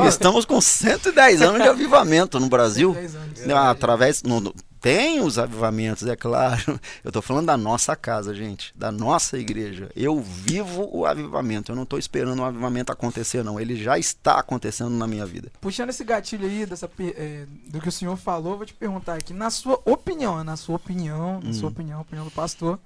Estamos 0.08 0.44
com 0.44 0.60
110 0.60 1.42
anos 1.42 1.62
de 1.62 1.68
avivamento 1.68 2.40
no 2.40 2.48
Brasil. 2.48 2.92
10 2.94 3.14
anos. 3.14 3.40
Através. 3.50 4.22
no- 4.22 4.54
tem 4.80 5.20
os 5.20 5.36
avivamentos, 5.36 6.06
é 6.06 6.14
claro. 6.14 6.78
Eu 7.02 7.08
estou 7.08 7.20
falando 7.20 7.46
da 7.46 7.56
nossa 7.56 7.96
casa, 7.96 8.32
gente, 8.32 8.72
da 8.76 8.92
nossa 8.92 9.36
igreja. 9.36 9.90
Eu 9.96 10.20
vivo 10.20 10.88
o 10.92 11.04
avivamento. 11.04 11.72
Eu 11.72 11.76
não 11.76 11.82
estou 11.82 11.98
esperando 11.98 12.38
o 12.40 12.44
avivamento 12.44 12.92
acontecer, 12.92 13.42
não. 13.42 13.58
Ele 13.58 13.74
já 13.74 13.98
está 13.98 14.38
acontecendo 14.38 14.90
na 14.90 15.06
minha 15.08 15.26
vida. 15.26 15.50
Puxando 15.60 15.88
esse 15.90 16.04
gatilho 16.04 16.46
aí 16.46 16.64
dessa, 16.66 16.88
é, 17.16 17.46
do 17.66 17.80
que 17.80 17.88
o 17.88 17.92
senhor 17.92 18.16
falou, 18.16 18.52
eu 18.52 18.56
vou 18.58 18.66
te 18.66 18.74
perguntar 18.74 19.14
aqui, 19.14 19.34
na 19.34 19.50
sua 19.50 19.80
opinião, 19.84 20.44
na 20.44 20.56
sua 20.56 20.76
opinião, 20.76 21.40
na 21.42 21.52
sua 21.52 21.68
Hum. 21.68 21.72
opinião, 21.72 22.00
opinião 22.02 22.24
do 22.24 22.30
pastor, 22.30 22.78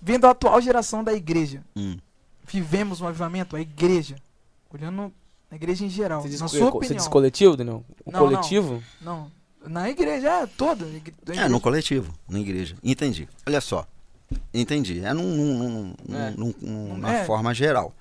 vendo 0.00 0.26
a 0.26 0.30
atual 0.30 0.60
geração 0.60 1.02
da 1.04 1.12
igreja, 1.12 1.62
Hum. 1.76 1.96
vivemos 2.46 3.00
um 3.00 3.06
avivamento, 3.06 3.56
a 3.56 3.60
igreja, 3.60 4.16
olhando 4.72 5.12
a 5.50 5.54
igreja 5.56 5.84
em 5.84 5.90
geral, 5.90 6.22
Você 6.22 6.28
diz, 6.28 6.40
na 6.40 6.48
sua 6.48 6.58
você 6.70 6.76
opinião. 6.76 6.96
diz 6.96 7.08
coletivo, 7.08 7.56
Daniel? 7.56 7.84
O 8.04 8.10
Não, 8.12 8.20
coletivo? 8.20 8.82
Não, 9.00 9.30
na 9.66 9.90
igreja, 9.90 10.28
é 10.42 10.46
toda. 10.46 10.84
É, 10.86 10.96
igreja- 10.96 11.48
no 11.48 11.60
coletivo, 11.60 12.14
na 12.28 12.38
igreja. 12.38 12.76
Entendi. 12.82 13.28
Olha 13.46 13.60
só. 13.60 13.86
Entendi. 14.54 15.00
É, 15.04 15.12
num, 15.12 15.24
num- 15.36 15.58
num- 15.58 15.94
num- 16.08 16.16
É. 16.16 16.30
num- 16.30 16.54
num- 16.62 16.96
na 16.98 17.12
É. 17.14 17.24
forma 17.24 17.52
geral. 17.52 17.92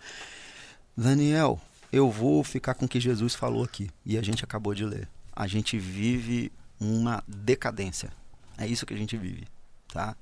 Daniel, 0.96 1.60
eu 1.92 2.10
vou 2.12 2.44
ficar 2.44 2.74
com 2.74 2.86
o 2.86 2.88
que 2.88 3.00
Jesus 3.00 3.34
falou 3.36 3.64
aqui. 3.64 3.90
E 4.06 4.18
a 4.18 4.22
gente 4.22 4.44
acabou 4.44 4.74
de 4.76 4.86
ler. 4.86 5.08
A 5.36 5.48
gente 5.48 5.78
vive 5.80 6.52
uma 6.80 7.24
decadência. 7.28 8.12
É 8.58 8.68
isso 8.68 8.86
que 8.86 8.94
a 8.94 8.98
gente 8.98 9.16
vive, 9.18 9.48
tá? 9.92 10.16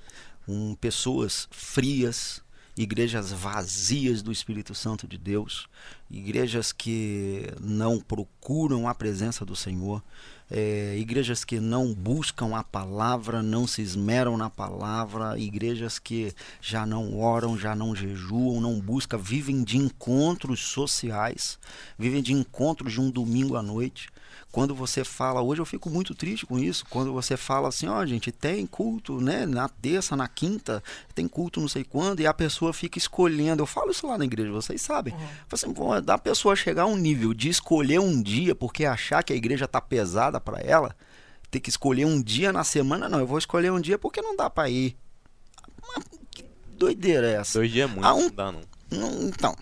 Um, 0.48 0.76
pessoas 0.76 1.48
frias, 1.52 2.41
igrejas 2.78 3.32
vazias 3.32 4.22
do 4.22 4.32
Espírito 4.32 4.76
Santo 4.76 5.08
de 5.08 5.18
Deus, 5.18 5.68
igrejas 6.10 6.72
que 6.72 7.48
não 7.60 8.00
procuram 8.00 8.88
a 8.88 8.93
presença 8.93 9.43
do 9.43 9.56
Senhor, 9.56 10.02
é, 10.50 10.95
igrejas 10.98 11.43
que 11.43 11.60
não 11.60 11.93
buscam 11.93 12.56
a 12.56 12.64
palavra, 12.64 13.43
não 13.43 13.68
se 13.68 13.82
esmeram 13.82 14.38
na 14.38 14.50
palavra, 14.50 15.38
igrejas 15.38 16.00
que 16.00 16.34
já 16.62 16.86
não 16.86 17.18
oram, 17.20 17.58
já 17.58 17.76
não 17.76 17.95
jejuam, 17.95 18.62
não 18.62 18.80
buscam, 18.80 19.18
vivem 19.18 19.64
de 19.64 19.78
encontros 19.78 20.62
sociais, 20.62 21.60
vivem 21.98 22.22
de 22.22 22.32
encontros 22.32 22.93
de 22.93 23.02
um 23.02 23.10
domingo 23.10 23.58
à 23.58 23.64
noite. 23.64 24.08
Quando 24.52 24.74
você 24.74 25.04
fala, 25.04 25.41
hoje 25.41 25.62
eu 25.62 25.66
fico 25.66 25.89
muito 25.89 26.16
triste 26.16 26.45
com 26.45 26.58
isso, 26.58 26.86
quando 26.89 27.12
você 27.14 27.36
fala 27.38 27.68
assim, 27.68 27.88
ó, 27.88 28.04
gente, 28.06 28.32
tem 28.32 28.66
culto, 28.66 29.20
né, 29.22 29.45
na 29.45 29.68
terça, 29.70 30.16
na 30.16 30.28
quinta, 30.28 30.82
tem 31.14 31.28
culto 31.28 31.60
não 31.62 31.68
sei 31.68 31.84
quando, 31.84 32.22
e 32.22 32.26
a 32.28 32.34
pessoa 32.34 32.72
fica 32.74 32.98
escolhendo, 32.98 33.62
eu 33.62 33.68
falo 33.68 33.91
isso 33.91 34.08
lá 34.08 34.18
na 34.18 34.24
igreja, 34.26 34.50
vocês 34.52 34.82
sabem, 34.82 35.14
Uhum. 35.14 35.20
Fala 35.20 35.36
assim, 35.52 35.74
pô, 35.74 36.02
da 36.02 36.18
pessoa 36.18 36.56
chegar 36.56 36.84
a 36.84 36.88
um 36.88 36.95
nível 36.95 37.34
de 37.34 37.50
escolher 37.50 38.00
um 38.00 38.20
dia 38.22 38.56
porque 38.56 38.86
achar 38.86 39.22
que 39.22 39.34
a 39.34 39.36
igreja 39.36 39.68
tá 39.68 39.82
pesada 39.82 40.39
para 40.39 40.60
ela, 40.62 40.95
ter 41.52 41.60
que 41.60 41.70
escolher 41.70 42.06
um 42.06 42.22
dia 42.22 42.52
na 42.54 42.64
semana, 42.64 43.08
não, 43.10 43.20
eu 43.20 43.28
vou 43.28 43.38
escolher 43.38 43.72
um 43.72 43.80
dia 43.82 44.00
porque 44.00 44.22
não 44.22 44.36
dá 44.36 44.50
para 44.50 44.70
ir. 44.70 44.98
Mas 45.82 46.04
que 46.32 46.45
doideira 46.78 47.28
é 47.30 47.34
essa? 47.36 47.60
Dois 47.60 47.72
dias 47.72 47.89
é 47.89 47.93
muito, 47.93 48.08
um- 48.08 48.22
não 48.22 48.30
dá. 48.32 48.52
Não, 48.89 49.24
então, 49.28 49.56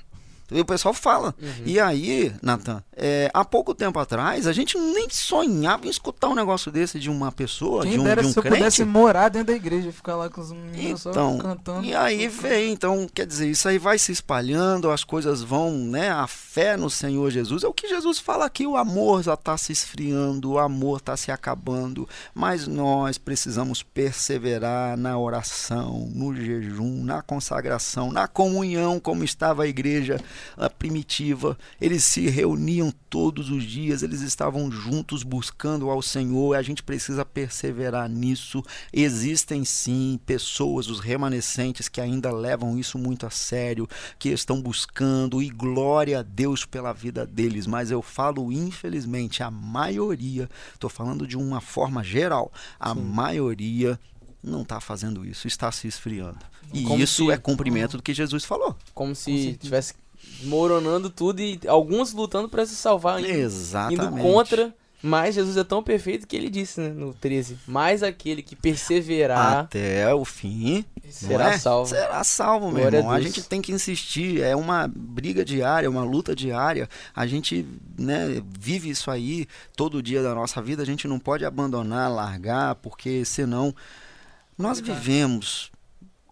e 0.51 0.59
o 0.59 0.65
pessoal 0.65 0.93
fala. 0.93 1.33
E 1.65 1.79
aí, 1.79 2.33
Nathan, 2.41 2.83
é, 2.95 3.29
há 3.33 3.43
pouco 3.43 3.73
tempo 3.73 3.97
atrás, 3.99 4.47
a 4.47 4.53
gente 4.53 4.77
nem 4.77 5.07
sonhava 5.09 5.87
em 5.87 5.89
escutar 5.89 6.27
um 6.29 6.35
negócio 6.35 6.71
desse 6.71 6.99
de 6.99 7.09
uma 7.09 7.31
pessoa, 7.31 7.81
Quem 7.83 7.93
de 7.93 7.99
um, 7.99 8.03
dera 8.03 8.21
de 8.21 8.27
um 8.27 8.31
se 8.31 8.37
eu 8.39 8.43
crente. 8.43 8.57
pudesse 8.57 8.85
morar 8.85 9.29
dentro 9.29 9.47
da 9.47 9.53
igreja, 9.53 9.91
ficar 9.91 10.15
lá 10.15 10.29
com 10.29 10.41
os 10.41 10.51
meninos 10.51 11.05
Então, 11.05 11.37
só 11.37 11.41
cantando. 11.43 11.83
e 11.85 11.95
aí 11.95 12.27
vem, 12.27 12.71
então, 12.73 13.07
quer 13.13 13.25
dizer, 13.25 13.49
isso 13.49 13.67
aí 13.67 13.77
vai 13.77 13.97
se 13.97 14.11
espalhando, 14.11 14.89
as 14.91 15.03
coisas 15.03 15.41
vão, 15.41 15.71
né? 15.77 16.09
A 16.11 16.27
fé 16.27 16.77
no 16.77 16.89
Senhor 16.89 17.29
Jesus. 17.31 17.63
É 17.63 17.67
o 17.67 17.73
que 17.73 17.87
Jesus 17.87 18.19
fala 18.19 18.45
aqui, 18.45 18.65
o 18.67 18.77
amor 18.77 19.23
já 19.23 19.33
está 19.33 19.57
se 19.57 19.71
esfriando, 19.71 20.51
o 20.51 20.59
amor 20.59 20.97
está 20.99 21.17
se 21.17 21.31
acabando, 21.31 22.07
mas 22.33 22.67
nós 22.67 23.17
precisamos 23.17 23.81
perseverar 23.83 24.97
na 24.97 25.17
oração, 25.17 26.09
no 26.13 26.35
jejum, 26.35 27.03
na 27.03 27.21
consagração, 27.21 28.11
na 28.11 28.27
comunhão, 28.27 28.99
como 28.99 29.23
estava 29.23 29.63
a 29.63 29.67
igreja 29.67 30.19
primitiva. 30.69 31.57
Eles 31.79 32.03
se 32.03 32.27
reuniam 32.29 32.93
todos 33.09 33.49
os 33.49 33.63
dias, 33.63 34.03
eles 34.03 34.21
estavam 34.21 34.69
juntos 34.71 35.23
buscando 35.23 35.89
ao 35.89 36.01
Senhor. 36.01 36.55
A 36.55 36.61
gente 36.61 36.83
precisa 36.83 37.23
perseverar 37.25 38.09
nisso. 38.09 38.63
Existem 38.91 39.63
sim 39.65 40.19
pessoas, 40.25 40.88
os 40.88 40.99
remanescentes, 40.99 41.88
que 41.88 42.01
ainda 42.01 42.31
levam 42.31 42.77
isso 42.77 42.97
muito 42.97 43.25
a 43.25 43.29
sério, 43.29 43.88
que 44.19 44.29
estão 44.29 44.61
buscando 44.61 45.41
e 45.41 45.49
glória 45.49 46.19
a 46.19 46.23
Deus 46.23 46.65
pela 46.65 46.93
vida 46.93 47.25
deles. 47.25 47.67
Mas 47.67 47.91
eu 47.91 48.01
falo, 48.01 48.51
infelizmente, 48.51 49.43
a 49.43 49.49
maioria, 49.51 50.49
estou 50.73 50.89
falando 50.89 51.25
de 51.27 51.38
uma 51.38 51.61
forma 51.61 52.03
geral, 52.03 52.51
a 52.79 52.93
Sim. 52.93 53.01
maioria 53.01 53.99
não 54.43 54.61
está 54.61 54.79
fazendo 54.79 55.25
isso, 55.25 55.47
está 55.47 55.71
se 55.71 55.88
esfriando. 55.88 56.38
E 56.73 56.83
Como 56.83 57.01
isso 57.03 57.25
se- 57.25 57.31
é 57.31 57.38
cumprimento 57.38 57.97
do 57.97 58.03
que 58.03 58.13
Jesus 58.13 58.43
falou. 58.43 58.75
Como 58.93 59.15
se 59.15 59.57
tivesse 59.59 59.93
desmoronando 60.39 61.09
tudo 61.09 61.41
e 61.41 61.59
alguns 61.67 62.13
lutando 62.13 62.49
pra 62.49 62.65
se 62.65 62.76
salvar 62.76 63.17
ainda. 63.17 63.30
Exatamente. 63.30 64.03
Indo 64.03 64.21
contra, 64.21 64.73
mas 65.01 65.36
Jesus 65.36 65.55
é 65.55 65.63
tão 65.63 65.84
perfeito 65.84 66.28
que 66.28 66.36
ele 66.36 66.49
disse, 66.49 66.82
né, 66.82 66.89
no 66.89 67.13
13, 67.13 67.59
mas 67.67 68.01
aquele 68.01 68.41
que 68.41 68.55
perseverar 68.55 69.59
Até 69.59 70.13
o 70.13 70.26
fim 70.26 70.84
será 71.09 71.53
é? 71.53 71.57
salvo. 71.57 71.89
Será 71.89 72.23
salvo, 72.23 72.71
meu 72.71 72.82
Glória 72.82 72.99
a 72.99 73.01
irmão. 73.01 73.13
A, 73.13 73.19
Deus. 73.19 73.34
gente 73.34 73.47
tem 73.47 73.61
que 73.61 73.71
insistir. 73.71 74.41
É 74.41 74.55
uma 74.55 74.88
briga 74.88 75.45
diária, 75.45 75.89
uma 75.89 76.03
luta 76.03 76.36
diária. 76.36 76.89
A 77.15 77.28
gente 77.28 77.65
né, 77.97 78.41
vive 78.59 78.89
isso 78.89 79.11
aí 79.11 79.47
todo 79.76 80.01
dia 80.01 80.23
da 80.23 80.34
nossa 80.34 80.61
vida. 80.61 80.82
A 80.82 80.86
gente 80.86 81.07
não 81.07 81.19
pode 81.19 81.45
abandonar, 81.45 82.11
largar, 82.11 82.76
porque 82.76 83.23
senão 83.23 83.76
nós 84.57 84.80
vivemos 84.80 85.71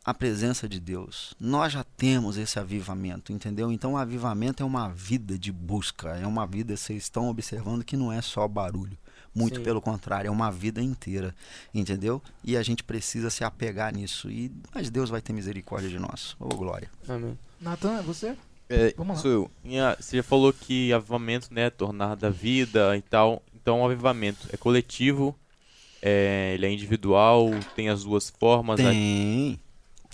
a 0.05 0.13
presença 0.13 0.67
de 0.67 0.79
Deus. 0.79 1.33
Nós 1.39 1.71
já 1.73 1.83
temos 1.83 2.37
esse 2.37 2.59
avivamento, 2.59 3.31
entendeu? 3.31 3.71
Então 3.71 3.93
o 3.93 3.97
avivamento 3.97 4.61
é 4.61 4.65
uma 4.65 4.89
vida 4.89 5.37
de 5.37 5.51
busca, 5.51 6.09
é 6.17 6.27
uma 6.27 6.45
vida, 6.45 6.75
vocês 6.75 7.03
estão 7.03 7.29
observando 7.29 7.83
que 7.83 7.95
não 7.95 8.11
é 8.11 8.21
só 8.21 8.47
barulho. 8.47 8.97
Muito 9.35 9.57
Sim. 9.57 9.63
pelo 9.63 9.81
contrário, 9.81 10.27
é 10.27 10.31
uma 10.31 10.51
vida 10.51 10.79
inteira, 10.81 11.33
entendeu? 11.73 12.21
E 12.43 12.55
a 12.55 12.61
gente 12.61 12.83
precisa 12.83 13.29
se 13.31 13.43
apegar 13.43 13.91
nisso. 13.93 14.29
E 14.29 14.51
mas 14.75 14.89
Deus 14.91 15.09
vai 15.09 15.21
ter 15.21 15.33
misericórdia 15.33 15.89
de 15.89 15.97
nós. 15.97 16.35
Ô 16.39 16.49
glória. 16.49 16.89
Amém. 17.07 17.37
Natan, 17.59 17.97
é 17.97 18.01
você? 18.03 18.35
É, 18.69 18.93
Vamos 18.95 19.15
lá. 19.17 19.21
sou 19.21 19.31
eu. 19.31 19.51
Ah, 19.81 19.97
Você 19.99 20.17
já 20.17 20.23
falou 20.23 20.53
que 20.53 20.93
avivamento, 20.93 21.51
né, 21.53 21.63
é 21.63 21.69
tornar 21.69 22.15
da 22.15 22.29
vida 22.29 22.95
e 22.95 23.01
tal. 23.01 23.41
Então, 23.55 23.81
o 23.81 23.85
avivamento 23.85 24.47
é 24.51 24.57
coletivo, 24.57 25.35
é, 26.01 26.51
ele 26.53 26.65
é 26.65 26.71
individual, 26.71 27.49
tem 27.75 27.89
as 27.89 28.03
duas 28.03 28.29
formas. 28.29 28.79
né? 28.79 28.91
Tem, 28.91 29.59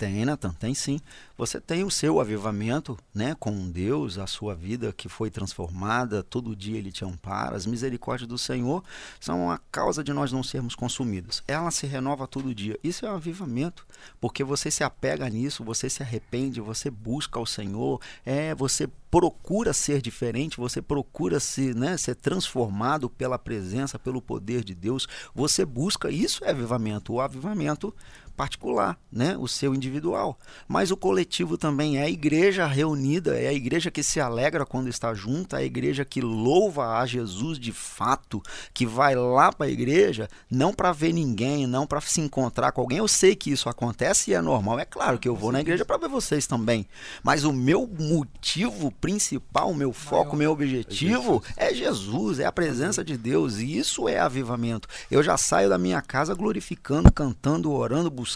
tem, 0.00 0.24
Natan, 0.24 0.50
tem 0.54 0.72
sim. 0.72 0.98
Você 1.36 1.60
tem 1.60 1.84
o 1.84 1.90
seu 1.90 2.20
avivamento, 2.20 2.96
né, 3.14 3.36
com 3.38 3.70
Deus, 3.70 4.16
a 4.16 4.26
sua 4.26 4.54
vida 4.54 4.94
que 4.94 5.10
foi 5.10 5.30
transformada, 5.30 6.22
todo 6.22 6.56
dia 6.56 6.78
ele 6.78 6.90
te 6.90 7.04
ampara. 7.04 7.54
As 7.54 7.66
misericórdias 7.66 8.26
do 8.26 8.38
Senhor 8.38 8.82
são 9.20 9.50
a 9.50 9.58
causa 9.70 10.02
de 10.02 10.10
nós 10.10 10.32
não 10.32 10.42
sermos 10.42 10.74
consumidos. 10.74 11.42
Ela 11.46 11.70
se 11.70 11.86
renova 11.86 12.26
todo 12.26 12.54
dia. 12.54 12.78
Isso 12.82 13.04
é 13.04 13.10
um 13.10 13.16
avivamento, 13.16 13.86
porque 14.18 14.42
você 14.42 14.70
se 14.70 14.82
apega 14.82 15.28
nisso, 15.28 15.62
você 15.62 15.90
se 15.90 16.02
arrepende, 16.02 16.62
você 16.62 16.88
busca 16.88 17.38
o 17.38 17.44
Senhor, 17.44 18.00
é, 18.24 18.54
você 18.54 18.88
procura 19.10 19.74
ser 19.74 20.00
diferente, 20.00 20.56
você 20.56 20.80
procura 20.80 21.40
se, 21.40 21.74
né, 21.74 21.96
ser 21.98 22.14
transformado 22.14 23.10
pela 23.10 23.38
presença, 23.38 23.98
pelo 23.98 24.22
poder 24.22 24.64
de 24.64 24.74
Deus. 24.74 25.06
Você 25.34 25.62
busca, 25.66 26.10
isso 26.10 26.42
é 26.44 26.50
avivamento. 26.50 27.12
O 27.12 27.20
avivamento 27.20 27.94
particular, 28.40 28.98
né? 29.12 29.36
O 29.38 29.46
seu 29.46 29.74
individual. 29.74 30.38
Mas 30.66 30.90
o 30.90 30.96
coletivo 30.96 31.58
também 31.58 31.98
é 31.98 32.04
a 32.04 32.08
igreja 32.08 32.66
reunida, 32.66 33.38
é 33.38 33.48
a 33.48 33.52
igreja 33.52 33.90
que 33.90 34.02
se 34.02 34.18
alegra 34.18 34.64
quando 34.64 34.88
está 34.88 35.12
junta, 35.12 35.58
é 35.58 35.60
a 35.60 35.64
igreja 35.64 36.06
que 36.06 36.22
louva 36.22 36.96
a 36.96 37.04
Jesus 37.04 37.58
de 37.58 37.70
fato, 37.70 38.42
que 38.72 38.86
vai 38.86 39.14
lá 39.14 39.52
para 39.52 39.66
a 39.66 39.70
igreja 39.70 40.26
não 40.50 40.72
para 40.72 40.90
ver 40.90 41.12
ninguém, 41.12 41.66
não 41.66 41.86
para 41.86 42.00
se 42.00 42.22
encontrar 42.22 42.72
com 42.72 42.80
alguém. 42.80 42.96
Eu 42.96 43.08
sei 43.08 43.36
que 43.36 43.50
isso 43.50 43.68
acontece 43.68 44.30
e 44.30 44.34
é 44.34 44.40
normal. 44.40 44.78
É 44.78 44.86
claro 44.86 45.18
que 45.18 45.28
eu 45.28 45.36
vou 45.36 45.52
na 45.52 45.60
igreja 45.60 45.84
para 45.84 45.98
ver 45.98 46.08
vocês 46.08 46.46
também. 46.46 46.86
Mas 47.22 47.44
o 47.44 47.52
meu 47.52 47.86
motivo 47.86 48.90
principal, 48.90 49.70
o 49.70 49.74
meu 49.74 49.92
foco, 49.92 50.34
o 50.34 50.38
meu 50.38 50.50
objetivo 50.50 51.42
é 51.58 51.74
Jesus, 51.74 52.38
é 52.38 52.46
a 52.46 52.52
presença 52.52 53.04
de 53.04 53.18
Deus. 53.18 53.58
E 53.58 53.76
isso 53.76 54.08
é 54.08 54.18
avivamento. 54.18 54.88
Eu 55.10 55.22
já 55.22 55.36
saio 55.36 55.68
da 55.68 55.76
minha 55.76 56.00
casa 56.00 56.34
glorificando, 56.34 57.12
cantando, 57.12 57.70
orando, 57.70 58.10
buscando, 58.10 58.29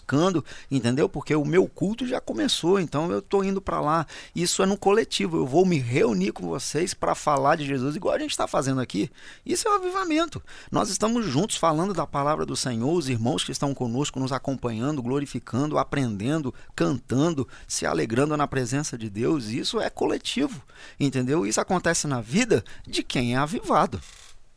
entendeu? 0.70 1.08
Porque 1.08 1.34
o 1.34 1.44
meu 1.44 1.66
culto 1.66 2.06
já 2.06 2.20
começou, 2.20 2.80
então 2.80 3.10
eu 3.10 3.20
tô 3.20 3.42
indo 3.42 3.60
para 3.60 3.80
lá. 3.80 4.06
Isso 4.34 4.62
é 4.62 4.66
no 4.66 4.76
coletivo. 4.76 5.36
Eu 5.36 5.46
vou 5.46 5.64
me 5.64 5.78
reunir 5.78 6.32
com 6.32 6.46
vocês 6.46 6.94
para 6.94 7.14
falar 7.14 7.56
de 7.56 7.64
Jesus, 7.64 7.96
igual 7.96 8.14
a 8.14 8.18
gente 8.18 8.30
está 8.30 8.46
fazendo 8.46 8.80
aqui. 8.80 9.10
Isso 9.44 9.66
é 9.68 9.70
o 9.70 9.74
avivamento. 9.74 10.42
Nós 10.70 10.90
estamos 10.90 11.26
juntos 11.26 11.56
falando 11.56 11.92
da 11.92 12.06
palavra 12.06 12.46
do 12.46 12.56
Senhor, 12.56 12.92
os 12.92 13.08
irmãos 13.08 13.44
que 13.44 13.52
estão 13.52 13.74
conosco 13.74 14.20
nos 14.20 14.32
acompanhando, 14.32 15.02
glorificando, 15.02 15.78
aprendendo, 15.78 16.54
cantando, 16.74 17.46
se 17.66 17.86
alegrando 17.86 18.36
na 18.36 18.46
presença 18.46 18.96
de 18.96 19.08
Deus. 19.10 19.46
Isso 19.46 19.80
é 19.80 19.90
coletivo, 19.90 20.62
entendeu? 20.98 21.46
Isso 21.46 21.60
acontece 21.60 22.06
na 22.06 22.20
vida 22.20 22.64
de 22.86 23.02
quem 23.02 23.34
é 23.34 23.36
avivado. 23.36 24.00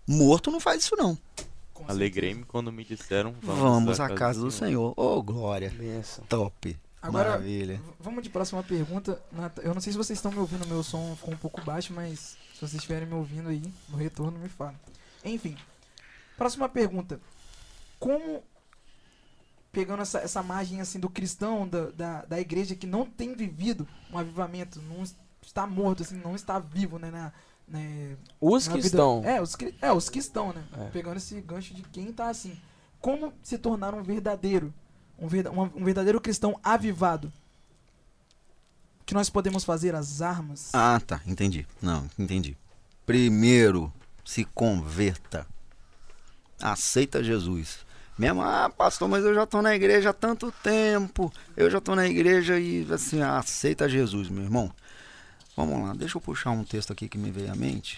Morto 0.07 0.49
não 0.49 0.59
faz 0.59 0.83
isso 0.83 0.95
não. 0.97 1.17
Alegrei-me 1.87 2.43
quando 2.43 2.71
me 2.71 2.83
disseram 2.83 3.35
Vamos 3.41 3.99
à 3.99 4.09
casa 4.13 4.39
do 4.39 4.49
Senhor. 4.51 4.93
Ô, 4.97 5.21
glória. 5.21 5.69
Benção. 5.69 6.23
Top. 6.27 6.77
Agora, 7.01 7.29
Maravilha. 7.29 7.79
vamos 7.99 8.23
de 8.23 8.29
próxima 8.29 8.63
pergunta. 8.63 9.21
Eu 9.63 9.73
não 9.73 9.81
sei 9.81 9.91
se 9.93 9.97
vocês 9.97 10.17
estão 10.17 10.31
me 10.31 10.39
ouvindo, 10.39 10.67
meu 10.67 10.81
som 10.83 11.15
ficou 11.15 11.33
um 11.33 11.37
pouco 11.37 11.61
baixo, 11.63 11.93
mas 11.93 12.37
se 12.53 12.59
vocês 12.59 12.73
estiverem 12.75 13.07
me 13.07 13.13
ouvindo 13.13 13.49
aí, 13.49 13.61
no 13.89 13.97
retorno, 13.97 14.37
me 14.39 14.49
fala. 14.49 14.75
Enfim, 15.23 15.55
próxima 16.37 16.67
pergunta. 16.67 17.19
Como, 17.99 18.43
pegando 19.71 20.01
essa, 20.01 20.19
essa 20.19 20.41
margem 20.43 20.81
assim 20.81 20.99
do 20.99 21.09
cristão, 21.09 21.67
da, 21.67 21.89
da, 21.91 22.25
da 22.25 22.39
igreja 22.39 22.75
que 22.75 22.87
não 22.87 23.05
tem 23.05 23.35
vivido 23.35 23.87
um 24.11 24.17
avivamento, 24.17 24.81
não 24.81 25.03
es- 25.03 25.15
está 25.41 25.65
morto, 25.67 26.03
assim, 26.03 26.17
não 26.17 26.35
está 26.35 26.59
vivo, 26.59 26.97
né, 26.99 27.09
na, 27.11 27.31
né, 27.67 28.15
Os 28.39 28.67
que 28.67 28.75
vida- 28.75 28.87
estão. 28.87 29.21
É, 29.25 29.41
os 29.41 29.55
que, 29.55 29.75
é, 29.81 29.91
os 29.91 30.09
que 30.09 30.19
estão, 30.19 30.53
né? 30.53 30.63
É. 30.77 30.85
Pegando 30.89 31.17
esse 31.17 31.39
gancho 31.41 31.73
de 31.73 31.81
quem 31.83 32.11
tá 32.13 32.29
assim. 32.29 32.57
Como 33.01 33.33
se 33.43 33.57
tornar 33.57 33.93
um 33.93 34.01
verdadeiro, 34.03 34.73
um, 35.19 35.27
verda- 35.27 35.51
uma- 35.51 35.71
um 35.75 35.83
verdadeiro 35.83 36.19
cristão 36.21 36.59
avivado? 36.63 37.31
O 39.01 39.05
que 39.05 39.13
nós 39.13 39.29
podemos 39.29 39.63
fazer? 39.63 39.95
As 39.95 40.21
armas? 40.21 40.69
Ah, 40.73 40.99
tá. 41.05 41.21
Entendi. 41.25 41.65
Não, 41.81 42.09
entendi. 42.19 42.57
Primeiro, 43.05 43.91
se 44.25 44.43
converta. 44.45 45.45
Aceita 46.61 47.23
Jesus. 47.23 47.85
Mesmo, 48.17 48.41
ah, 48.41 48.69
pastor, 48.75 49.07
mas 49.07 49.23
eu 49.23 49.33
já 49.33 49.43
estou 49.43 49.61
na 49.61 49.75
igreja 49.75 50.09
há 50.09 50.13
tanto 50.13 50.51
tempo. 50.63 51.31
Eu 51.55 51.69
já 51.69 51.77
estou 51.77 51.95
na 51.95 52.07
igreja 52.07 52.59
e, 52.59 52.85
assim, 52.91 53.21
aceita 53.21 53.87
Jesus, 53.87 54.27
meu 54.27 54.43
irmão. 54.43 54.71
Vamos 55.57 55.81
lá, 55.81 55.95
deixa 55.95 56.15
eu 56.15 56.21
puxar 56.21 56.51
um 56.51 56.63
texto 56.63 56.93
aqui 56.93 57.09
que 57.09 57.17
me 57.17 57.31
veio 57.31 57.51
à 57.51 57.55
mente. 57.55 57.97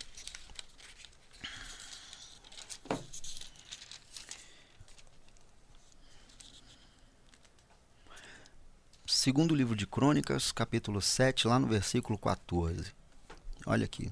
Segundo 9.05 9.53
livro 9.53 9.75
de 9.75 9.85
Crônicas, 9.85 10.53
capítulo 10.53 11.01
7, 11.01 11.49
lá 11.49 11.59
no 11.59 11.67
versículo 11.67 12.17
14. 12.17 12.93
Olha 13.65 13.83
aqui. 13.83 14.09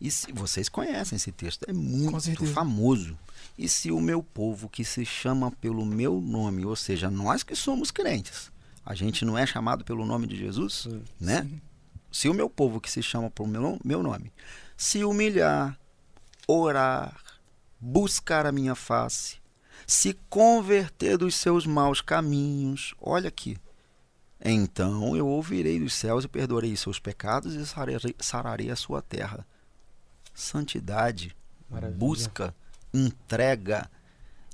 E 0.00 0.08
se 0.08 0.30
vocês 0.30 0.68
conhecem 0.68 1.16
esse 1.16 1.32
texto, 1.32 1.64
é 1.68 1.72
muito 1.72 2.46
famoso. 2.46 3.18
E 3.58 3.68
se 3.68 3.90
o 3.90 4.00
meu 4.00 4.22
povo 4.22 4.68
que 4.68 4.84
se 4.84 5.04
chama 5.04 5.50
pelo 5.50 5.84
meu 5.84 6.20
nome, 6.20 6.64
ou 6.64 6.76
seja, 6.76 7.10
nós 7.10 7.42
que 7.42 7.56
somos 7.56 7.90
crentes, 7.90 8.52
a 8.86 8.94
gente 8.94 9.24
não 9.24 9.36
é 9.36 9.44
chamado 9.44 9.84
pelo 9.84 10.06
nome 10.06 10.28
de 10.28 10.36
Jesus, 10.36 10.84
Sim. 10.84 11.02
né? 11.20 11.42
Sim. 11.42 11.67
Se 12.10 12.28
o 12.28 12.34
meu 12.34 12.48
povo 12.48 12.80
que 12.80 12.90
se 12.90 13.02
chama 13.02 13.30
pelo 13.30 13.48
meu, 13.48 13.78
meu 13.84 14.02
nome 14.02 14.32
se 14.78 15.02
humilhar, 15.02 15.76
orar, 16.46 17.20
buscar 17.80 18.46
a 18.46 18.52
minha 18.52 18.76
face, 18.76 19.38
se 19.84 20.14
converter 20.30 21.18
dos 21.18 21.34
seus 21.34 21.66
maus 21.66 22.00
caminhos, 22.00 22.94
olha 23.00 23.26
aqui. 23.28 23.58
Então 24.40 25.16
eu 25.16 25.26
ouvirei 25.26 25.80
dos 25.80 25.94
céus 25.94 26.24
e 26.24 26.28
perdoarei 26.28 26.76
seus 26.76 27.00
pecados 27.00 27.54
e 27.56 27.66
sararei, 27.66 28.14
sararei 28.20 28.70
a 28.70 28.76
sua 28.76 29.02
terra. 29.02 29.44
Santidade, 30.32 31.36
Maravilha. 31.68 31.98
busca, 31.98 32.54
entrega. 32.94 33.90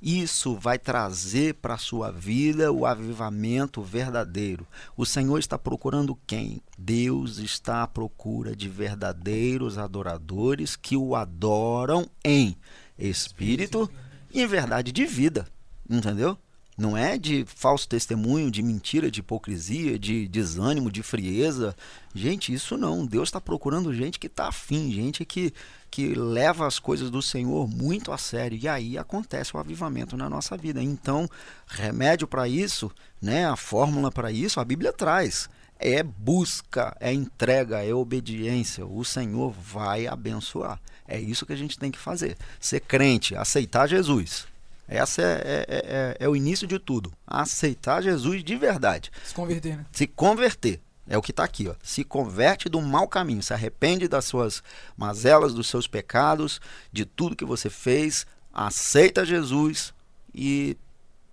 Isso 0.01 0.55
vai 0.55 0.77
trazer 0.77 1.55
para 1.55 1.75
a 1.75 1.79
sua 1.79 2.11
vida 2.11 2.71
o 2.71 2.85
avivamento 2.85 3.81
verdadeiro. 3.81 4.67
O 4.95 5.05
Senhor 5.05 5.39
está 5.39 5.57
procurando 5.57 6.17
quem? 6.27 6.61
Deus 6.77 7.37
está 7.37 7.83
à 7.83 7.87
procura 7.87 8.55
de 8.55 8.67
verdadeiros 8.67 9.77
adoradores 9.77 10.75
que 10.75 10.97
o 10.97 11.15
adoram 11.15 12.09
em 12.23 12.55
espírito 12.97 13.89
e 14.33 14.41
em 14.41 14.47
verdade 14.47 14.91
de 14.91 15.05
vida. 15.05 15.47
Entendeu? 15.89 16.37
Não 16.77 16.97
é 16.97 17.17
de 17.17 17.45
falso 17.47 17.87
testemunho, 17.87 18.51
de 18.51 18.61
mentira, 18.61 19.09
de 19.09 19.21
hipocrisia, 19.21 19.97
de 19.97 20.27
desânimo, 20.27 20.91
de 20.91 21.01
frieza. 21.01 21.73
Gente, 22.13 22.53
isso 22.53 22.77
não. 22.77 23.05
Deus 23.05 23.29
está 23.29 23.39
procurando 23.39 23.93
gente 23.93 24.19
que 24.19 24.27
está 24.27 24.49
afim, 24.49 24.91
gente 24.91 25.23
que, 25.23 25.53
que 25.95 26.13
leva 26.13 26.67
as 26.67 26.77
coisas 26.77 27.09
do 27.09 27.21
Senhor 27.21 27.69
muito 27.69 28.11
a 28.11 28.17
sério. 28.17 28.59
E 28.61 28.67
aí 28.67 28.97
acontece 28.97 29.55
o 29.55 29.59
avivamento 29.61 30.17
na 30.17 30.29
nossa 30.29 30.57
vida. 30.57 30.83
Então, 30.83 31.25
remédio 31.65 32.27
para 32.27 32.49
isso, 32.49 32.91
né? 33.21 33.47
A 33.47 33.55
fórmula 33.55 34.11
para 34.11 34.29
isso, 34.29 34.59
a 34.59 34.65
Bíblia 34.65 34.91
traz. 34.91 35.49
É 35.79 36.03
busca, 36.03 36.97
é 36.99 37.13
entrega, 37.13 37.81
é 37.81 37.93
obediência. 37.93 38.85
O 38.85 39.05
Senhor 39.05 39.51
vai 39.53 40.05
abençoar. 40.05 40.81
É 41.07 41.17
isso 41.17 41.45
que 41.45 41.53
a 41.53 41.57
gente 41.57 41.79
tem 41.79 41.89
que 41.89 41.97
fazer. 41.97 42.35
Ser 42.59 42.81
crente, 42.81 43.33
aceitar 43.33 43.87
Jesus 43.87 44.47
essa 44.87 45.21
é, 45.21 45.25
é, 45.25 45.65
é, 45.67 45.77
é, 45.77 46.17
é 46.19 46.29
o 46.29 46.35
início 46.35 46.67
de 46.67 46.77
tudo. 46.77 47.11
Aceitar 47.25 48.03
Jesus 48.03 48.43
de 48.43 48.55
verdade. 48.55 49.11
Se 49.23 49.33
converter, 49.33 49.77
né? 49.77 49.85
Se 49.91 50.05
converter. 50.05 50.79
É 51.07 51.17
o 51.17 51.21
que 51.21 51.31
está 51.31 51.43
aqui, 51.43 51.67
ó. 51.67 51.75
Se 51.83 52.03
converte 52.03 52.67
do 52.67 52.81
mau 52.81 53.07
caminho, 53.07 53.43
se 53.43 53.53
arrepende 53.53 54.07
das 54.07 54.25
suas 54.25 54.63
mazelas, 54.97 55.53
dos 55.53 55.67
seus 55.67 55.87
pecados, 55.87 56.59
de 56.91 57.05
tudo 57.05 57.35
que 57.35 57.45
você 57.45 57.69
fez, 57.69 58.25
aceita 58.53 59.25
Jesus 59.25 59.93
e 60.33 60.75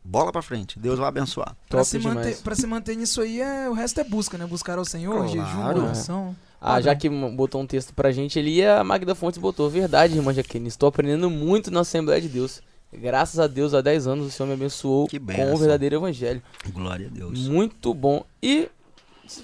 bola 0.05 0.31
para 0.31 0.43
frente. 0.43 0.79
Deus 0.79 0.99
vai 0.99 1.09
abençoar. 1.09 1.57
Para 1.69 1.85
se, 1.85 1.99
manter, 1.99 2.37
se 2.37 2.67
manter 2.67 2.97
nisso 2.97 3.21
aí, 3.23 3.41
é, 3.41 3.69
o 3.69 3.73
resto 3.73 4.01
é 4.01 4.05
busca, 4.05 4.37
né? 4.37 4.47
Buscar 4.47 4.79
ao 4.79 4.85
Senhor, 4.85 5.15
claro. 5.15 5.29
jejum, 5.29 5.67
oração. 5.67 6.37
Ah, 6.61 6.81
já 6.81 6.95
que 6.95 7.09
botou 7.09 7.61
um 7.61 7.67
texto 7.67 7.93
pra 7.93 8.13
gente 8.13 8.39
ali, 8.39 8.65
a 8.65 8.85
Magda 8.85 9.17
Fontes 9.17 9.41
botou. 9.41 9.69
Verdade, 9.69 10.17
irmã 10.17 10.33
Jaqueline, 10.33 10.69
estou 10.69 10.89
aprendendo 10.89 11.29
muito 11.29 11.73
na 11.73 11.81
Assembleia 11.81 12.21
de 12.21 12.29
Deus. 12.29 12.63
Graças 12.93 13.41
a 13.41 13.47
Deus, 13.47 13.75
há 13.75 13.81
10 13.81 14.07
anos 14.07 14.27
o 14.27 14.31
Senhor 14.31 14.47
me 14.47 14.53
abençoou 14.53 15.09
com 15.09 15.55
o 15.55 15.57
verdadeiro 15.57 15.97
evangelho. 15.97 16.43
Glória 16.69 17.09
a 17.09 17.11
Deus. 17.11 17.49
Muito 17.49 17.93
bom. 17.95 18.25
E 18.41 18.69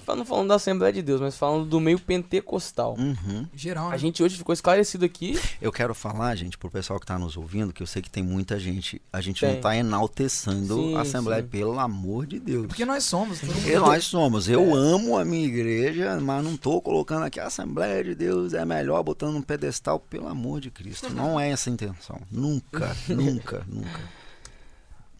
não 0.07 0.25
falando 0.25 0.49
da 0.49 0.55
Assembleia 0.55 0.93
de 0.93 1.01
Deus, 1.01 1.21
mas 1.21 1.37
falando 1.37 1.65
do 1.65 1.79
meio 1.79 1.99
pentecostal. 1.99 2.95
Uhum. 2.97 3.47
Geral. 3.53 3.89
Né? 3.89 3.95
A 3.95 3.97
gente 3.97 4.21
hoje 4.21 4.37
ficou 4.37 4.53
esclarecido 4.53 5.05
aqui. 5.05 5.39
Eu 5.61 5.71
quero 5.71 5.93
falar, 5.93 6.35
gente, 6.35 6.57
pro 6.57 6.69
pessoal 6.69 6.99
que 6.99 7.05
está 7.05 7.17
nos 7.17 7.37
ouvindo, 7.37 7.73
que 7.73 7.81
eu 7.81 7.87
sei 7.87 8.01
que 8.01 8.09
tem 8.09 8.23
muita 8.23 8.59
gente. 8.59 9.01
A 9.11 9.21
gente 9.21 9.39
tem. 9.39 9.49
não 9.49 9.57
está 9.57 9.75
enaltecendo 9.75 10.75
sim, 10.75 10.95
a 10.95 11.01
Assembleia, 11.01 11.41
sim. 11.41 11.47
pelo 11.47 11.79
amor 11.79 12.25
de 12.25 12.39
Deus. 12.39 12.67
Porque 12.67 12.85
nós 12.85 13.03
somos. 13.03 13.39
Porque 13.39 13.77
nós 13.77 14.03
somos. 14.05 14.49
Eu 14.49 14.61
é. 14.61 14.73
amo 14.73 15.17
a 15.17 15.25
minha 15.25 15.45
igreja, 15.45 16.19
mas 16.19 16.43
não 16.43 16.55
estou 16.55 16.81
colocando 16.81 17.23
aqui 17.23 17.39
a 17.39 17.47
Assembleia 17.47 18.03
de 18.03 18.15
Deus 18.15 18.53
é 18.53 18.65
melhor, 18.65 19.01
botando 19.03 19.35
um 19.35 19.41
pedestal, 19.41 19.99
pelo 19.99 20.27
amor 20.27 20.59
de 20.59 20.69
Cristo. 20.69 21.09
Não 21.13 21.39
é 21.39 21.49
essa 21.49 21.69
a 21.69 21.73
intenção. 21.73 22.19
Nunca, 22.31 22.95
nunca, 23.07 23.65
nunca. 23.67 24.19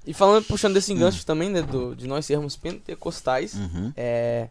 E 0.06 0.14
falando, 0.14 0.46
puxando 0.46 0.74
desse 0.74 0.92
engancho 0.92 1.22
hum. 1.22 1.26
também, 1.26 1.50
né, 1.50 1.62
do, 1.62 1.96
de 1.96 2.08
nós 2.08 2.26
sermos 2.26 2.56
pentecostais, 2.56 3.54
uhum. 3.54 3.94
é, 3.96 4.50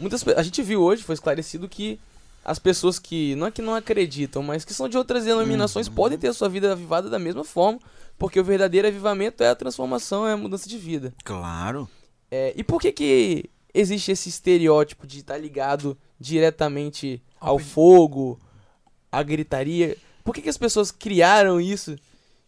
muitas 0.00 0.26
a 0.28 0.42
gente 0.42 0.62
viu 0.62 0.82
hoje, 0.82 1.02
foi 1.02 1.14
esclarecido 1.14 1.68
que 1.68 2.00
as 2.44 2.58
pessoas 2.58 2.98
que 2.98 3.34
não 3.36 3.46
é 3.46 3.50
que 3.50 3.62
não 3.62 3.74
acreditam, 3.74 4.42
mas 4.42 4.64
que 4.64 4.74
são 4.74 4.88
de 4.88 4.96
outras 4.96 5.24
denominações 5.24 5.86
uhum. 5.88 5.94
podem 5.94 6.18
ter 6.18 6.28
a 6.28 6.32
sua 6.32 6.48
vida 6.48 6.72
avivada 6.72 7.10
da 7.10 7.18
mesma 7.18 7.44
forma, 7.44 7.78
porque 8.18 8.40
o 8.40 8.44
verdadeiro 8.44 8.88
avivamento 8.88 9.42
é 9.42 9.50
a 9.50 9.54
transformação, 9.54 10.26
é 10.26 10.32
a 10.32 10.36
mudança 10.36 10.68
de 10.68 10.78
vida. 10.78 11.12
Claro. 11.22 11.88
É, 12.30 12.52
e 12.56 12.64
por 12.64 12.80
que 12.80 12.92
que 12.92 13.50
existe 13.74 14.10
esse 14.10 14.28
estereótipo 14.28 15.06
de 15.06 15.18
estar 15.18 15.36
ligado 15.36 15.96
diretamente 16.18 17.22
ao 17.38 17.58
fogo, 17.58 18.40
à 19.12 19.22
gritaria? 19.22 19.96
Por 20.24 20.34
que 20.34 20.42
que 20.42 20.48
as 20.48 20.58
pessoas 20.58 20.90
criaram 20.90 21.60
isso? 21.60 21.96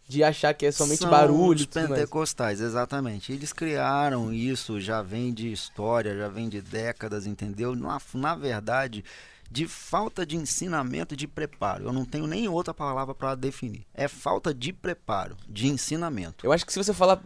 De 0.07 0.23
achar 0.23 0.53
que 0.53 0.65
é 0.65 0.71
somente 0.71 0.99
São 0.99 1.09
barulho. 1.09 1.59
Os 1.59 1.65
pentecostais, 1.65 2.61
exatamente. 2.61 3.31
Eles 3.31 3.53
criaram 3.53 4.33
isso, 4.33 4.79
já 4.79 5.01
vem 5.01 5.33
de 5.33 5.51
história, 5.51 6.15
já 6.15 6.27
vem 6.27 6.49
de 6.49 6.61
décadas, 6.61 7.25
entendeu? 7.25 7.75
Na, 7.75 7.99
na 8.13 8.35
verdade, 8.35 9.03
de 9.49 9.67
falta 9.67 10.25
de 10.25 10.35
ensinamento 10.35 11.13
e 11.13 11.17
de 11.17 11.27
preparo. 11.27 11.85
Eu 11.85 11.93
não 11.93 12.05
tenho 12.05 12.27
nem 12.27 12.47
outra 12.47 12.73
palavra 12.73 13.13
para 13.13 13.35
definir. 13.35 13.85
É 13.93 14.07
falta 14.07 14.53
de 14.53 14.73
preparo, 14.73 15.37
de 15.47 15.67
ensinamento. 15.67 16.45
Eu 16.45 16.51
acho 16.51 16.65
que 16.65 16.73
se 16.73 16.83
você 16.83 16.93
falar 16.93 17.21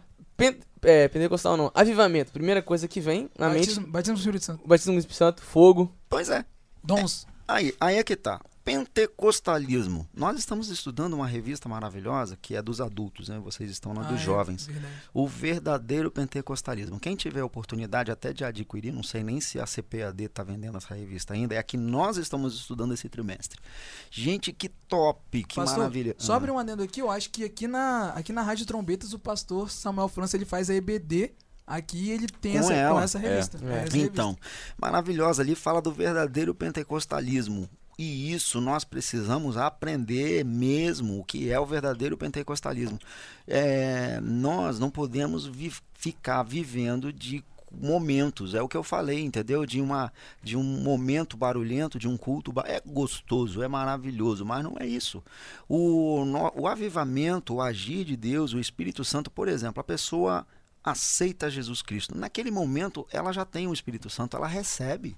é, 0.82 1.08
pentecostal 1.08 1.56
não, 1.56 1.70
avivamento, 1.74 2.30
primeira 2.30 2.62
coisa 2.62 2.86
que 2.86 3.00
vem 3.00 3.28
na 3.36 3.48
batismo, 3.48 3.82
mente. 3.82 3.90
Batismo 3.90 4.14
do 4.14 4.20
Espírito 4.20 4.44
Santo. 4.44 4.68
Batismo 4.68 4.92
do 4.92 4.98
Espírito 4.98 5.18
Santo, 5.18 5.42
fogo. 5.42 5.92
Pois 6.08 6.28
é. 6.28 6.44
Dons. 6.82 7.26
É, 7.26 7.52
aí, 7.52 7.74
aí 7.80 7.96
é 7.96 8.04
que 8.04 8.14
tá 8.14 8.40
pentecostalismo. 8.68 10.06
Nós 10.14 10.38
estamos 10.38 10.68
estudando 10.68 11.14
uma 11.14 11.26
revista 11.26 11.66
maravilhosa 11.70 12.36
que 12.36 12.54
é 12.54 12.60
dos 12.60 12.82
adultos, 12.82 13.30
né? 13.30 13.38
Vocês 13.38 13.70
estão 13.70 13.94
na 13.94 14.02
ah, 14.02 14.04
dos 14.04 14.20
é, 14.20 14.24
jovens. 14.24 14.66
Verdade. 14.66 14.94
O 15.14 15.26
verdadeiro 15.26 16.10
pentecostalismo. 16.10 17.00
Quem 17.00 17.16
tiver 17.16 17.42
oportunidade 17.42 18.10
até 18.10 18.30
de 18.30 18.44
adquirir, 18.44 18.92
não 18.92 19.02
sei 19.02 19.24
nem 19.24 19.40
se 19.40 19.58
a 19.58 19.64
CPAD 19.64 20.24
está 20.24 20.42
vendendo 20.42 20.76
essa 20.76 20.94
revista 20.94 21.32
ainda, 21.32 21.54
é 21.54 21.58
a 21.58 21.62
que 21.62 21.78
nós 21.78 22.18
estamos 22.18 22.54
estudando 22.54 22.92
esse 22.92 23.08
trimestre. 23.08 23.58
Gente, 24.10 24.52
que 24.52 24.68
top, 24.68 25.44
que 25.44 25.56
pastor, 25.56 25.78
maravilha. 25.78 26.14
Só 26.18 26.34
abrir 26.34 26.50
um 26.50 26.58
adendo 26.58 26.82
aqui, 26.82 27.00
eu 27.00 27.10
acho 27.10 27.30
que 27.30 27.44
aqui 27.44 27.66
na, 27.66 28.10
aqui 28.10 28.34
na 28.34 28.42
Rádio 28.42 28.66
Trombetas 28.66 29.14
o 29.14 29.18
pastor 29.18 29.70
Samuel 29.70 30.08
França 30.08 30.36
ele 30.36 30.44
faz 30.44 30.68
a 30.68 30.74
EBD 30.74 31.32
Aqui 31.68 32.10
ele 32.10 32.26
tem 32.26 32.52
com 32.52 32.58
essa, 32.60 32.72
ela. 32.72 32.94
com 32.94 33.00
essa 33.00 33.18
revista. 33.18 33.58
É, 33.62 33.66
é. 33.66 33.84
Essa 33.84 33.98
então, 33.98 34.30
revista. 34.30 34.74
maravilhosa 34.80 35.42
ali 35.42 35.54
fala 35.54 35.82
do 35.82 35.92
verdadeiro 35.92 36.54
pentecostalismo. 36.54 37.68
E 37.98 38.32
isso 38.32 38.60
nós 38.60 38.84
precisamos 38.84 39.56
aprender 39.56 40.44
mesmo 40.44 41.18
o 41.18 41.24
que 41.24 41.50
é 41.50 41.58
o 41.58 41.66
verdadeiro 41.66 42.16
pentecostalismo. 42.16 42.98
É, 43.46 44.20
nós 44.20 44.78
não 44.78 44.88
podemos 44.88 45.44
vi 45.44 45.72
ficar 45.94 46.44
vivendo 46.44 47.12
de 47.12 47.44
momentos, 47.70 48.54
é 48.54 48.62
o 48.62 48.68
que 48.68 48.76
eu 48.76 48.82
falei, 48.82 49.24
entendeu? 49.24 49.66
De, 49.66 49.80
uma, 49.80 50.12
de 50.42 50.56
um 50.56 50.62
momento 50.62 51.36
barulhento, 51.36 51.98
de 51.98 52.08
um 52.08 52.16
culto. 52.16 52.52
É 52.64 52.80
gostoso, 52.86 53.62
é 53.62 53.68
maravilhoso, 53.68 54.44
mas 54.44 54.62
não 54.62 54.76
é 54.78 54.86
isso. 54.86 55.22
O, 55.68 56.24
no, 56.24 56.52
o 56.54 56.68
avivamento, 56.68 57.54
o 57.54 57.60
agir 57.60 58.04
de 58.04 58.16
Deus, 58.16 58.52
o 58.52 58.60
Espírito 58.60 59.04
Santo, 59.04 59.28
por 59.28 59.48
exemplo, 59.48 59.80
a 59.80 59.84
pessoa 59.84 60.46
aceita 60.84 61.50
Jesus 61.50 61.82
Cristo. 61.82 62.16
Naquele 62.16 62.50
momento, 62.50 63.06
ela 63.10 63.32
já 63.32 63.44
tem 63.44 63.66
o 63.66 63.72
Espírito 63.72 64.08
Santo, 64.08 64.36
ela 64.36 64.46
recebe 64.46 65.16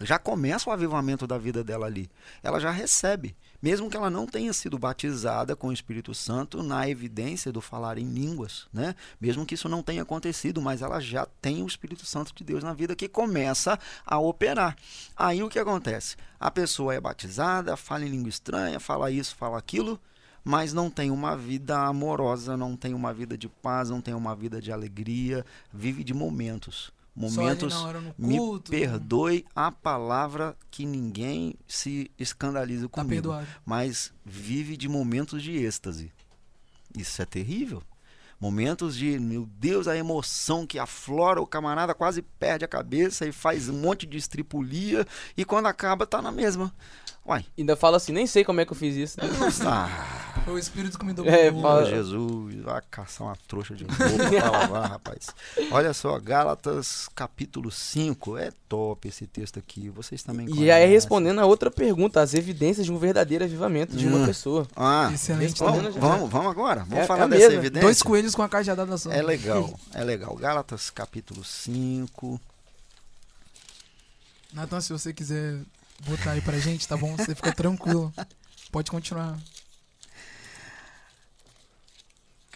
já 0.00 0.18
começa 0.18 0.70
o 0.70 0.72
avivamento 0.72 1.26
da 1.26 1.36
vida 1.36 1.62
dela 1.62 1.86
ali. 1.86 2.10
Ela 2.42 2.58
já 2.58 2.70
recebe, 2.70 3.36
mesmo 3.60 3.90
que 3.90 3.96
ela 3.96 4.08
não 4.08 4.26
tenha 4.26 4.52
sido 4.52 4.78
batizada 4.78 5.54
com 5.54 5.68
o 5.68 5.72
Espírito 5.72 6.14
Santo 6.14 6.62
na 6.62 6.88
evidência 6.88 7.52
do 7.52 7.60
falar 7.60 7.98
em 7.98 8.08
línguas, 8.08 8.66
né? 8.72 8.94
Mesmo 9.20 9.44
que 9.44 9.54
isso 9.54 9.68
não 9.68 9.82
tenha 9.82 10.02
acontecido, 10.02 10.62
mas 10.62 10.80
ela 10.80 11.00
já 11.00 11.26
tem 11.42 11.62
o 11.62 11.66
Espírito 11.66 12.06
Santo 12.06 12.34
de 12.34 12.42
Deus 12.42 12.64
na 12.64 12.72
vida 12.72 12.96
que 12.96 13.08
começa 13.08 13.78
a 14.06 14.18
operar. 14.18 14.74
Aí 15.14 15.42
o 15.42 15.50
que 15.50 15.58
acontece? 15.58 16.16
A 16.38 16.50
pessoa 16.50 16.94
é 16.94 17.00
batizada, 17.00 17.76
fala 17.76 18.04
em 18.06 18.08
língua 18.08 18.30
estranha, 18.30 18.80
fala 18.80 19.10
isso, 19.10 19.36
fala 19.36 19.58
aquilo, 19.58 20.00
mas 20.42 20.72
não 20.72 20.88
tem 20.88 21.10
uma 21.10 21.36
vida 21.36 21.78
amorosa, 21.78 22.56
não 22.56 22.74
tem 22.74 22.94
uma 22.94 23.12
vida 23.12 23.36
de 23.36 23.48
paz, 23.48 23.90
não 23.90 24.00
tem 24.00 24.14
uma 24.14 24.34
vida 24.34 24.62
de 24.62 24.72
alegria, 24.72 25.44
vive 25.70 26.02
de 26.02 26.14
momentos 26.14 26.90
momentos. 27.20 27.74
me 28.18 28.38
perdoe 28.68 29.44
a 29.54 29.70
palavra 29.70 30.56
que 30.70 30.86
ninguém 30.86 31.54
se 31.66 32.10
escandaliza 32.18 32.88
tá 32.88 33.02
comigo. 33.02 33.28
Tá 33.28 33.44
mas 33.64 34.12
vive 34.24 34.76
de 34.76 34.88
momentos 34.88 35.42
de 35.42 35.56
êxtase. 35.56 36.12
Isso 36.96 37.20
é 37.20 37.24
terrível. 37.24 37.82
Momentos 38.40 38.96
de, 38.96 39.18
meu 39.18 39.46
Deus, 39.58 39.86
a 39.86 39.94
emoção 39.94 40.66
que 40.66 40.78
aflora, 40.78 41.42
o 41.42 41.46
camarada 41.46 41.92
quase 41.92 42.22
perde 42.22 42.64
a 42.64 42.68
cabeça 42.68 43.26
e 43.26 43.32
faz 43.32 43.68
um 43.68 43.74
monte 43.74 44.06
de 44.06 44.16
estripulia 44.16 45.06
e 45.36 45.44
quando 45.44 45.66
acaba 45.66 46.06
tá 46.06 46.22
na 46.22 46.32
mesma. 46.32 46.74
Uai. 47.26 47.44
Ainda 47.58 47.76
fala 47.76 47.98
assim, 47.98 48.12
nem 48.12 48.26
sei 48.26 48.42
como 48.42 48.60
é 48.60 48.64
que 48.64 48.72
eu 48.72 48.76
fiz 48.76 48.96
isso. 48.96 49.18
Ah. 49.66 50.19
Foi 50.44 50.54
o 50.54 50.58
espírito 50.58 50.98
que 50.98 51.04
me 51.04 51.12
deu 51.12 51.24
é, 51.26 51.52
fala... 51.52 51.84
Jesus, 51.84 52.54
vai 52.62 52.82
caçar 52.90 53.26
uma 53.26 53.36
trouxa 53.46 53.74
de 53.74 53.84
roupa 53.84 54.30
pra 54.30 54.50
lavar, 54.50 54.90
rapaz. 54.90 55.28
Olha 55.70 55.92
só, 55.92 56.18
Gálatas 56.18 57.08
capítulo 57.14 57.70
5, 57.70 58.38
é 58.38 58.52
top 58.68 59.08
esse 59.08 59.26
texto 59.26 59.58
aqui. 59.58 59.88
Vocês 59.88 60.22
também 60.22 60.48
E 60.54 60.70
aí 60.70 60.86
respondendo 60.86 61.40
a 61.40 61.46
outra 61.46 61.70
pergunta, 61.70 62.20
as 62.20 62.34
evidências 62.34 62.86
de 62.86 62.92
um 62.92 62.98
verdadeiro 62.98 63.44
avivamento 63.44 63.96
de 63.96 64.06
uma 64.06 64.18
hum. 64.18 64.26
pessoa. 64.26 64.66
Ah, 64.76 65.10
excelente. 65.12 65.58
Vamos, 65.58 65.94
vamos, 65.96 66.30
vamos 66.30 66.50
agora, 66.50 66.84
vamos 66.84 67.04
é, 67.04 67.06
falar 67.06 67.24
é 67.24 67.28
dessa 67.28 67.48
mesma. 67.48 67.60
evidência. 67.60 67.82
Dois 67.82 68.02
coelhos 68.02 68.34
com 68.34 68.42
a 68.42 68.48
cajadada 68.48 68.96
só. 68.96 69.10
É 69.12 69.22
legal, 69.22 69.78
é 69.92 70.04
legal. 70.04 70.34
Gálatas 70.36 70.90
capítulo 70.90 71.44
5. 71.44 72.40
Natan, 74.52 74.80
se 74.80 74.92
você 74.92 75.12
quiser 75.12 75.60
botar 76.06 76.32
aí 76.32 76.40
pra 76.40 76.58
gente, 76.58 76.86
tá 76.86 76.96
bom? 76.96 77.16
Você 77.16 77.34
fica 77.34 77.52
tranquilo. 77.52 78.12
Pode 78.72 78.90
continuar. 78.90 79.38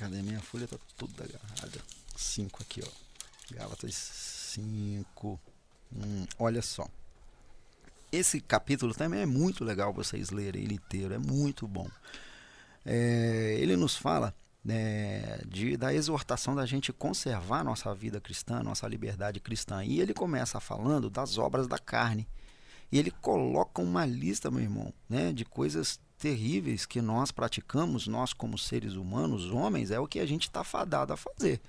Cadê 0.04 0.20
minha 0.20 0.40
folha? 0.42 0.68
Tá 0.68 0.76
toda 0.98 1.24
agarrada. 1.24 1.80
5 2.14 2.62
aqui, 2.62 2.82
ó. 2.86 3.54
Gálatas 3.54 3.94
5. 3.94 5.40
Hum, 5.96 6.26
olha 6.38 6.60
só. 6.60 6.86
Esse 8.12 8.38
capítulo 8.38 8.92
também 8.92 9.22
é 9.22 9.26
muito 9.26 9.64
legal 9.64 9.94
vocês 9.94 10.28
lerem 10.28 10.64
ele 10.64 10.74
inteiro. 10.74 11.14
É 11.14 11.18
muito 11.18 11.66
bom. 11.66 11.88
É, 12.84 13.56
ele 13.58 13.76
nos 13.76 13.96
fala 13.96 14.34
né, 14.62 15.38
de, 15.46 15.74
da 15.74 15.94
exortação 15.94 16.54
da 16.54 16.66
gente 16.66 16.92
conservar 16.92 17.64
nossa 17.64 17.94
vida 17.94 18.20
cristã, 18.20 18.62
nossa 18.62 18.86
liberdade 18.86 19.40
cristã. 19.40 19.82
E 19.82 20.02
ele 20.02 20.12
começa 20.12 20.60
falando 20.60 21.08
das 21.08 21.38
obras 21.38 21.66
da 21.66 21.78
carne. 21.78 22.28
E 22.92 22.98
ele 22.98 23.10
coloca 23.10 23.80
uma 23.80 24.04
lista, 24.04 24.50
meu 24.50 24.60
irmão, 24.60 24.92
né, 25.08 25.32
de 25.32 25.46
coisas 25.46 25.98
terríveis 26.24 26.86
que 26.86 27.02
nós 27.02 27.30
praticamos, 27.30 28.06
nós 28.06 28.32
como 28.32 28.56
seres 28.56 28.94
humanos, 28.94 29.50
homens, 29.50 29.90
é 29.90 30.00
o 30.00 30.06
que 30.06 30.18
a 30.18 30.24
gente 30.24 30.44
está 30.44 30.64
fadado 30.64 31.12
a 31.12 31.18
fazer. 31.18 31.60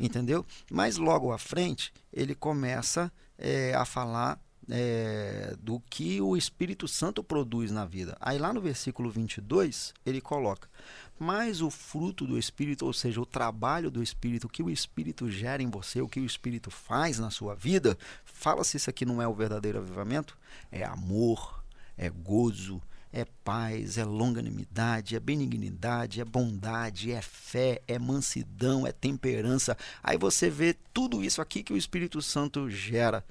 Entendeu? 0.00 0.46
Mas 0.70 0.96
logo 0.96 1.30
à 1.30 1.36
frente, 1.36 1.92
ele 2.10 2.34
começa 2.34 3.12
é, 3.36 3.74
a 3.74 3.84
falar 3.84 4.40
é, 4.70 5.54
do 5.60 5.78
que 5.90 6.22
o 6.22 6.38
Espírito 6.38 6.88
Santo 6.88 7.22
produz 7.22 7.70
na 7.70 7.84
vida. 7.84 8.16
Aí 8.18 8.38
lá 8.38 8.50
no 8.50 8.62
versículo 8.62 9.10
22, 9.10 9.92
ele 10.06 10.22
coloca: 10.22 10.70
Mas 11.18 11.60
o 11.60 11.68
fruto 11.68 12.26
do 12.26 12.38
Espírito, 12.38 12.86
ou 12.86 12.94
seja, 12.94 13.20
o 13.20 13.26
trabalho 13.26 13.90
do 13.90 14.02
Espírito, 14.02 14.46
o 14.46 14.50
que 14.50 14.62
o 14.62 14.70
Espírito 14.70 15.30
gera 15.30 15.62
em 15.62 15.68
você, 15.68 16.00
o 16.00 16.08
que 16.08 16.18
o 16.18 16.24
Espírito 16.24 16.70
faz 16.70 17.18
na 17.18 17.28
sua 17.28 17.54
vida, 17.54 17.98
fala 18.24 18.64
se 18.64 18.78
isso 18.78 18.88
aqui 18.88 19.04
não 19.04 19.20
é 19.20 19.28
o 19.28 19.34
verdadeiro 19.34 19.76
avivamento: 19.76 20.38
é 20.72 20.82
amor, 20.82 21.62
é 21.94 22.08
gozo, 22.08 22.80
é 23.12 23.24
paz, 23.44 23.98
é 23.98 24.04
longanimidade, 24.04 25.16
é 25.16 25.20
benignidade, 25.20 26.20
é 26.20 26.24
bondade, 26.24 27.12
é 27.12 27.22
fé, 27.22 27.80
é 27.88 27.98
mansidão, 27.98 28.86
é 28.86 28.92
temperança. 28.92 29.76
Aí 30.02 30.16
você 30.18 30.50
vê 30.50 30.74
tudo 30.92 31.22
isso 31.24 31.40
aqui 31.40 31.62
que 31.62 31.72
o 31.72 31.76
Espírito 31.76 32.20
Santo 32.20 32.68
gera 32.70 33.24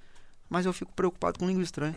mas 0.50 0.66
eu 0.66 0.74
fico 0.74 0.94
preocupado 0.94 1.40
com 1.40 1.48
língua 1.48 1.64
estranha. 1.64 1.96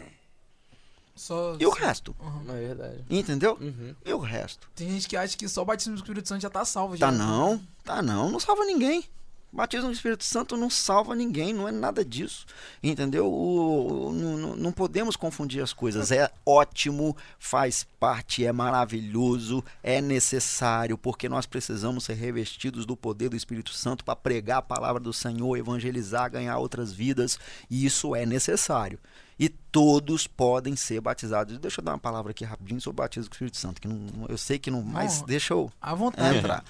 Só, 1.14 1.56
e 1.60 1.66
o 1.66 1.70
só- 1.70 1.76
resto? 1.76 2.16
Uhum. 2.18 2.44
É 2.48 2.60
verdade. 2.60 3.04
Entendeu? 3.10 3.56
Uhum. 3.60 3.94
E 4.04 4.12
o 4.12 4.18
resto? 4.18 4.70
Tem 4.74 4.90
gente 4.90 5.08
que 5.08 5.16
acha 5.16 5.36
que 5.36 5.48
só 5.48 5.62
o 5.62 5.64
batismo 5.64 5.94
do 5.94 5.98
Espírito 5.98 6.28
Santo 6.28 6.40
já 6.40 6.50
tá 6.50 6.64
salvo. 6.64 6.96
Tá 6.96 7.10
já. 7.10 7.12
não, 7.12 7.60
tá 7.84 8.02
não, 8.02 8.30
não 8.30 8.40
salva 8.40 8.64
ninguém. 8.64 9.04
Batismo 9.52 9.86
no 9.88 9.92
Espírito 9.92 10.22
Santo 10.22 10.56
não 10.56 10.70
salva 10.70 11.14
ninguém, 11.14 11.52
não 11.52 11.66
é 11.66 11.72
nada 11.72 12.04
disso. 12.04 12.46
Entendeu? 12.82 13.26
O, 13.26 14.08
o- 14.08 14.12
não, 14.12 14.54
não- 14.56 14.72
podemos 14.72 15.16
confundir 15.16 15.60
as 15.62 15.72
coisas. 15.72 16.12
É 16.12 16.30
ótimo, 16.46 17.16
faz 17.38 17.84
parte, 17.98 18.44
é 18.46 18.52
maravilhoso, 18.52 19.64
é 19.82 20.00
necessário, 20.00 20.96
porque 20.96 21.28
nós 21.28 21.46
precisamos 21.46 22.04
ser 22.04 22.14
revestidos 22.14 22.86
do 22.86 22.96
poder 22.96 23.28
do 23.28 23.36
Espírito 23.36 23.72
Santo 23.72 24.04
para 24.04 24.14
pregar 24.16 24.58
a 24.58 24.62
palavra 24.62 25.00
do 25.00 25.12
Senhor, 25.12 25.56
evangelizar, 25.56 26.30
ganhar 26.30 26.56
outras 26.58 26.92
vidas, 26.92 27.38
e 27.68 27.84
isso 27.84 28.14
é 28.14 28.24
necessário. 28.24 28.98
E 29.38 29.48
todos 29.48 30.26
podem 30.26 30.76
ser 30.76 31.00
batizados. 31.00 31.58
Deixa 31.58 31.80
eu 31.80 31.84
dar 31.84 31.92
uma 31.92 31.98
palavra 31.98 32.30
aqui 32.30 32.44
rapidinho 32.44 32.80
sobre 32.80 33.00
o 33.00 33.02
batismo 33.04 33.28
com 33.30 33.32
o 33.32 33.36
Espírito 33.36 33.56
Santo, 33.56 33.80
que 33.80 33.88
não- 33.88 34.26
eu 34.28 34.36
sei 34.38 34.58
que 34.58 34.70
não, 34.70 34.82
mas 34.82 35.22
deixa 35.22 35.54
eu 35.54 35.72
À 35.80 35.94
vontade. 35.94 36.36
entrar. 36.38 36.62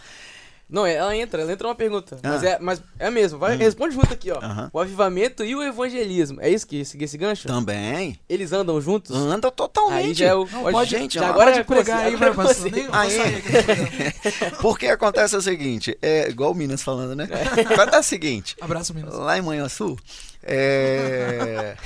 Não, 0.71 0.87
é, 0.87 0.95
ela 0.95 1.17
entra, 1.17 1.43
ela 1.43 1.53
entra 1.53 1.67
uma 1.69 1.75
pergunta. 1.75 2.19
Mas, 2.23 2.45
Ah. 2.45 2.49
é, 2.49 2.59
mas 2.61 2.83
é 2.99 3.11
mesmo, 3.11 3.39
vai, 3.39 3.57
responde 3.57 3.95
junto 3.95 4.13
aqui, 4.13 4.31
ó. 4.31 4.39
O 4.73 4.79
avivamento 4.79 5.45
e 5.45 5.55
o 5.55 5.63
evangelismo. 5.63 6.41
É 6.41 6.49
isso 6.49 6.67
que 6.67 6.77
esse, 6.81 6.97
esse 7.03 7.19
gancho? 7.19 7.49
Também. 7.49 8.19
Eles 8.29 8.53
andam 8.53 8.81
juntos? 8.81 9.15
Anda 9.17 9.51
totalmente. 9.51 10.07
Aí 10.07 10.15
já 10.15 10.27
é 10.27 10.35
o. 10.35 10.45
Não, 10.47 10.63
pode, 10.63 10.73
pode- 10.73 10.91
gente, 10.91 11.15
já 11.15 11.29
agora 11.29 11.47
Pode 11.51 11.61
é 11.61 11.65
pregar 11.65 11.99
aí, 12.01 12.15
vai, 12.17 12.29
é 12.29 12.33
do 12.33 12.35
programa. 12.37 12.61
Porque 14.61 14.87
acontece 14.87 15.37
o 15.37 15.43
seguinte, 15.43 15.97
é 16.01 16.29
igual 16.29 16.53
o 16.53 16.55
Minas 16.55 16.83
falando, 16.83 17.15
né? 17.17 17.29
Acontece 17.73 17.99
o 18.01 18.03
seguinte, 18.11 18.57
Abraço, 18.61 18.95
Minas. 18.95 19.15
lá 19.15 19.37
em 19.39 19.43
Manhuaçu, 19.43 19.97
é... 20.43 21.77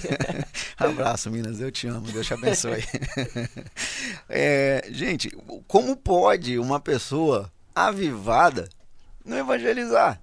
Abraço, 0.78 1.30
Minas, 1.30 1.60
eu 1.60 1.70
te 1.70 1.86
amo, 1.86 2.06
Deus 2.12 2.26
te 2.26 2.34
abençoe. 2.34 2.84
É, 4.28 4.84
gente, 4.90 5.30
como 5.66 5.96
pode 5.96 6.58
uma 6.58 6.80
pessoa 6.80 7.50
avivada 7.76 8.68
não 9.24 9.36
evangelizar? 9.36 10.20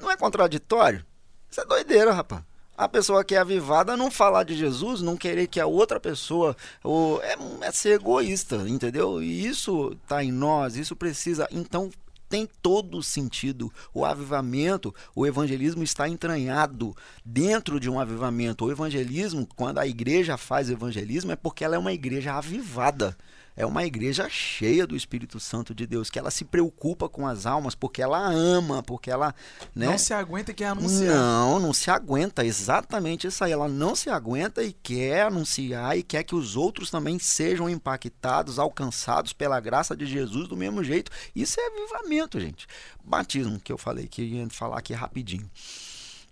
Não 0.00 0.10
é 0.10 0.16
contraditório? 0.16 1.04
Isso 1.50 1.60
é 1.60 1.64
doideira, 1.64 2.12
rapaz. 2.12 2.42
A 2.76 2.88
pessoa 2.88 3.24
que 3.24 3.34
é 3.34 3.38
avivada 3.38 3.96
não 3.96 4.10
falar 4.10 4.42
de 4.44 4.54
Jesus, 4.54 5.00
não 5.00 5.16
querer 5.16 5.46
que 5.46 5.58
a 5.60 5.66
outra 5.66 5.98
pessoa. 5.98 6.56
ou- 6.84 7.22
é, 7.22 7.36
é 7.62 7.72
ser 7.72 7.90
egoísta, 8.00 8.56
entendeu? 8.68 9.22
E 9.22 9.46
isso 9.46 9.96
tá 10.06 10.22
em 10.22 10.30
nós, 10.30 10.76
isso 10.76 10.94
precisa. 10.94 11.48
Então 11.50 11.90
tem 12.28 12.46
todo 12.60 13.02
sentido. 13.02 13.72
O 13.94 14.04
avivamento, 14.04 14.94
o 15.14 15.26
evangelismo 15.26 15.82
está 15.82 16.06
entranhado 16.08 16.94
dentro 17.24 17.80
de 17.80 17.88
um 17.88 17.98
avivamento. 17.98 18.66
O 18.66 18.70
evangelismo, 18.70 19.48
quando 19.56 19.78
a 19.78 19.86
igreja 19.86 20.36
faz 20.36 20.68
evangelismo, 20.68 21.32
é 21.32 21.36
porque 21.36 21.64
ela 21.64 21.76
é 21.76 21.78
uma 21.78 21.92
igreja 21.92 22.34
avivada. 22.34 23.16
É 23.56 23.64
uma 23.64 23.86
igreja 23.86 24.28
cheia 24.28 24.86
do 24.86 24.94
Espírito 24.94 25.40
Santo 25.40 25.74
de 25.74 25.86
Deus, 25.86 26.10
que 26.10 26.18
ela 26.18 26.30
se 26.30 26.44
preocupa 26.44 27.08
com 27.08 27.26
as 27.26 27.46
almas, 27.46 27.74
porque 27.74 28.02
ela 28.02 28.18
ama, 28.18 28.82
porque 28.82 29.10
ela. 29.10 29.34
Né? 29.74 29.86
Não 29.86 29.96
se 29.96 30.12
aguenta 30.12 30.52
quem 30.52 30.66
anunciar. 30.66 31.14
Não, 31.14 31.58
não 31.58 31.72
se 31.72 31.90
aguenta. 31.90 32.44
Exatamente 32.44 33.26
isso 33.26 33.42
aí. 33.42 33.52
Ela 33.52 33.66
não 33.66 33.96
se 33.96 34.10
aguenta 34.10 34.62
e 34.62 34.74
quer 34.74 35.22
anunciar 35.22 35.96
e 35.96 36.02
quer 36.02 36.22
que 36.22 36.34
os 36.34 36.54
outros 36.54 36.90
também 36.90 37.18
sejam 37.18 37.68
impactados, 37.70 38.58
alcançados 38.58 39.32
pela 39.32 39.58
graça 39.58 39.96
de 39.96 40.04
Jesus 40.04 40.48
do 40.48 40.56
mesmo 40.56 40.84
jeito. 40.84 41.10
Isso 41.34 41.58
é 41.58 41.66
avivamento, 41.66 42.38
gente. 42.38 42.66
Batismo, 43.02 43.58
que 43.58 43.72
eu 43.72 43.78
falei 43.78 44.06
que 44.06 44.22
ia 44.22 44.46
falar 44.50 44.78
aqui 44.78 44.92
rapidinho. 44.92 45.50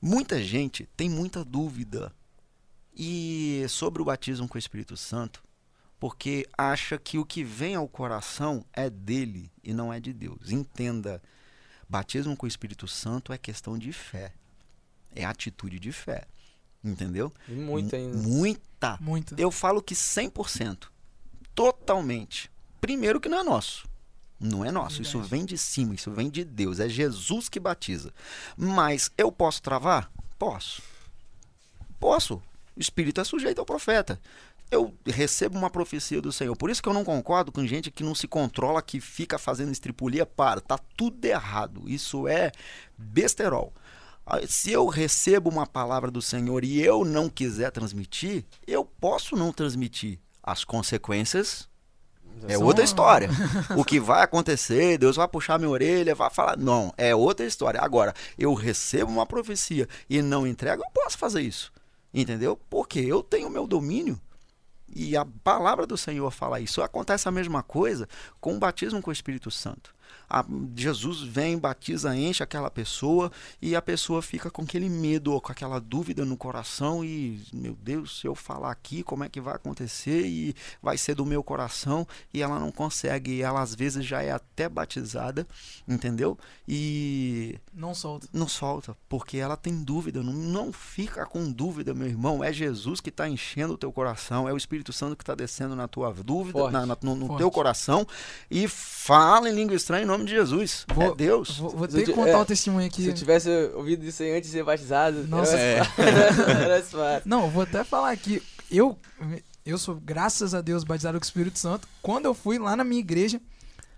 Muita 0.00 0.42
gente 0.42 0.86
tem 0.94 1.08
muita 1.08 1.42
dúvida 1.42 2.12
e 2.94 3.64
sobre 3.68 4.02
o 4.02 4.04
batismo 4.04 4.46
com 4.46 4.56
o 4.56 4.58
Espírito 4.58 4.96
Santo, 4.96 5.42
porque 5.98 6.46
acha 6.56 6.98
que 6.98 7.18
o 7.18 7.24
que 7.24 7.42
vem 7.42 7.74
ao 7.74 7.88
coração 7.88 8.64
é 8.72 8.90
dele 8.90 9.50
e 9.62 9.72
não 9.72 9.92
é 9.92 10.00
de 10.00 10.12
Deus. 10.12 10.50
Entenda, 10.50 11.22
batismo 11.88 12.36
com 12.36 12.46
o 12.46 12.48
Espírito 12.48 12.86
Santo 12.86 13.32
é 13.32 13.38
questão 13.38 13.78
de 13.78 13.92
fé. 13.92 14.32
É 15.14 15.24
atitude 15.24 15.78
de 15.78 15.92
fé. 15.92 16.26
Entendeu? 16.82 17.32
E 17.48 17.52
Muito 17.52 17.96
ainda. 17.96 18.16
Muita. 18.18 18.98
Muito. 19.00 19.34
Eu 19.38 19.50
falo 19.50 19.80
que 19.80 19.94
100%. 19.94 20.88
Totalmente. 21.54 22.50
Primeiro 22.80 23.20
que 23.20 23.28
não 23.28 23.38
é 23.38 23.42
nosso. 23.42 23.88
Não 24.38 24.62
é 24.64 24.70
nosso. 24.70 25.00
Isso 25.00 25.20
vem 25.20 25.46
de 25.46 25.56
cima, 25.56 25.94
isso 25.94 26.10
vem 26.10 26.28
de 26.28 26.44
Deus. 26.44 26.80
É 26.80 26.88
Jesus 26.88 27.48
que 27.48 27.58
batiza. 27.58 28.12
Mas 28.56 29.10
eu 29.16 29.32
posso 29.32 29.62
travar? 29.62 30.10
Posso. 30.38 30.82
Posso. 31.98 32.42
O 32.76 32.80
Espírito 32.80 33.20
é 33.20 33.24
sujeito 33.24 33.60
ao 33.60 33.64
profeta. 33.64 34.20
Eu 34.70 34.94
recebo 35.06 35.56
uma 35.58 35.70
profecia 35.70 36.20
do 36.20 36.32
Senhor. 36.32 36.56
Por 36.56 36.70
isso 36.70 36.82
que 36.82 36.88
eu 36.88 36.94
não 36.94 37.04
concordo 37.04 37.52
com 37.52 37.66
gente 37.66 37.90
que 37.90 38.02
não 38.02 38.14
se 38.14 38.26
controla, 38.26 38.82
que 38.82 39.00
fica 39.00 39.38
fazendo 39.38 39.70
estripulia. 39.70 40.26
Para, 40.26 40.60
tá 40.60 40.78
tudo 40.96 41.24
errado. 41.24 41.82
Isso 41.86 42.26
é 42.26 42.50
besterol. 42.98 43.72
Ah, 44.26 44.40
Se 44.46 44.72
eu 44.72 44.86
recebo 44.86 45.50
uma 45.50 45.66
palavra 45.66 46.10
do 46.10 46.22
Senhor 46.22 46.64
e 46.64 46.80
eu 46.80 47.04
não 47.04 47.28
quiser 47.28 47.70
transmitir, 47.70 48.44
eu 48.66 48.84
posso 48.84 49.36
não 49.36 49.52
transmitir. 49.52 50.18
As 50.42 50.64
consequências 50.64 51.68
é 52.48 52.58
outra 52.58 52.82
história. 52.84 53.28
o 53.76 53.84
que 53.84 54.00
vai 54.00 54.22
acontecer, 54.22 54.98
Deus 54.98 55.16
vai 55.16 55.28
puxar 55.28 55.58
minha 55.58 55.70
orelha, 55.70 56.14
vai 56.14 56.30
falar. 56.30 56.56
Não, 56.56 56.92
é 56.96 57.14
outra 57.14 57.46
história. 57.46 57.80
Agora, 57.80 58.14
eu 58.38 58.52
recebo 58.54 59.10
uma 59.10 59.26
profecia 59.26 59.88
e 60.08 60.20
não 60.20 60.46
entrego, 60.46 60.82
eu 60.82 60.90
posso 60.90 61.18
fazer 61.18 61.42
isso. 61.42 61.72
Entendeu? 62.12 62.58
Porque 62.70 63.00
eu 63.00 63.22
tenho 63.22 63.50
meu 63.50 63.66
domínio. 63.66 64.20
E 64.94 65.16
a 65.16 65.24
palavra 65.24 65.86
do 65.86 65.96
Senhor 65.96 66.30
fala 66.30 66.60
isso. 66.60 66.80
Acontece 66.82 67.28
a 67.28 67.32
mesma 67.32 67.62
coisa 67.62 68.08
com 68.40 68.54
o 68.54 68.58
batismo 68.58 69.02
com 69.02 69.10
o 69.10 69.12
Espírito 69.12 69.50
Santo. 69.50 69.92
A- 70.30 70.44
Jesus 70.76 71.20
vem, 71.22 71.58
batiza, 71.58 72.16
enche 72.16 72.42
aquela 72.42 72.70
pessoa 72.70 73.30
e 73.60 73.74
a 73.74 73.82
pessoa 73.82 74.22
fica 74.22 74.50
com 74.50 74.62
aquele 74.62 74.88
medo 74.88 75.32
ou 75.32 75.40
com 75.40 75.50
aquela 75.52 75.80
dúvida 75.80 76.24
no 76.24 76.36
coração 76.36 77.04
e, 77.04 77.42
meu 77.52 77.74
Deus, 77.74 78.20
se 78.20 78.26
eu 78.26 78.34
falar 78.34 78.70
aqui, 78.70 79.02
como 79.02 79.24
é 79.24 79.28
que 79.28 79.40
vai 79.40 79.54
acontecer 79.54 80.24
e 80.26 80.54
vai 80.82 80.96
ser 80.96 81.14
do 81.14 81.26
meu 81.26 81.42
coração 81.42 82.06
e 82.32 82.40
ela 82.42 82.58
não 82.58 82.70
consegue. 82.70 83.42
Ela 83.42 83.60
às 83.60 83.74
vezes 83.74 84.04
já 84.04 84.22
é 84.22 84.30
até 84.30 84.68
batizada, 84.68 85.46
entendeu? 85.86 86.38
E 86.66 87.58
Não 87.74 87.94
solta. 87.94 88.28
não 88.32 88.46
solta, 88.46 88.96
porque 89.08 89.36
ela 89.36 89.56
tem 89.56 89.82
dúvida. 89.82 90.22
Não, 90.22 90.32
não 90.32 90.72
fica 90.72 91.26
com 91.26 91.50
dúvida, 91.50 91.92
meu 91.92 92.06
irmão. 92.06 92.42
É 92.44 92.52
Jesus 92.52 93.00
que 93.00 93.08
está 93.08 93.28
enchendo 93.28 93.74
o 93.74 93.78
teu 93.78 93.92
coração, 93.92 94.48
é 94.48 94.52
o 94.52 94.56
Espírito 94.56 94.92
Santo 94.92 95.16
que 95.16 95.22
está 95.22 95.34
descendo 95.34 95.74
na 95.74 95.88
tua 95.88 96.12
dúvida, 96.12 96.58
Forte. 96.58 96.72
na- 96.72 96.86
na- 96.86 96.96
no, 97.02 97.14
no 97.16 97.26
Forte. 97.26 97.38
teu 97.38 97.50
coração 97.50 98.06
e 98.50 98.68
fala 98.68 99.50
em 99.50 99.54
língua 99.54 99.74
estranha 99.74 100.04
em 100.04 100.06
nome 100.06 100.24
de 100.24 100.30
Jesus. 100.30 100.86
Vou- 100.94 101.12
é 101.12 101.14
Deus. 101.16 101.58
Vou, 101.58 101.70
vou 101.70 101.88
ter 101.88 102.04
que 102.04 102.12
contar 102.12 102.30
é, 102.30 102.36
o 102.36 102.44
testemunho 102.44 102.86
aqui. 102.86 103.02
Se 103.02 103.08
eu 103.08 103.14
tivesse 103.14 103.48
ouvido 103.74 104.04
isso 104.04 104.22
aí 104.22 104.36
antes 104.36 104.50
de 104.50 104.56
ser 104.56 104.64
batizado, 104.64 105.26
Nossa. 105.26 105.56
era 105.56 105.84
fácil. 105.84 107.00
Era. 107.02 107.22
Não, 107.24 107.44
eu 107.44 107.50
vou 107.50 107.62
até 107.64 107.82
falar 107.84 108.10
aqui. 108.12 108.42
Eu, 108.70 108.98
eu 109.64 109.78
sou, 109.78 109.96
graças 109.96 110.54
a 110.54 110.60
Deus, 110.60 110.84
batizado 110.84 111.18
com 111.18 111.24
o 111.24 111.26
Espírito 111.26 111.58
Santo. 111.58 111.86
Quando 112.02 112.26
eu 112.26 112.34
fui 112.34 112.58
lá 112.58 112.76
na 112.76 112.84
minha 112.84 113.00
igreja, 113.00 113.40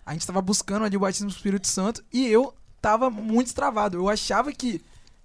a 0.04 0.12
gente 0.12 0.26
tava 0.26 0.40
buscando 0.40 0.84
ali 0.84 0.96
o 0.96 1.00
batismo 1.00 1.28
do 1.28 1.34
Espírito 1.34 1.66
Santo 1.66 2.04
e 2.12 2.26
eu 2.26 2.54
tava 2.90 3.10
muito 3.10 3.52
travado. 3.54 3.96
Eu 3.98 4.08
achava 4.08 4.52
que 4.52 4.80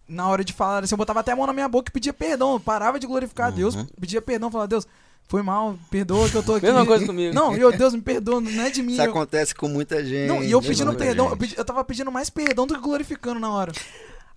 na 0.08 0.28
hora 0.28 0.44
de 0.44 0.52
falar, 0.52 0.84
assim, 0.84 0.94
eu 0.94 0.98
botava 0.98 1.20
até 1.20 1.32
a 1.32 1.36
mão 1.36 1.46
na 1.48 1.54
minha 1.54 1.68
boca 1.70 1.90
e 1.90 1.94
pedia 1.94 2.12
perdão. 2.14 2.54
Eu 2.54 2.60
parava 2.60 3.00
de 3.00 3.06
glorificar 3.08 3.48
a 3.48 3.52
Deus, 3.52 3.76
Uhum. 3.76 3.86
pedia 4.00 4.22
perdão, 4.22 4.50
falava, 4.52 4.68
Deus, 4.68 4.88
Foi 5.28 5.42
mal, 5.42 5.78
perdoa 5.90 6.28
que 6.30 6.36
eu 6.36 6.44
tô 6.44 6.56
aqui. 6.56 6.66
Mesma 6.66 6.86
coisa 6.86 7.06
comigo. 7.06 7.34
Não, 7.34 7.52
meu 7.54 7.72
Deus, 7.72 7.94
me 7.94 8.02
perdoa, 8.02 8.42
não 8.42 8.64
é 8.64 8.70
de 8.70 8.82
mim. 8.84 8.92
Isso 8.94 9.02
eu- 9.02 9.12
acontece 9.12 9.56
com 9.56 9.70
muita 9.70 10.04
gente. 10.04 10.28
Não, 10.28 10.44
e 10.44 10.52
eu 10.52 10.60
mesma 10.60 10.74
pedindo 10.74 10.94
perdão, 10.96 11.30
eu, 11.30 11.38
pedi- 11.38 11.56
eu 11.58 11.64
tava 11.64 11.82
pedindo 11.86 12.12
mais 12.12 12.30
perdão 12.30 12.68
do 12.68 12.74
que 12.76 12.82
glorificando 12.82 13.40
na 13.40 13.50
hora. 13.50 13.72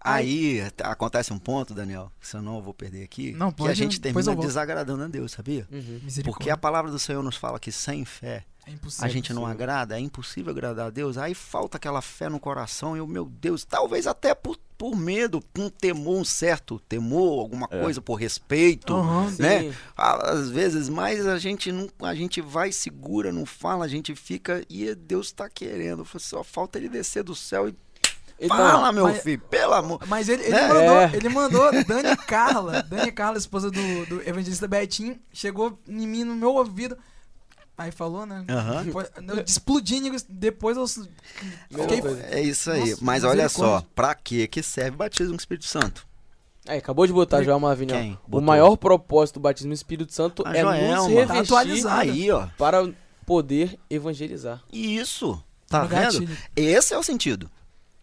Aí 0.01 0.71
tá- 0.77 0.93
acontece 0.93 1.33
um 1.33 1.39
ponto, 1.39 1.73
Daniel, 1.75 2.13
que 2.21 2.29
senão 2.29 2.57
eu 2.57 2.63
vou 2.63 2.75
perder 2.75 3.03
aqui, 3.03 3.33
Não, 3.33 3.51
que 3.51 3.63
a 3.63 3.67
pode, 3.67 3.75
gente 3.79 4.01
termina 4.01 4.37
desagradando 4.37 5.03
a 5.03 5.09
Deus, 5.09 5.33
sabia? 5.33 5.67
Uhum. 5.73 6.01
Porque 6.25 6.51
a 6.51 6.57
palavra 6.57 6.91
do 6.91 6.99
Senhor 6.99 7.23
nos 7.23 7.37
fala 7.37 7.59
que 7.59 7.73
sem 7.73 8.05
fé 8.05 8.45
é 8.67 8.71
impossível. 8.73 9.07
a 9.07 9.09
gente 9.09 9.33
não 9.33 9.47
agrada, 9.47 9.97
é 9.97 10.01
impossível 10.01 10.51
agradar 10.51 10.87
a 10.87 10.91
Deus. 10.91 11.17
Aí 11.19 11.35
falta 11.35 11.77
aquela 11.77 12.01
fé 12.03 12.29
no 12.29 12.39
coração, 12.41 12.97
e 12.97 12.99
eu, 12.99 13.07
meu 13.07 13.25
Deus, 13.27 13.65
talvez 13.65 14.07
até 14.07 14.35
por, 14.35 14.57
por 14.79 14.97
medo, 14.97 15.43
um 15.59 15.69
temor, 15.69 16.17
um 16.21 16.25
certo 16.25 16.79
temor, 16.81 17.41
alguma 17.41 17.69
É. 17.71 17.81
coisa 17.81 18.01
por 18.01 18.15
respeito, 18.15 18.95
Aham. 18.95 19.35
né? 19.39 19.61
Sim. 19.63 19.73
Às 19.97 20.51
vezes, 20.51 20.89
mas 20.89 21.27
a 21.27 21.39
gente 21.39 21.71
não, 21.73 21.89
a 22.03 22.15
gente 22.15 22.41
vai 22.41 22.73
segura, 22.73 23.33
não 23.33 23.47
fala, 23.47 23.85
a 23.85 23.89
gente 23.89 24.15
fica 24.15 24.65
e 24.69 24.95
Deus 24.95 25.27
está 25.27 25.49
querendo. 25.49 26.07
Só 26.19 26.43
falta 26.43 26.79
ele 26.79 26.89
descer 26.89 27.23
do 27.23 27.35
céu 27.35 27.69
e 27.69 27.75
Então, 28.41 28.57
fala, 28.57 28.91
meu 28.93 29.05
mas- 29.05 29.23
filho, 29.23 29.41
pelo 29.49 29.75
amor. 29.75 30.01
Mas 30.09 30.29
ele, 30.29 30.43
ele 30.43 30.51
Né? 30.53 30.69
mandou, 30.69 30.97
É. 30.99 31.11
ele 31.15 31.29
mandou 31.29 31.71
Dani 31.87 32.17
Carla, 32.17 32.83
Dani 32.83 33.13
Carla, 33.13 33.39
esposa 33.39 33.71
do, 33.71 34.07
do 34.07 34.21
evangelista 34.29 34.67
Betinho, 34.67 35.17
chegou 35.33 35.79
em 35.89 36.07
mim 36.07 36.25
no 36.25 36.35
meu 36.35 36.55
ouvido. 36.55 36.99
Aí 37.77 37.91
falou, 37.91 38.25
né? 38.25 38.45
Aham. 38.49 38.85
Depois- 38.85 39.11
Eu 39.29 39.41
explodi, 39.45 40.01
depois 40.29 40.77
eu 40.77 40.87
fiquei. 40.87 42.01
É 42.31 42.41
isso 42.41 42.71
aí. 42.71 42.91
Nossa, 42.91 43.05
mas 43.05 43.25
olha 43.25 43.49
só, 43.49 43.83
pra 43.95 44.15
que 44.15 44.47
que 44.47 44.63
serve 44.63 44.91
o 44.93 44.99
batismo 44.99 45.31
com 45.33 45.37
o 45.37 45.41
Espírito 45.41 45.67
Santo? 45.67 46.07
Aí, 46.67 46.79
acabou 46.79 47.07
de 47.07 47.13
botar? 47.13 47.43
Joel 47.43 47.61
Marvin, 47.61 47.87
ó. 47.91 47.95
Quem? 47.95 48.13
O 48.13 48.19
Botou. 48.31 48.41
maior 48.47 48.77
propósito 48.77 49.35
do 49.35 49.41
batismo 49.43 49.71
do 49.71 49.75
Espírito 49.75 50.13
Santo 50.15 50.43
A 50.47 50.57
é 50.57 50.61
Joelma. 50.63 50.97
nos 50.97 51.05
Tá 51.05 51.09
revestir 51.09 51.39
atualizado. 51.55 52.01
Aí, 52.01 52.31
ó. 52.31 52.47
para 52.57 52.91
poder 53.27 53.79
evangelizar. 53.91 54.63
Isso. 54.73 55.43
Tá 55.69 55.83
no 55.83 55.89
vendo? 55.89 56.01
gatilho. 56.03 56.39
Esse 56.57 56.95
é 56.95 56.99
o 56.99 57.03
sentido. 57.03 57.51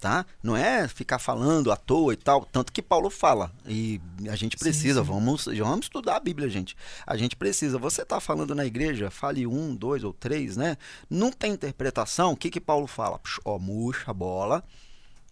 Tá? 0.02 0.26
Não 0.42 0.58
é 0.58 0.88
ficar 0.88 1.20
falando 1.20 1.72
à 1.72 1.76
toa 1.76 2.12
e 2.12 2.18
tal, 2.18 2.44
tanto 2.44 2.74
que 2.74 2.82
Paulo 2.82 3.08
fala. 3.12 3.54
E 3.68 4.02
a 4.28 4.36
gente 4.36 4.58
Sim, 4.58 4.64
precisa, 4.64 5.02
sim. 5.02 5.08
vamos, 5.08 5.46
vamos 5.46 5.86
estudar 5.86 6.16
a 6.16 6.20
Bíblia, 6.20 6.50
gente. 6.50 6.76
A 7.06 7.16
gente 7.16 7.36
precisa. 7.36 7.78
Você 7.78 8.04
tá 8.04 8.20
falando 8.20 8.56
na 8.56 8.66
igreja, 8.66 9.12
fale 9.12 9.46
um, 9.46 9.76
dois 9.76 10.04
ou 10.04 10.12
três, 10.12 10.58
né? 10.58 10.76
Não 11.08 11.32
tem 11.32 11.54
interpretação. 11.54 12.32
O 12.32 12.36
que 12.36 12.50
que 12.50 12.60
Paulo 12.60 12.88
fala? 12.88 13.20
Psh, 13.20 13.42
Ó, 13.46 13.60
murcha 13.60 14.10
a 14.10 14.14
bola. 14.14 14.64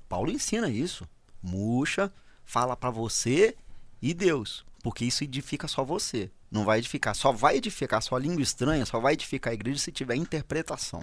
Paulo 0.08 0.30
ensina 0.30 0.70
isso. 0.70 1.04
Murcha, 1.42 2.14
fala 2.46 2.78
pra 2.78 2.92
você 2.92 3.56
e 4.00 4.14
Deus, 4.14 4.64
porque 4.84 5.04
isso 5.04 5.24
edifica 5.24 5.68
só 5.68 5.84
você. 5.84 6.30
Não 6.52 6.64
vai 6.64 6.78
edificar, 6.78 7.16
só 7.16 7.32
vai 7.32 7.58
edificar 7.58 8.04
sua 8.04 8.20
língua 8.20 8.44
estranha, 8.44 8.86
só 8.86 9.00
vai 9.00 9.14
edificar 9.14 9.50
a 9.50 9.56
igreja 9.56 9.80
se 9.80 9.92
tiver 9.92 10.16
interpretação. 10.16 11.02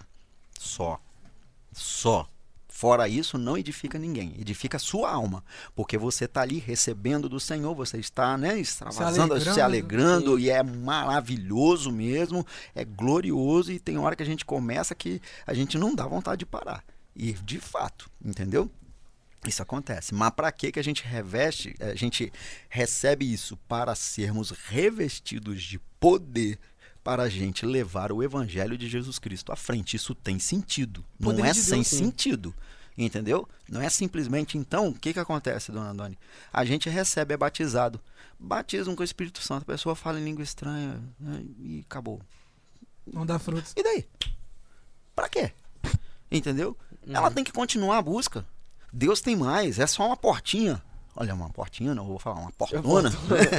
Só. 0.57 1.01
Só. 1.73 2.29
Fora 2.77 3.09
isso, 3.09 3.39
não 3.39 3.57
edifica 3.57 3.99
ninguém. 3.99 4.35
Edifica 4.39 4.77
a 4.77 4.79
sua 4.79 5.11
alma. 5.11 5.43
Porque 5.74 5.97
você 5.97 6.27
está 6.27 6.43
ali 6.43 6.59
recebendo 6.59 7.27
do 7.27 7.41
Senhor, 7.41 7.74
você 7.74 7.97
está, 7.97 8.37
né, 8.37 8.61
extravasando, 8.61 9.41
se 9.41 9.62
alegrando, 9.62 9.62
alegrando, 9.62 10.39
e 10.39 10.51
é 10.51 10.62
maravilhoso 10.62 11.91
mesmo, 11.91 12.47
é 12.74 12.85
glorioso, 12.85 13.72
e 13.72 13.79
tem 13.79 13.97
hora 13.97 14.14
que 14.14 14.22
a 14.22 14.27
gente 14.27 14.45
começa 14.45 14.95
que 14.95 15.22
a 15.47 15.55
gente 15.55 15.79
não 15.79 15.95
dá 15.95 16.07
vontade 16.07 16.41
de 16.41 16.45
parar. 16.45 16.85
E 17.14 17.33
de 17.33 17.59
fato, 17.59 18.11
entendeu? 18.22 18.70
Isso 19.47 19.62
acontece. 19.62 20.14
Mas 20.14 20.33
para 20.33 20.53
que 20.53 20.70
que 20.70 20.79
a 20.79 20.85
gente 20.85 21.03
reveste, 21.03 21.74
a 21.81 21.95
gente 21.95 22.31
recebe 22.68 23.33
isso 23.33 23.57
para 23.66 23.95
sermos 23.95 24.51
revestidos 24.51 25.62
de 25.62 25.79
poder 25.99 26.59
para 27.07 27.23
a 27.23 27.29
gente 27.29 27.65
levar 27.65 28.11
o 28.11 28.21
evangelho 28.21 28.77
de 28.77 28.89
Jesus 28.89 29.17
Cristo 29.17 29.53
à 29.53 29.57
frente. 29.57 29.95
Isso 29.95 30.13
tem 30.13 30.41
sentido. 30.41 31.05
Poder 31.23 31.43
não 31.43 31.49
é 31.49 31.55
sem 31.55 31.75
Deus, 31.75 31.87
sim. 31.87 31.99
sentido. 31.99 32.53
Entendeu? 32.99 33.49
Não 33.69 33.81
é 33.81 33.89
simplesmente 33.89 34.59
então, 34.59 34.89
o 34.89 34.95
que 34.95 35.13
que 35.13 35.21
acontece, 35.21 35.71
dona 35.71 35.95
Doni? 35.95 36.19
A 36.53 36.65
gente 36.65 36.89
recebe, 36.89 37.33
é 37.33 37.37
batizado. 37.37 38.01
Batismo 38.41 38.97
com 38.97 39.03
o 39.03 39.05
Espírito 39.05 39.41
Santo, 39.41 39.63
a 39.63 39.67
pessoa 39.67 39.95
fala 39.95 40.19
em 40.19 40.25
língua 40.25 40.43
estranha 40.43 41.01
né, 41.21 41.45
e 41.61 41.85
acabou. 41.89 42.21
Não 43.07 43.25
dá 43.25 43.39
frutos. 43.39 43.73
E 43.77 43.85
daí? 43.85 44.05
Pra 45.15 45.29
quê? 45.29 45.53
Entendeu? 46.29 46.77
Ela 47.07 47.31
tem 47.31 47.45
que 47.45 47.53
continuar 47.53 47.99
a 47.99 48.03
busca. 48.03 48.45
Deus 48.93 49.21
tem 49.21 49.37
mais, 49.37 49.79
é 49.79 49.87
só 49.87 50.05
uma 50.05 50.17
portinha. 50.17 50.83
Olha, 51.19 51.35
uma 51.35 51.49
portinha, 51.49 51.95
não 51.95 52.05
vou 52.05 52.19
falar, 52.19 52.41
uma 52.41 52.53
portona. 52.53 53.11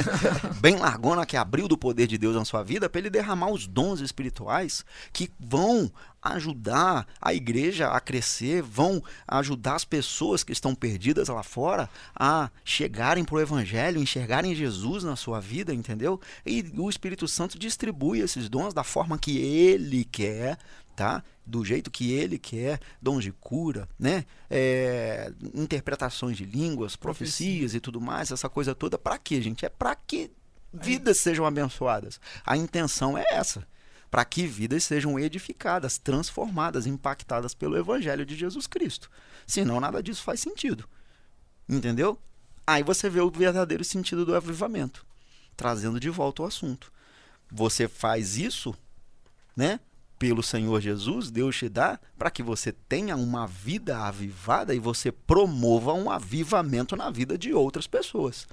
Bem 0.62 0.76
largona 0.76 1.26
que 1.26 1.36
abriu 1.36 1.68
do 1.68 1.76
poder 1.76 2.05
de 2.05 2.16
Deus 2.16 2.36
na 2.36 2.45
sua 2.45 2.62
vida 2.62 2.88
para 2.88 2.99
ele 2.99 3.10
derramar 3.10 3.49
os 3.49 3.66
dons 3.66 3.99
espirituais 3.99 4.86
que 5.12 5.32
vão 5.39 5.91
ajudar 6.22 7.08
a 7.20 7.34
igreja 7.34 7.89
a 7.89 7.99
crescer, 7.99 8.62
vão 8.62 9.01
ajudar 9.28 9.76
as 9.76 9.86
pessoas 9.86 10.43
que 10.43 10.51
estão 10.51 10.76
perdidas 10.76 11.30
lá 11.30 11.41
fora 11.41 11.89
a 12.16 12.51
chegarem 12.64 13.24
para 13.24 13.36
o 13.36 13.41
evangelho, 13.41 14.01
enxergarem 14.01 14.53
Jesus 14.53 15.03
na 15.03 15.16
sua 15.16 15.39
vida, 15.39 15.74
entendeu? 15.74 16.22
E 16.45 16.64
o 16.78 16.89
Espírito 16.89 17.28
Santo 17.28 17.58
distribui 17.58 18.20
esses 18.20 18.49
dons 18.49 18.72
da 18.72 18.84
forma 18.84 19.18
que 19.18 19.38
ele 19.39 20.05
quer, 20.05 20.60
tá? 20.98 21.24
Do 21.45 21.64
jeito 21.64 21.91
que 21.91 22.12
ele 22.12 22.39
quer, 22.39 22.80
dons 23.00 23.24
de 23.24 23.32
cura, 23.32 23.88
né? 24.00 24.26
É, 24.50 25.32
interpretações 25.54 26.36
de 26.36 26.43
línguas, 26.43 26.95
profecias 26.95 27.76
e 27.76 27.80
tudo 27.80 28.02
mais, 28.02 28.32
essa 28.32 28.50
coisa 28.50 28.74
toda. 28.74 28.98
Para 28.98 29.20
quê, 29.20 29.39
gente? 29.39 29.64
É 29.64 29.70
para 29.70 29.95
que 29.95 30.32
vidas 30.74 31.20
sejam 31.20 31.45
abençoadas. 31.45 32.20
A 32.43 32.58
intenção 32.58 33.16
é 33.16 33.24
essa. 33.30 33.66
Para 34.10 34.26
que 34.26 34.48
vidas 34.48 34.86
sejam 34.86 35.20
edificadas, 35.20 36.00
transformadas, 36.00 36.88
impactadas 36.88 37.54
pelo 37.54 37.78
Evangelho 37.78 38.26
de 38.26 38.36
Jesus 38.36 38.66
Cristo. 38.66 39.12
Senão, 39.45 39.80
nada 39.80 40.02
disso 40.02 40.24
faz 40.24 40.39
sentido. 40.39 40.89
Entendeu? 41.70 42.18
Aí 42.66 42.82
você 42.82 43.08
vê 43.08 43.22
o 43.22 43.30
verdadeiro 43.30 43.84
sentido 43.84 44.26
do 44.26 44.36
avivamento, 44.36 45.06
trazendo 45.56 46.00
de 46.00 46.10
volta 46.10 46.41
o 46.41 46.45
assunto. 46.45 46.91
Você 47.52 47.88
faz 47.88 48.36
isso, 48.36 48.76
né? 49.56 49.80
Pelo 50.20 50.41
Senhor 50.41 50.82
Jesus, 50.82 51.30
Deus 51.30 51.55
te 51.55 51.70
dá 51.70 51.99
para 52.18 52.32
que 52.32 52.41
você 52.41 52.72
tenha 52.72 53.15
uma 53.15 53.45
vida 53.45 53.99
avivada 53.99 54.74
e 54.74 54.80
você 54.80 55.11
promova 55.11 55.93
um 55.93 56.09
avivamento 56.09 56.95
na 56.95 57.11
vida 57.11 57.38
de 57.38 57.53
outras 57.53 57.86
pessoas. 57.86 58.47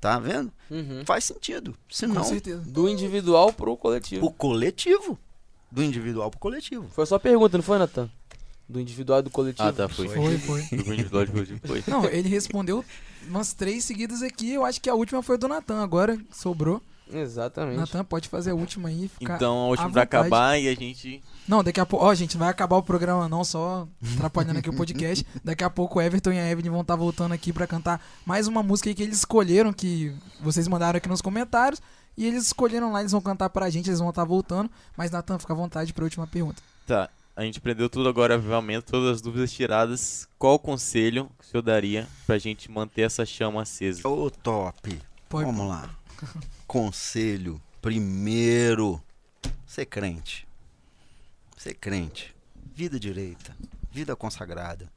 Tá 0.00 0.18
vendo? 0.18 0.52
Uhum. 0.70 1.04
Faz 1.04 1.24
sentido. 1.24 1.72
Com 1.72 1.78
Senão, 1.90 2.24
certeza. 2.24 2.62
Do 2.62 2.88
individual 2.88 3.52
pro 3.52 3.76
coletivo. 3.76 4.24
o 4.24 4.30
coletivo. 4.30 5.18
Do 5.70 5.82
individual 5.82 6.30
para 6.30 6.38
o 6.38 6.40
coletivo. 6.40 6.88
Foi 6.88 7.04
só 7.04 7.18
pergunta, 7.18 7.58
não 7.58 7.62
foi, 7.62 7.78
Natan? 7.78 8.10
Do 8.68 8.80
individual 8.80 9.18
e 9.18 9.22
do 9.22 9.30
coletivo. 9.30 9.68
Ah, 9.68 9.72
tá, 9.72 9.88
foi. 9.88 10.08
Foi, 10.08 10.38
foi. 10.38 10.62
Do 10.62 10.94
individual 10.94 11.26
de 11.26 11.32
positivo, 11.32 11.60
foi. 11.66 11.82
Não, 11.88 12.04
ele 12.06 12.28
respondeu 12.28 12.84
umas 13.28 13.52
três 13.52 13.84
seguidas 13.84 14.22
aqui. 14.22 14.52
Eu 14.52 14.64
acho 14.64 14.80
que 14.80 14.88
a 14.88 14.94
última 14.94 15.22
foi 15.22 15.36
do 15.36 15.48
Natan. 15.48 15.82
Agora 15.82 16.16
sobrou. 16.30 16.80
Exatamente. 17.12 17.78
Natan, 17.78 18.04
pode 18.04 18.28
fazer 18.28 18.50
a 18.50 18.54
última 18.54 18.88
aí. 18.88 19.08
Ficar 19.08 19.36
Então, 19.36 19.56
a 19.58 19.66
última 19.68 19.90
pra 19.90 20.02
acabar 20.02 20.58
e 20.58 20.68
a 20.68 20.74
gente. 20.74 21.22
Não, 21.48 21.62
daqui 21.64 21.80
a 21.80 21.86
pouco. 21.86 22.04
Ó, 22.04 22.14
gente, 22.14 22.36
vai 22.36 22.48
acabar 22.48 22.76
o 22.76 22.82
programa 22.82 23.28
não, 23.28 23.42
só 23.44 23.86
atrapalhando 24.14 24.58
aqui 24.58 24.70
o 24.70 24.74
podcast. 24.76 25.26
Daqui 25.44 25.64
a 25.64 25.70
pouco 25.70 25.98
o 25.98 26.02
Everton 26.02 26.32
e 26.32 26.38
a 26.38 26.48
Evelyn 26.50 26.70
vão 26.70 26.82
estar 26.82 26.96
voltando 26.96 27.32
aqui 27.32 27.52
pra 27.52 27.66
cantar 27.66 28.00
mais 28.24 28.46
uma 28.46 28.62
música 28.62 28.88
aí 28.88 28.94
que 28.94 29.02
eles 29.02 29.16
escolheram, 29.18 29.72
que 29.72 30.14
vocês 30.40 30.68
mandaram 30.68 30.96
aqui 30.98 31.08
nos 31.08 31.20
comentários. 31.22 31.80
E 32.16 32.26
eles 32.26 32.44
escolheram 32.46 32.92
lá, 32.92 33.00
eles 33.00 33.12
vão 33.12 33.20
cantar 33.20 33.48
pra 33.50 33.70
gente, 33.70 33.88
eles 33.88 33.98
vão 34.00 34.10
estar 34.10 34.24
voltando. 34.24 34.70
Mas, 34.96 35.10
Natan, 35.10 35.38
fica 35.38 35.52
à 35.52 35.56
vontade 35.56 35.92
pra 35.92 36.04
última 36.04 36.26
pergunta. 36.26 36.62
Tá. 36.86 37.08
A 37.36 37.42
gente 37.44 37.58
aprendeu 37.58 37.88
tudo 37.88 38.08
agora, 38.08 38.34
avivamento, 38.34 38.90
todas 38.92 39.14
as 39.16 39.20
dúvidas 39.22 39.50
tiradas. 39.50 40.28
Qual 40.38 40.54
o 40.54 40.58
conselho 40.58 41.30
que 41.38 41.44
o 41.46 41.48
senhor 41.48 41.62
daria 41.62 42.06
pra 42.26 42.36
gente 42.36 42.70
manter 42.70 43.02
essa 43.02 43.24
chama 43.24 43.62
acesa? 43.62 44.06
Ô, 44.06 44.30
top. 44.30 45.00
Pode- 45.28 45.46
Vamos 45.46 45.66
lá. 45.66 45.88
Conselho. 46.70 47.60
Primeiro, 47.82 49.02
ser 49.66 49.86
crente. 49.86 50.46
Ser 51.56 51.74
crente. 51.74 52.32
Vida 52.72 52.96
direita. 53.00 53.56
Vida 53.90 54.14
consagrada. 54.14 54.88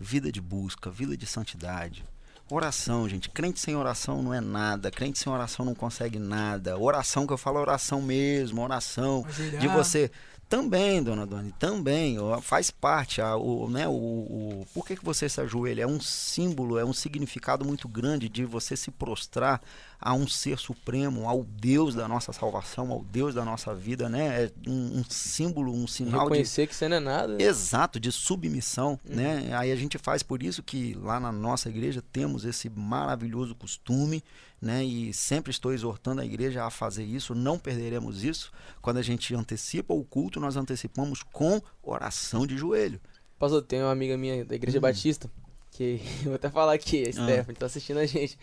Vida 0.00 0.32
de 0.32 0.40
busca. 0.40 0.90
Vida 0.90 1.16
de 1.16 1.24
santidade. 1.24 2.04
Oração, 2.50 3.08
gente. 3.08 3.30
Crente 3.30 3.60
sem 3.60 3.76
oração 3.76 4.20
não 4.20 4.34
é 4.34 4.40
nada. 4.40 4.90
Crente 4.90 5.20
sem 5.20 5.32
oração 5.32 5.64
não 5.64 5.76
consegue 5.76 6.18
nada. 6.18 6.76
Oração 6.76 7.24
que 7.24 7.32
eu 7.32 7.38
falo 7.38 7.58
é 7.58 7.60
oração 7.60 8.02
mesmo. 8.02 8.60
Oração 8.60 9.24
de 9.60 9.68
você 9.68 10.10
também, 10.52 11.02
dona 11.02 11.24
Doni, 11.24 11.50
também 11.52 12.18
faz 12.42 12.70
parte 12.70 13.22
a, 13.22 13.36
o, 13.36 13.70
né, 13.70 13.88
o, 13.88 13.92
o 13.92 14.66
por 14.74 14.86
que, 14.86 14.96
que 14.96 15.02
você 15.02 15.26
se 15.26 15.40
ajoelha? 15.40 15.84
É 15.84 15.86
um 15.86 15.98
símbolo, 15.98 16.78
é 16.78 16.84
um 16.84 16.92
significado 16.92 17.64
muito 17.64 17.88
grande 17.88 18.28
de 18.28 18.44
você 18.44 18.76
se 18.76 18.90
prostrar 18.90 19.62
a 20.02 20.12
um 20.14 20.26
ser 20.26 20.58
supremo, 20.58 21.28
ao 21.28 21.44
Deus 21.44 21.94
da 21.94 22.08
nossa 22.08 22.32
salvação, 22.32 22.90
ao 22.90 23.02
Deus 23.04 23.34
da 23.34 23.44
nossa 23.44 23.74
vida, 23.74 24.08
né? 24.08 24.44
É 24.44 24.50
um, 24.68 24.98
um 24.98 25.04
símbolo, 25.08 25.72
um 25.72 25.86
sinal 25.86 26.12
de 26.12 26.24
Reconhecer 26.24 26.66
que 26.66 26.74
você 26.74 26.88
não 26.88 26.96
é 26.96 27.00
nada. 27.00 27.42
Exato, 27.42 28.00
de 28.00 28.10
submissão, 28.10 28.98
né? 29.04 29.54
Aí 29.56 29.70
a 29.70 29.76
gente 29.76 29.96
faz 29.98 30.22
por 30.22 30.42
isso 30.42 30.62
que 30.62 30.94
lá 30.94 31.20
na 31.20 31.30
nossa 31.30 31.68
igreja 31.68 32.02
temos 32.12 32.44
esse 32.44 32.68
maravilhoso 32.68 33.54
costume, 33.54 34.22
né? 34.60 34.84
E 34.84 35.12
sempre 35.14 35.50
estou 35.50 35.72
exortando 35.72 36.20
a 36.20 36.24
igreja 36.24 36.64
a 36.64 36.70
fazer 36.70 37.04
isso, 37.04 37.34
não 37.34 37.58
perderemos 37.58 38.24
isso. 38.24 38.52
Quando 38.80 38.96
a 38.98 39.02
gente 39.02 39.34
antecipa 39.34 39.94
o 39.94 40.04
culto, 40.04 40.40
nós 40.40 40.56
antecipamos 40.56 41.22
com 41.22 41.60
oração 41.82 42.46
de 42.46 42.56
joelho. 42.56 43.00
Pastor, 43.38 43.62
tem 43.62 43.80
uma 43.82 43.90
amiga 43.92 44.16
minha 44.16 44.44
da 44.44 44.54
Igreja 44.54 44.78
Hum. 44.78 44.82
Batista, 44.82 45.28
que 45.72 46.00
eu 46.22 46.26
vou 46.26 46.34
até 46.34 46.48
falar 46.48 46.74
aqui, 46.74 47.02
a 47.04 47.08
Ah. 47.08 47.12
Stephanie, 47.12 47.56
tá 47.58 47.66
assistindo 47.66 47.98
a 47.98 48.06
gente. 48.06 48.38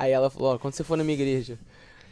Aí 0.00 0.12
ela 0.12 0.30
falou, 0.30 0.54
ó, 0.54 0.58
quando 0.58 0.74
você 0.74 0.84
for 0.84 0.96
na 0.96 1.02
minha 1.02 1.14
igreja, 1.14 1.58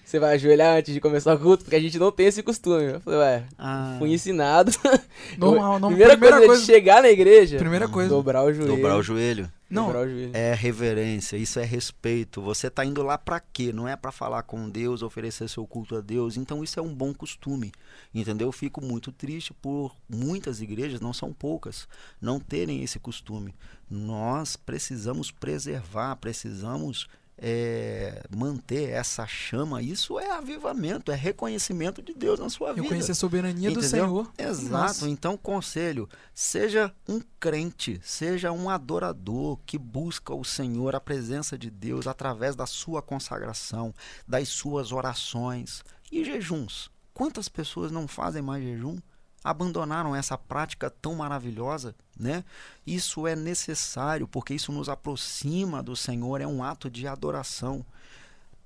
você 0.04 0.18
vai 0.18 0.34
ajoelhar 0.34 0.76
antes 0.76 0.92
de 0.92 1.00
começar 1.00 1.34
o 1.34 1.38
culto, 1.38 1.62
porque 1.64 1.76
a 1.76 1.80
gente 1.80 1.98
não 1.98 2.10
tem 2.10 2.26
esse 2.26 2.42
costume. 2.42 2.84
Eu 2.94 3.00
falei, 3.00 3.18
ué, 3.20 3.44
Ah, 3.56 3.94
fui 3.98 4.12
ensinado. 4.12 4.72
Normal, 5.38 5.78
não. 5.78 5.88
primeira, 5.88 6.12
Primeira 6.14 6.36
coisa, 6.38 6.46
coisa. 6.48 6.60
de 6.62 6.66
chegar 6.66 7.02
na 7.02 7.08
igreja, 7.10 7.58
Primeira 7.58 7.86
coisa. 7.88 8.08
dobrar 8.10 8.42
o 8.44 8.52
joelho. 8.52 8.74
dobrar 8.76 8.96
o 8.96 9.02
joelho. 9.02 9.50
Não, 9.68 9.86
Dobrar 9.86 10.02
o 10.06 10.08
joelho. 10.08 10.30
É 10.32 10.54
reverência, 10.54 11.36
isso 11.36 11.58
é 11.58 11.64
respeito. 11.64 12.40
Você 12.40 12.70
tá 12.70 12.84
indo 12.84 13.02
lá 13.02 13.18
para 13.18 13.40
quê? 13.40 13.72
Não 13.72 13.88
é 13.88 13.96
para 13.96 14.12
falar 14.12 14.44
com 14.44 14.68
Deus, 14.70 15.02
oferecer 15.02 15.48
seu 15.48 15.66
culto 15.66 15.96
a 15.96 16.00
Deus. 16.00 16.36
Então 16.36 16.62
isso 16.62 16.78
é 16.78 16.82
um 16.82 16.94
bom 16.94 17.12
costume, 17.12 17.72
entendeu? 18.14 18.46
Eu 18.46 18.52
fico 18.52 18.80
muito 18.80 19.10
triste 19.10 19.52
por 19.54 19.92
muitas 20.08 20.60
igrejas, 20.60 21.00
não 21.00 21.12
são 21.12 21.32
poucas, 21.32 21.88
não 22.20 22.38
terem 22.38 22.82
esse 22.84 23.00
costume. 23.00 23.52
Nós 23.90 24.54
precisamos 24.56 25.32
preservar, 25.32 26.14
precisamos 26.16 27.08
é, 27.38 28.22
manter 28.34 28.90
essa 28.90 29.26
chama. 29.26 29.82
Isso 29.82 30.18
é 30.18 30.30
avivamento, 30.30 31.12
é 31.12 31.14
reconhecimento 31.14 32.00
de 32.00 32.14
Deus 32.14 32.38
na 32.40 32.48
sua 32.48 32.72
vida. 32.72 32.82
reconhecer 32.82 33.12
a 33.12 33.14
soberania 33.14 33.70
do 33.70 33.80
Entendeu? 33.80 34.06
Senhor. 34.06 34.32
Exato. 34.38 34.70
Nossa. 34.70 35.08
Então, 35.08 35.36
conselho: 35.36 36.08
seja 36.34 36.92
um 37.08 37.20
crente, 37.38 38.00
seja 38.02 38.52
um 38.52 38.70
adorador 38.70 39.58
que 39.66 39.78
busca 39.78 40.34
o 40.34 40.44
Senhor, 40.44 40.94
a 40.94 41.00
presença 41.00 41.58
de 41.58 41.70
Deus, 41.70 42.06
através 42.06 42.56
da 42.56 42.66
sua 42.66 43.02
consagração, 43.02 43.94
das 44.26 44.48
suas 44.48 44.92
orações 44.92 45.82
e 46.10 46.24
jejuns. 46.24 46.90
Quantas 47.12 47.48
pessoas 47.48 47.90
não 47.90 48.06
fazem 48.06 48.42
mais 48.42 48.62
jejum? 48.62 48.98
Abandonaram 49.44 50.14
essa 50.14 50.36
prática 50.36 50.90
tão 50.90 51.14
maravilhosa, 51.14 51.94
né? 52.18 52.44
Isso 52.86 53.26
é 53.26 53.36
necessário 53.36 54.26
porque 54.26 54.54
isso 54.54 54.72
nos 54.72 54.88
aproxima 54.88 55.82
do 55.82 55.94
Senhor, 55.94 56.40
é 56.40 56.46
um 56.46 56.64
ato 56.64 56.90
de 56.90 57.06
adoração. 57.06 57.84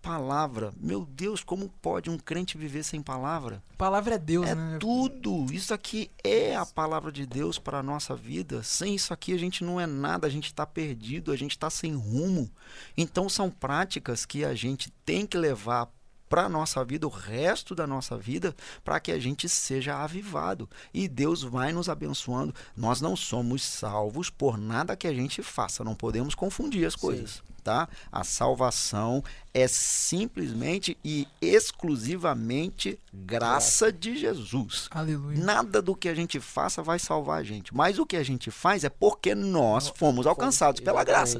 Palavra, 0.02 0.72
meu 0.80 1.04
Deus, 1.04 1.44
como 1.44 1.68
pode 1.82 2.08
um 2.08 2.16
crente 2.16 2.56
viver 2.56 2.82
sem 2.82 3.02
palavra? 3.02 3.62
Palavra 3.76 4.14
é 4.14 4.18
Deus, 4.18 4.46
É 4.48 4.54
né? 4.54 4.78
tudo. 4.80 5.44
Isso 5.52 5.74
aqui 5.74 6.10
é 6.24 6.56
a 6.56 6.64
palavra 6.64 7.12
de 7.12 7.26
Deus 7.26 7.58
para 7.58 7.80
a 7.80 7.82
nossa 7.82 8.16
vida. 8.16 8.62
Sem 8.62 8.94
isso 8.94 9.12
aqui 9.12 9.34
a 9.34 9.38
gente 9.38 9.62
não 9.62 9.78
é 9.78 9.86
nada, 9.86 10.26
a 10.26 10.30
gente 10.30 10.46
está 10.46 10.64
perdido, 10.64 11.30
a 11.30 11.36
gente 11.36 11.50
está 11.50 11.68
sem 11.68 11.94
rumo. 11.94 12.50
Então 12.96 13.28
são 13.28 13.50
práticas 13.50 14.24
que 14.24 14.42
a 14.42 14.54
gente 14.54 14.90
tem 15.04 15.26
que 15.26 15.36
levar 15.36 15.90
para 16.30 16.44
a 16.44 16.48
nossa 16.48 16.84
vida, 16.84 17.08
o 17.08 17.10
resto 17.10 17.74
da 17.74 17.88
nossa 17.88 18.16
vida, 18.16 18.54
para 18.84 19.00
que 19.00 19.10
a 19.10 19.18
gente 19.18 19.48
seja 19.48 19.96
avivado. 19.96 20.70
E 20.94 21.08
Deus 21.08 21.42
vai 21.42 21.72
nos 21.72 21.88
abençoando. 21.88 22.54
Nós 22.76 23.00
não 23.00 23.16
somos 23.16 23.64
salvos 23.64 24.30
por 24.30 24.56
nada 24.56 24.96
que 24.96 25.08
a 25.08 25.12
gente 25.12 25.42
faça, 25.42 25.82
não 25.82 25.96
podemos 25.96 26.36
confundir 26.36 26.86
as 26.86 26.94
coisas. 26.94 27.42
Tá? 27.64 27.88
A 28.10 28.24
salvação 28.24 29.22
é 29.52 29.68
simplesmente 29.68 30.96
e 31.04 31.28
exclusivamente 31.42 32.98
graça 33.12 33.92
de 33.92 34.16
Jesus. 34.16 34.88
Aleluia. 34.90 35.38
Nada 35.38 35.82
do 35.82 35.94
que 35.94 36.08
a 36.08 36.14
gente 36.14 36.40
faça 36.40 36.82
vai 36.82 36.98
salvar 36.98 37.40
a 37.40 37.42
gente. 37.42 37.74
Mas 37.74 37.98
o 37.98 38.06
que 38.06 38.16
a 38.16 38.22
gente 38.22 38.50
faz 38.50 38.82
é 38.82 38.88
porque 38.88 39.34
nós 39.34 39.88
fomos 39.88 40.26
alcançados 40.26 40.80
pela 40.80 41.04
graça. 41.04 41.38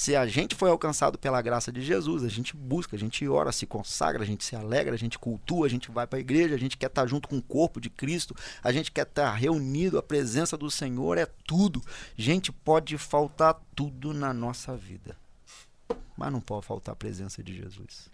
Se 0.00 0.16
a 0.16 0.26
gente 0.26 0.54
foi 0.54 0.70
alcançado 0.70 1.18
pela 1.18 1.42
graça 1.42 1.70
de 1.70 1.82
Jesus, 1.82 2.24
a 2.24 2.28
gente 2.30 2.56
busca, 2.56 2.96
a 2.96 2.98
gente 2.98 3.28
ora, 3.28 3.52
se 3.52 3.66
consagra, 3.66 4.22
a 4.22 4.26
gente 4.26 4.42
se 4.42 4.56
alegra, 4.56 4.94
a 4.94 4.98
gente 4.98 5.18
cultua, 5.18 5.66
a 5.66 5.68
gente 5.68 5.90
vai 5.90 6.06
para 6.06 6.18
a 6.18 6.20
igreja, 6.20 6.54
a 6.54 6.58
gente 6.58 6.78
quer 6.78 6.86
estar 6.86 7.06
junto 7.06 7.28
com 7.28 7.36
o 7.36 7.42
corpo 7.42 7.78
de 7.78 7.90
Cristo, 7.90 8.34
a 8.64 8.72
gente 8.72 8.90
quer 8.90 9.02
estar 9.02 9.30
reunido, 9.34 9.98
a 9.98 10.02
presença 10.02 10.56
do 10.56 10.70
Senhor 10.70 11.18
é 11.18 11.26
tudo. 11.26 11.82
Gente, 12.16 12.50
pode 12.50 12.96
faltar 12.96 13.60
tudo 13.76 14.14
na 14.14 14.32
nossa 14.32 14.74
vida. 14.74 15.18
Mas 16.16 16.32
não 16.32 16.40
pode 16.40 16.64
faltar 16.64 16.94
a 16.94 16.96
presença 16.96 17.42
de 17.42 17.54
Jesus. 17.54 18.08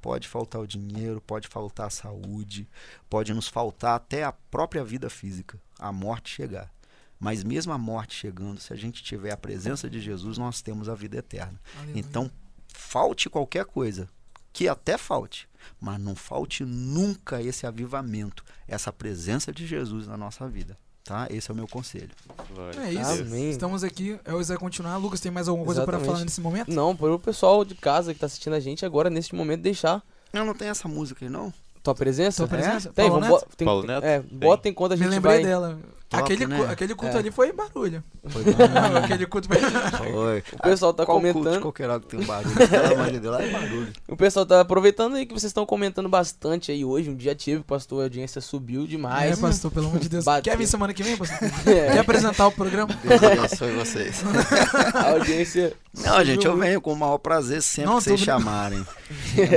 Pode 0.00 0.26
faltar 0.26 0.62
o 0.62 0.66
dinheiro, 0.66 1.20
pode 1.20 1.46
faltar 1.46 1.88
a 1.88 1.90
saúde, 1.90 2.66
pode 3.06 3.34
nos 3.34 3.48
faltar 3.48 3.96
até 3.96 4.24
a 4.24 4.32
própria 4.32 4.82
vida 4.82 5.10
física, 5.10 5.60
a 5.78 5.92
morte 5.92 6.30
chegar. 6.30 6.72
Mas 7.18 7.42
mesmo 7.42 7.72
a 7.72 7.78
morte 7.78 8.14
chegando, 8.14 8.60
se 8.60 8.72
a 8.72 8.76
gente 8.76 9.02
tiver 9.02 9.32
a 9.32 9.36
presença 9.36 9.90
de 9.90 10.00
Jesus, 10.00 10.38
nós 10.38 10.62
temos 10.62 10.88
a 10.88 10.94
vida 10.94 11.18
eterna. 11.18 11.60
Aleluia. 11.76 11.98
Então, 11.98 12.30
falte 12.72 13.28
qualquer 13.28 13.64
coisa, 13.64 14.08
que 14.52 14.68
até 14.68 14.96
falte, 14.96 15.48
mas 15.80 16.00
não 16.00 16.14
falte 16.14 16.64
nunca 16.64 17.42
esse 17.42 17.66
avivamento, 17.66 18.44
essa 18.66 18.92
presença 18.92 19.52
de 19.52 19.66
Jesus 19.66 20.06
na 20.06 20.16
nossa 20.16 20.48
vida, 20.48 20.78
tá? 21.02 21.26
Esse 21.28 21.50
é 21.50 21.52
o 21.52 21.56
meu 21.56 21.66
conselho. 21.66 22.10
Glória 22.54 22.80
É 22.80 22.92
isso. 22.92 23.22
Amém. 23.22 23.50
Estamos 23.50 23.82
aqui. 23.82 24.18
Eu 24.24 24.42
vai 24.42 24.56
continuar. 24.56 24.96
Lucas, 24.96 25.20
tem 25.20 25.32
mais 25.32 25.48
alguma 25.48 25.66
coisa 25.66 25.84
para 25.84 25.98
falar 25.98 26.20
nesse 26.20 26.40
momento? 26.40 26.70
Não, 26.72 26.96
para 26.96 27.12
o 27.12 27.18
pessoal 27.18 27.64
de 27.64 27.74
casa 27.74 28.14
que 28.14 28.20
tá 28.20 28.26
assistindo 28.26 28.54
a 28.54 28.60
gente 28.60 28.86
agora, 28.86 29.10
nesse 29.10 29.34
momento, 29.34 29.62
deixar 29.62 30.02
Eu 30.32 30.44
não 30.44 30.54
tenho 30.54 30.70
essa 30.70 30.86
música 30.86 31.24
aí, 31.24 31.30
não? 31.30 31.52
tua 31.88 31.94
presença. 31.94 32.36
Sua 32.38 32.48
presença? 32.48 32.92
Tem, 32.92 33.08
Paulo 33.08 33.20
vamos 33.20 33.40
Neto? 33.40 33.56
tem, 33.56 33.64
Paulo 33.66 33.86
Neto? 33.86 34.04
É, 34.04 34.20
bota 34.20 34.68
enquanto 34.68 34.92
a 34.92 34.96
Me 34.96 35.02
gente 35.02 35.10
lembrei 35.10 35.34
vai... 35.36 35.44
dela. 35.44 35.78
Top, 36.08 36.22
aquele, 36.22 36.46
cu- 36.46 36.52
né? 36.62 36.68
aquele 36.72 36.94
culto 36.94 37.16
É. 37.16 37.18
ali 37.20 37.30
foi 37.30 37.52
barulho. 37.52 38.02
Foi 38.28 38.42
Não, 38.48 38.96
aquele 38.96 39.26
culto 39.26 39.46
foi. 39.46 39.58
Foi. 39.60 40.42
O 40.54 40.62
pessoal 40.62 40.94
tá 40.94 41.04
Qual 41.04 41.20
culto 41.20 41.34
de 41.38 41.42
comentando. 41.44 41.60
qualquer 41.62 41.90
hora 41.90 42.00
que 42.00 42.06
tem 42.06 42.20
um 42.20 42.24
barulho? 42.24 42.54
Pelo 42.68 42.94
amor 42.94 43.10
de 43.10 43.20
Deus, 43.20 43.34
lá 43.34 43.42
é 43.42 43.50
barulho. 43.50 43.92
O 44.08 44.16
pessoal 44.16 44.46
tá 44.46 44.60
aproveitando 44.62 45.16
aí 45.16 45.26
que 45.26 45.34
vocês 45.34 45.50
estão 45.50 45.66
comentando 45.66 46.08
bastante 46.08 46.72
aí 46.72 46.82
hoje. 46.82 47.10
Um 47.10 47.14
dia 47.14 47.34
tive, 47.34 47.62
pastor, 47.62 48.00
a 48.00 48.02
audiência 48.04 48.40
subiu 48.40 48.84
É, 48.84 48.86
demais. 48.86 49.38
pastor, 49.38 49.70
pelo 49.70 49.88
amor 49.88 49.98
de 49.98 50.08
Deus. 50.08 50.24
Bateu. 50.24 50.50
Quer 50.50 50.56
vir 50.56 50.66
semana 50.66 50.94
que 50.94 51.02
vem, 51.02 51.14
pastor? 51.16 51.38
É. 51.68 51.92
Quer 51.92 51.98
apresentar 51.98 52.46
o 52.46 52.52
programa? 52.52 52.88
Deus 53.04 53.22
abençoe 53.22 53.72
vocês. 53.72 54.22
A 54.94 55.10
audiência. 55.10 55.74
Não, 55.94 56.24
gente, 56.24 56.46
eu 56.46 56.56
venho 56.56 56.80
com 56.80 56.92
o 56.92 56.96
maior 56.96 57.18
prazer 57.18 57.60
sempre 57.60 57.90
Não, 57.90 57.98
que 57.98 58.04
vocês 58.04 58.20
chamarem. 58.20 58.84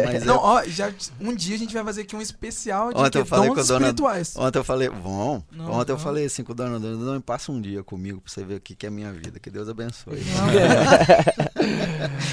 Mas 0.05 0.23
Não, 0.25 0.35
é- 0.35 0.39
ó, 0.39 0.63
já, 0.65 0.91
um 1.19 1.33
dia 1.35 1.55
a 1.55 1.59
gente 1.59 1.73
vai 1.73 1.83
fazer 1.83 2.01
aqui 2.01 2.15
um 2.15 2.21
especial 2.21 2.91
de 2.91 2.99
Ontem 2.99 3.11
que 3.11 3.17
eu 3.19 3.25
falei 3.25 3.47
dons 3.49 3.55
com 3.55 3.61
a 3.61 3.63
dona- 3.63 3.85
espirituais. 3.87 4.33
Ontem 4.35 4.59
eu 4.59 4.63
falei, 4.63 4.89
bom, 4.89 5.41
Não, 5.51 5.71
ontem 5.71 5.91
eu 5.91 5.97
falei 5.99 6.25
assim 6.25 6.40
com 6.43 6.51
o 6.51 6.55
dona 6.55 6.79
Dona, 6.79 6.97
não 7.05 7.13
me 7.13 7.19
passa 7.21 7.51
um 7.51 7.61
dia 7.61 7.83
comigo 7.83 8.21
pra 8.21 8.31
você 8.31 8.43
ver 8.43 8.55
o 8.55 8.61
que 8.61 8.75
que 8.75 8.85
é 8.85 8.89
minha 8.89 9.11
vida, 9.11 9.39
que 9.39 9.49
Deus 9.49 9.69
abençoe. 9.69 10.21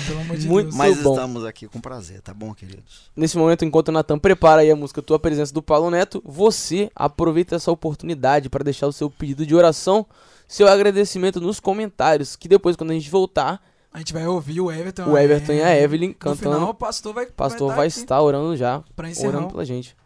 Pelo 0.07 0.21
amor 0.21 0.37
de 0.37 0.49
Muito 0.49 0.65
Deus. 0.67 0.77
Mas 0.77 1.03
bom. 1.03 1.15
estamos 1.15 1.45
aqui 1.45 1.67
com 1.69 1.81
prazer, 1.81 2.21
tá 2.21 2.33
bom, 2.33 2.55
queridos? 2.55 3.11
Nesse 3.17 3.37
momento, 3.37 3.65
enquanto 3.65 3.89
o 3.89 3.93
Natan 3.93 4.19
prepara 4.19 4.63
aí 4.63 4.71
a 4.71 4.77
música 4.77 5.03
Tua 5.03 5.19
Presença 5.19 5.53
do 5.53 5.63
Paulo 5.63 5.91
Neto, 5.91 6.23
você 6.25 6.91
aproveita 6.95 7.57
essa 7.57 7.71
oportunidade 7.71 8.49
para 8.49 8.65
deixar 8.65 8.87
o 8.87 8.93
seu 8.93 9.11
pedido 9.11 9.45
de 9.47 9.55
oração, 9.55 10.07
seu 10.47 10.69
agradecimento 10.69 11.41
nos 11.41 11.61
comentários, 11.61 12.37
que 12.37 12.49
depois, 12.49 12.77
quando 12.77 12.91
a 12.91 12.95
gente 12.95 13.11
voltar, 13.11 13.63
A 13.93 13.99
gente 13.99 14.13
vai 14.13 14.27
ouvir 14.27 14.61
o 14.61 14.71
Everton. 14.71 15.11
o 15.11 15.19
Everton 15.19 15.53
e 15.53 15.63
a 15.63 15.77
Evelyn 15.77 16.09
No 16.09 16.15
cantando. 16.15 16.55
final, 16.57 16.71
o 16.71 16.75
pastor 16.75 17.15
vai, 17.15 17.27
pastor 17.27 17.69
vai, 17.69 17.77
vai 17.79 17.87
estar 17.89 18.21
orando 18.21 18.57
já, 18.57 18.83
pra 18.97 19.11
encerrar. 19.11 19.29
orando 19.37 19.49
pela 19.49 19.65
gente. 19.65 19.97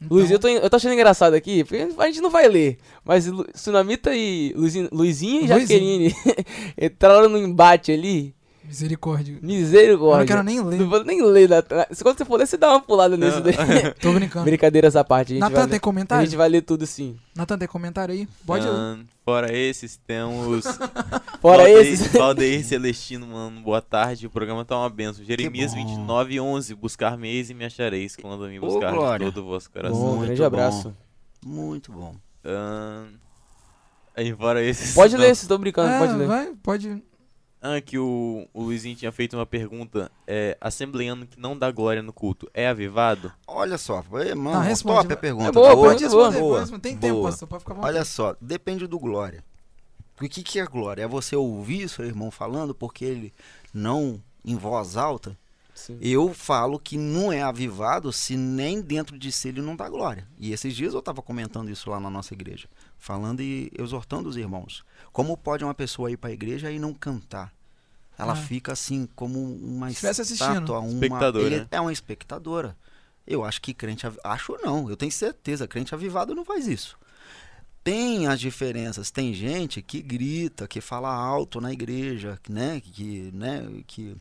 Então, 0.00 0.16
Luiz, 0.16 0.30
eu 0.30 0.38
tô, 0.38 0.46
eu 0.48 0.70
tô 0.70 0.76
achando 0.76 0.94
engraçado 0.94 1.34
aqui, 1.34 1.64
porque 1.64 1.88
a 1.98 2.06
gente 2.06 2.20
não 2.20 2.30
vai 2.30 2.46
ler, 2.48 2.78
mas 3.04 3.26
Lu- 3.26 3.46
Sunamita 3.54 4.14
e 4.14 4.52
Luizinho, 4.56 4.88
Luizinho 4.92 5.44
e 5.44 5.46
Luizinho. 5.48 5.60
Jaqueline 5.60 6.14
entraram 6.80 7.28
no 7.28 7.36
embate 7.38 7.90
ali. 7.92 8.34
Misericórdia. 8.64 9.38
Misericórdia. 9.40 10.14
Eu 10.14 10.18
não 10.18 10.26
quero 10.26 10.42
nem 10.42 10.62
ler. 10.62 10.78
Não 10.78 10.90
vou 10.90 11.02
nem 11.02 11.22
ler, 11.24 11.48
Natan. 11.48 11.84
Quando 12.02 12.18
você 12.18 12.24
for 12.26 12.36
ler, 12.38 12.46
você 12.46 12.56
dá 12.58 12.68
uma 12.70 12.80
pulada 12.82 13.16
nisso 13.16 13.40
daí. 13.40 13.54
Tô 13.98 14.12
brincando. 14.12 14.44
Brincadeiras 14.44 14.94
à 14.94 15.02
parte, 15.02 15.36
a 15.36 15.40
vai 15.40 15.48
Natan, 15.50 15.68
tem 15.68 15.76
a 15.78 15.80
comentário? 15.80 16.26
gente 16.26 16.36
vai 16.36 16.48
ler 16.50 16.60
tudo 16.62 16.86
sim. 16.86 17.16
Natan, 17.34 17.56
tem 17.58 17.66
comentário 17.66 18.14
aí? 18.14 18.28
Pode 18.46 18.66
ler. 18.68 18.98
Fora 19.28 19.52
esses, 19.54 19.98
temos. 20.06 20.64
Fora 21.42 21.64
Valdeir- 21.64 21.92
esses. 21.92 22.06
Valdeir 22.16 22.64
Celestino, 22.64 23.26
mano, 23.26 23.60
boa 23.60 23.82
tarde. 23.82 24.26
O 24.26 24.30
programa 24.30 24.64
tá 24.64 24.74
uma 24.78 24.88
benção. 24.88 25.22
Jeremias 25.22 25.74
bom. 25.74 25.84
29, 25.86 26.40
11. 26.40 26.74
Buscar-me-eis 26.74 27.50
e 27.50 27.54
me 27.54 27.66
achareis 27.66 28.16
quando 28.16 28.48
me 28.48 28.58
buscar 28.58 28.88
de 28.90 28.96
glória. 28.96 29.26
todo 29.26 29.42
o 29.42 29.44
vosso 29.48 29.70
coração. 29.70 30.00
Bom, 30.00 30.06
Muito 30.16 30.22
grande 30.24 30.40
bom. 30.40 30.46
abraço. 30.46 30.96
Muito 31.44 31.92
bom. 31.92 32.14
Aí, 34.16 34.34
fora 34.34 34.62
esses. 34.64 34.94
Pode 34.94 35.12
não. 35.12 35.20
ler, 35.20 35.26
vocês 35.26 35.42
estão 35.42 35.58
brincando, 35.58 35.90
É, 35.90 35.98
pode 35.98 36.12
ler. 36.14 36.26
vai, 36.26 36.52
pode. 36.62 37.02
Ah, 37.60 37.80
que 37.80 37.98
o, 37.98 38.46
o 38.54 38.62
Luizinho 38.62 38.94
tinha 38.94 39.10
feito 39.10 39.36
uma 39.36 39.44
pergunta. 39.44 40.10
É, 40.26 40.56
assembleano 40.60 41.26
que 41.26 41.40
não 41.40 41.58
dá 41.58 41.70
glória 41.70 42.02
no 42.02 42.12
culto 42.12 42.48
é 42.54 42.68
avivado? 42.68 43.32
Olha 43.46 43.76
só, 43.76 44.02
foi, 44.02 44.32
mano, 44.34 44.60
responde. 44.60 45.02
top 45.02 45.12
a 45.14 45.16
pergunta. 45.16 45.48
É 45.48 45.52
boa, 45.52 45.74
boa, 45.74 45.88
Pode 45.88 46.04
responder, 46.04 46.38
boa, 46.38 46.50
pode 46.50 46.60
responder. 46.60 46.82
Tem 46.82 46.96
tempo, 46.96 47.14
boa. 47.14 47.30
pastor, 47.30 47.48
pode 47.48 47.62
ficar 47.62 47.74
vontade. 47.74 47.94
Olha 47.94 48.04
só, 48.04 48.36
depende 48.40 48.86
do 48.86 48.98
glória. 48.98 49.44
O 50.20 50.28
que, 50.28 50.42
que 50.42 50.58
é 50.58 50.66
glória? 50.66 51.02
É 51.02 51.08
você 51.08 51.36
ouvir 51.36 51.88
seu 51.88 52.04
irmão 52.04 52.30
falando 52.30 52.74
porque 52.74 53.04
ele 53.04 53.32
não 53.72 54.20
em 54.44 54.56
voz 54.56 54.96
alta? 54.96 55.36
Sim. 55.74 55.96
Eu 56.00 56.34
falo 56.34 56.78
que 56.78 56.98
não 56.98 57.32
é 57.32 57.40
avivado 57.40 58.12
se 58.12 58.36
nem 58.36 58.80
dentro 58.80 59.16
de 59.16 59.30
si 59.30 59.48
ele 59.48 59.62
não 59.62 59.76
dá 59.76 59.88
glória. 59.88 60.26
E 60.36 60.52
esses 60.52 60.74
dias 60.74 60.92
eu 60.92 60.98
estava 60.98 61.22
comentando 61.22 61.70
isso 61.70 61.88
lá 61.88 62.00
na 62.00 62.10
nossa 62.10 62.34
igreja, 62.34 62.68
falando 62.98 63.40
e 63.40 63.70
exortando 63.78 64.28
os 64.28 64.36
irmãos. 64.36 64.84
Como 65.12 65.36
pode 65.36 65.64
uma 65.64 65.74
pessoa 65.74 66.10
ir 66.10 66.16
para 66.16 66.30
a 66.30 66.32
igreja 66.32 66.70
e 66.70 66.78
não 66.78 66.92
cantar? 66.92 67.52
Ela 68.18 68.32
Ah. 68.32 68.36
fica 68.36 68.72
assim 68.72 69.08
como 69.14 69.38
uma 69.40 69.90
Estivesse 69.90 70.20
assistindo. 70.22 70.52
estátua, 70.54 70.80
uma, 70.80 70.92
Espectadora, 70.92 71.46
ele 71.46 71.60
né? 71.60 71.68
é 71.70 71.80
uma 71.80 71.92
espectadora. 71.92 72.76
Eu 73.26 73.44
acho 73.44 73.60
que 73.62 73.72
crente, 73.74 74.06
acho 74.24 74.56
não, 74.62 74.88
eu 74.90 74.96
tenho 74.96 75.12
certeza, 75.12 75.68
crente 75.68 75.94
avivado 75.94 76.34
não 76.34 76.44
faz 76.44 76.66
isso. 76.66 76.98
Tem 77.84 78.26
as 78.26 78.40
diferenças, 78.40 79.10
tem 79.10 79.32
gente 79.32 79.80
que 79.80 80.02
grita, 80.02 80.66
que 80.68 80.80
fala 80.80 81.08
alto 81.14 81.60
na 81.60 81.72
igreja, 81.72 82.38
né, 82.48 82.80
que, 82.80 83.30
né, 83.32 83.66
que 83.86 84.14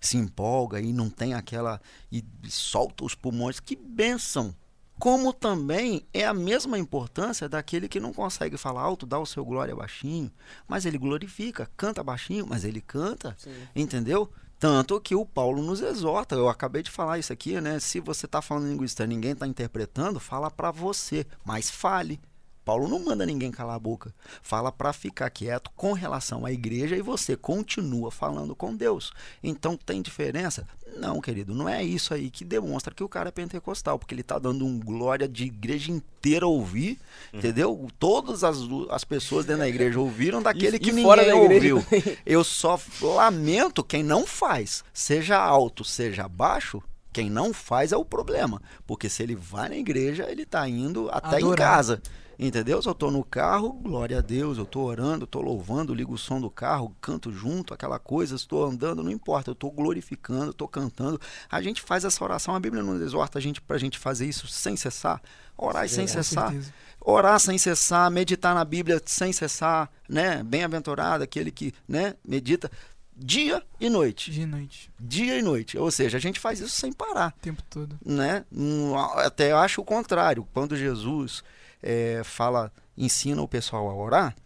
se 0.00 0.16
empolga 0.18 0.80
e 0.80 0.92
não 0.92 1.08
tem 1.08 1.32
aquela 1.32 1.80
e 2.12 2.22
solta 2.48 3.04
os 3.04 3.14
pulmões, 3.14 3.58
que 3.60 3.76
benção. 3.76 4.54
Como 4.98 5.32
também 5.32 6.06
é 6.12 6.24
a 6.24 6.32
mesma 6.32 6.78
importância 6.78 7.48
daquele 7.48 7.88
que 7.88 8.00
não 8.00 8.12
consegue 8.12 8.56
falar 8.56 8.82
alto, 8.82 9.06
dá 9.06 9.18
o 9.18 9.26
seu 9.26 9.44
glória 9.44 9.76
baixinho, 9.76 10.30
mas 10.66 10.86
ele 10.86 10.96
glorifica, 10.96 11.70
canta 11.76 12.02
baixinho, 12.02 12.46
mas 12.46 12.64
ele 12.64 12.80
canta. 12.80 13.36
Sim. 13.38 13.54
Entendeu? 13.74 14.30
Tanto 14.58 14.98
que 14.98 15.14
o 15.14 15.26
Paulo 15.26 15.62
nos 15.62 15.80
exorta. 15.82 16.34
Eu 16.34 16.48
acabei 16.48 16.82
de 16.82 16.90
falar 16.90 17.18
isso 17.18 17.32
aqui, 17.32 17.60
né? 17.60 17.78
Se 17.78 18.00
você 18.00 18.24
está 18.24 18.40
falando 18.40 18.68
língua 18.68 18.86
estranha, 18.86 19.08
ninguém 19.08 19.32
está 19.32 19.46
interpretando, 19.46 20.18
fala 20.18 20.50
para 20.50 20.70
você, 20.70 21.26
mas 21.44 21.70
fale. 21.70 22.18
Paulo 22.66 22.88
não 22.88 22.98
manda 22.98 23.24
ninguém 23.24 23.52
calar 23.52 23.76
a 23.76 23.78
boca. 23.78 24.12
Fala 24.42 24.72
para 24.72 24.92
ficar 24.92 25.30
quieto 25.30 25.70
com 25.76 25.92
relação 25.92 26.44
à 26.44 26.50
igreja 26.50 26.96
e 26.96 27.00
você 27.00 27.36
continua 27.36 28.10
falando 28.10 28.56
com 28.56 28.74
Deus. 28.74 29.12
Então 29.40 29.76
tem 29.76 30.02
diferença? 30.02 30.66
Não, 30.96 31.20
querido, 31.20 31.54
não 31.54 31.68
é 31.68 31.84
isso 31.84 32.12
aí 32.12 32.28
que 32.28 32.44
demonstra 32.44 32.92
que 32.92 33.04
o 33.04 33.08
cara 33.08 33.28
é 33.28 33.30
pentecostal, 33.30 34.00
porque 34.00 34.12
ele 34.12 34.24
tá 34.24 34.36
dando 34.36 34.66
um 34.66 34.80
glória 34.80 35.28
de 35.28 35.44
igreja 35.44 35.92
inteira 35.92 36.44
ouvir, 36.44 36.98
entendeu? 37.32 37.88
Todas 38.00 38.42
as, 38.42 38.58
as 38.90 39.04
pessoas 39.04 39.46
dentro 39.46 39.60
da 39.60 39.68
igreja 39.68 40.00
ouviram 40.00 40.42
daquele 40.42 40.74
e 40.74 40.80
que 40.80 40.90
ninguém 40.90 41.04
fora 41.04 41.24
da 41.24 41.36
igreja 41.36 41.72
ouviu. 41.76 41.86
Eu 42.26 42.42
só 42.42 42.80
lamento 43.00 43.84
quem 43.84 44.02
não 44.02 44.26
faz, 44.26 44.82
seja 44.92 45.38
alto, 45.38 45.84
seja 45.84 46.26
baixo. 46.26 46.82
Quem 47.12 47.30
não 47.30 47.54
faz 47.54 47.92
é 47.92 47.96
o 47.96 48.04
problema, 48.04 48.60
porque 48.86 49.08
se 49.08 49.22
ele 49.22 49.36
vai 49.36 49.68
na 49.68 49.76
igreja, 49.76 50.26
ele 50.28 50.44
tá 50.44 50.68
indo 50.68 51.08
até 51.12 51.36
em 51.40 51.44
Adorar. 51.44 51.56
casa. 51.56 52.02
Entendeu? 52.38 52.82
Se 52.82 52.88
eu 52.88 52.94
tô 52.94 53.10
no 53.10 53.24
carro, 53.24 53.72
glória 53.72 54.18
a 54.18 54.20
Deus, 54.20 54.58
eu 54.58 54.66
tô 54.66 54.80
orando, 54.80 55.26
tô 55.26 55.40
louvando, 55.40 55.94
ligo 55.94 56.14
o 56.14 56.18
som 56.18 56.40
do 56.40 56.50
carro, 56.50 56.94
canto 57.00 57.32
junto, 57.32 57.72
aquela 57.72 57.98
coisa, 57.98 58.34
estou 58.36 58.64
andando, 58.64 59.02
não 59.02 59.10
importa, 59.10 59.50
eu 59.50 59.54
tô 59.54 59.70
glorificando, 59.70 60.52
tô 60.52 60.68
cantando. 60.68 61.20
A 61.50 61.62
gente 61.62 61.80
faz 61.80 62.04
essa 62.04 62.22
oração, 62.22 62.54
a 62.54 62.60
Bíblia 62.60 62.82
não 62.82 63.00
exorta 63.00 63.38
a 63.38 63.42
gente 63.42 63.60
pra 63.60 63.78
gente 63.78 63.98
fazer 63.98 64.26
isso 64.26 64.46
sem 64.48 64.76
cessar, 64.76 65.22
orar 65.56 65.88
sem 65.88 66.06
Com 66.06 66.12
cessar 66.12 66.54
orar 67.00 67.38
sem 67.38 67.56
cessar, 67.56 68.10
meditar 68.10 68.54
na 68.54 68.64
Bíblia 68.64 69.00
sem 69.06 69.32
cessar, 69.32 69.88
né? 70.08 70.42
Bem-aventurado 70.42 71.22
aquele 71.22 71.52
que, 71.52 71.72
né, 71.86 72.14
medita 72.26 72.68
dia 73.16 73.62
e 73.80 73.88
noite, 73.88 74.30
De 74.30 74.44
noite, 74.44 74.90
dia 74.98 75.38
e 75.38 75.42
noite. 75.42 75.78
Ou 75.78 75.90
seja, 75.90 76.18
a 76.18 76.20
gente 76.20 76.38
faz 76.40 76.60
isso 76.60 76.74
sem 76.74 76.92
parar, 76.92 77.32
o 77.38 77.40
tempo 77.40 77.62
todo. 77.70 77.98
né? 78.04 78.44
Hum, 78.52 78.94
Até 78.96 79.52
eu 79.52 79.56
acho 79.56 79.80
o 79.80 79.84
contrário. 79.84 80.46
Quando 80.52 80.76
Jesus 80.76 81.42
eh, 81.82 82.22
fala, 82.24 82.72
ensina 82.96 83.40
o 83.42 83.48
pessoal 83.48 83.88
a 83.88 83.94
orar, 83.94 84.36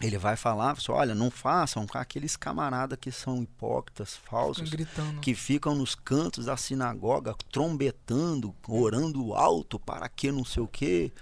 ele 0.00 0.18
vai 0.18 0.34
falar, 0.36 0.76
só, 0.80 0.94
olha, 0.94 1.14
não 1.14 1.30
façam 1.30 1.86
com 1.86 1.96
aqueles 1.96 2.36
camaradas 2.36 2.98
que 3.00 3.12
são 3.12 3.42
hipócritas, 3.42 4.16
Ficam 4.16 4.30
falsos, 4.30 4.70
gritando. 4.70 5.20
que 5.20 5.34
ficam 5.34 5.74
nos 5.74 5.94
cantos 5.94 6.46
da 6.46 6.56
sinagoga 6.56 7.34
trombetando, 7.52 8.54
orando 8.68 9.34
alto 9.34 9.78
para 9.78 10.08
que 10.08 10.32
não 10.32 10.44
sei 10.44 10.62
o 10.62 10.68
quê. 10.68 11.12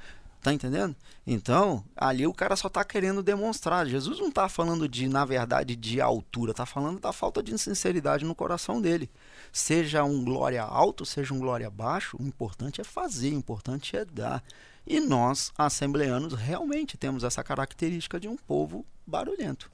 Tá 0.41 0.53
entendendo? 0.53 0.97
Então, 1.24 1.85
ali 1.95 2.26
o 2.26 2.35
cara 2.35 2.57
só 2.57 2.68
tá 2.68 2.83
querendo 2.83 3.22
demonstrar. 3.22 3.87
Jesus 3.87 4.18
não 4.18 4.28
tá 4.28 4.49
falando 4.49 4.89
de, 4.89 5.07
na 5.09 5.24
verdade, 5.24 5.76
de 5.76 6.01
altura, 6.01 6.53
tá 6.53 6.66
falando 6.66 6.99
da 6.99 7.12
falta 7.12 7.41
de 7.41 7.57
sinceridade 7.57 8.24
no 8.24 8.35
coração 8.35 8.80
dele. 8.83 9.09
Seja 9.53 10.03
um 10.03 10.24
glória 10.24 10.64
alto, 10.64 11.07
seja 11.07 11.33
um 11.33 11.39
glória 11.39 11.70
baixo, 11.70 12.16
o 12.18 12.26
importante 12.26 12.80
é 12.80 12.85
fazer, 12.85 13.30
o 13.33 13.37
importante 13.39 13.97
é 13.97 14.05
dar. 14.05 14.43
E 14.87 15.01
nós, 15.01 15.53
assembleanos, 15.57 16.35
realmente 16.35 16.97
temos 16.97 17.24
essa 17.24 17.43
característica 17.43 18.18
de 18.18 18.28
um 18.28 18.37
povo 18.37 18.85
barulhento. 19.07 19.70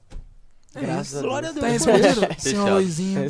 É 0.75 0.81
Graças 0.81 1.13
isso. 1.13 1.21
Glória 1.21 1.49
a 1.49 1.51
Deus. 1.51 1.65
Deus. 1.65 1.83
Tá 1.83 1.91
respondido, 1.91 2.41
senhor. 2.41 2.71
Luizinho? 2.73 3.21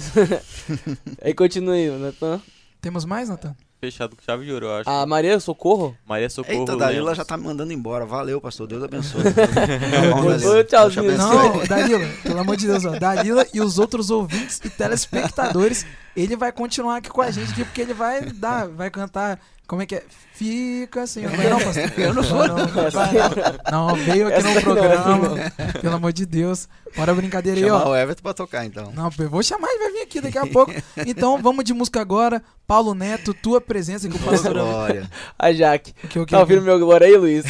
Aí 1.21 1.33
continua 1.33 1.73
aí, 1.73 1.89
Natan. 1.89 2.41
Temos 2.81 3.05
mais, 3.05 3.29
Natan? 3.29 3.55
Fechado 3.79 4.13
com 4.13 4.21
chave 4.21 4.43
de 4.43 4.51
ouro, 4.51 4.65
eu 4.65 4.75
acho. 4.75 4.89
A 4.89 5.05
Maria 5.05 5.39
Socorro? 5.39 5.95
Maria 6.05 6.29
Socorro 6.29 6.59
Eita, 6.59 6.75
Dalila 6.75 7.15
já 7.15 7.23
tá 7.23 7.37
me 7.37 7.45
mandando 7.45 7.71
embora. 7.71 8.05
Valeu, 8.05 8.41
pastor. 8.41 8.67
Deus 8.67 8.83
abençoe. 8.83 9.21
Oi, 10.49 10.63
tchauzinho. 10.65 11.03
Deus 11.03 11.17
te 11.17 11.23
abençoe. 11.23 11.59
Não, 11.59 11.65
Dalila, 11.65 11.99
pelo 12.21 12.39
amor 12.39 12.57
de 12.57 12.67
Deus, 12.67 12.83
ó. 12.83 12.99
Dalila 12.99 13.47
e 13.53 13.61
os 13.61 13.79
outros 13.79 14.09
ouvintes 14.09 14.59
e 14.65 14.69
telespectadores, 14.69 15.85
ele 16.13 16.35
vai 16.35 16.51
continuar 16.51 16.97
aqui 16.97 17.09
com 17.09 17.21
a 17.21 17.31
gente 17.31 17.53
aqui, 17.53 17.63
porque 17.63 17.79
ele 17.79 17.93
vai 17.93 18.25
dar, 18.25 18.67
vai 18.67 18.89
cantar. 18.89 19.39
Como 19.69 19.83
é 19.83 19.85
que 19.85 19.97
é? 19.97 20.03
Fica 20.33 21.03
assim, 21.03 21.21
não 21.21 21.29
pastor? 21.61 21.91
Eu 21.95 22.11
não 22.11 22.23
vou, 22.23 22.47
não. 22.47 22.57
Não, 22.57 23.87
não. 23.89 23.95
Veio 23.97 24.27
aqui 24.27 24.37
Essa 24.37 24.47
no 24.47 24.55
não, 24.55 24.61
programa. 24.63 25.51
Pelo 25.79 25.95
amor 25.95 26.11
de 26.11 26.25
Deus. 26.25 26.67
Bora 26.97 27.13
brincadeira 27.13 27.59
aí, 27.59 27.67
Chamar 27.67 27.85
ó. 27.85 27.91
o 27.91 27.95
Everton 27.95 28.23
pra 28.23 28.33
tocar, 28.33 28.65
então. 28.65 28.91
Não, 28.95 29.11
eu 29.19 29.29
vou 29.29 29.43
chamar, 29.43 29.67
ele 29.69 29.77
vai 29.77 29.91
vir 29.91 30.01
aqui 30.01 30.21
daqui 30.21 30.39
a 30.39 30.47
pouco. 30.47 30.73
Então, 31.05 31.39
vamos 31.39 31.63
de 31.63 31.71
música 31.71 32.01
agora. 32.01 32.41
Paulo 32.65 32.95
Neto, 32.95 33.31
tua 33.31 33.61
presença 33.61 34.09
que 34.09 34.15
o 34.15 34.19
pastor. 34.19 34.53
glória. 34.53 35.07
A 35.37 35.53
Jaque. 35.53 35.93
Que, 35.93 36.17
o 36.17 36.25
que, 36.25 36.31
Tá 36.31 36.39
ouvindo 36.39 36.63
meu 36.63 36.79
glória 36.79 37.05
aí, 37.05 37.15
Luiz? 37.15 37.45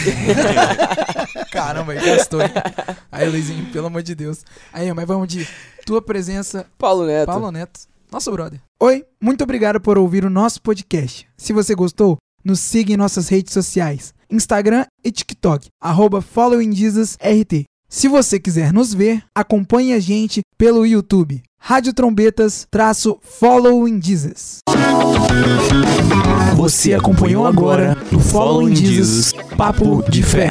Caramba, 1.53 1.93
aí 1.93 2.05
gastou, 2.05 2.41
hein? 2.41 2.51
Aí, 3.09 3.29
Luizinho, 3.29 3.65
pelo 3.71 3.87
amor 3.87 4.03
de 4.03 4.13
Deus. 4.13 4.43
Aí, 4.73 4.91
mas 4.93 5.07
vamos 5.07 5.29
de 5.29 5.47
tua 5.85 6.01
presença, 6.01 6.65
Paulo 6.77 7.05
Neto. 7.05 7.27
Paulo 7.27 7.49
Neto, 7.49 7.79
nosso 8.11 8.31
brother. 8.31 8.59
Oi, 8.81 9.03
muito 9.21 9.43
obrigado 9.43 9.79
por 9.79 9.97
ouvir 9.97 10.25
o 10.25 10.29
nosso 10.29 10.61
podcast. 10.61 11.27
Se 11.37 11.53
você 11.53 11.75
gostou, 11.75 12.17
nos 12.43 12.59
siga 12.59 12.93
em 12.93 12.97
nossas 12.97 13.29
redes 13.29 13.53
sociais, 13.53 14.13
Instagram 14.29 14.85
e 15.03 15.11
TikTok, 15.11 15.67
arroba 15.81 16.21
followingjesusrt. 16.21 17.65
Se 17.89 18.07
você 18.07 18.39
quiser 18.39 18.71
nos 18.71 18.93
ver, 18.93 19.23
acompanhe 19.33 19.93
a 19.93 19.99
gente 19.99 20.41
pelo 20.57 20.85
YouTube, 20.85 21.41
Rádio 21.59 21.93
Trombetas, 21.93 22.67
traço 22.69 23.17
Following 23.21 24.01
Jesus. 24.01 24.59
Você 26.55 26.93
acompanhou 26.93 27.45
agora 27.47 27.97
no 28.11 28.19
Following 28.19 28.75
Jesus, 28.75 29.33
Papo 29.57 30.03
de 30.09 30.21
Fé. 30.23 30.49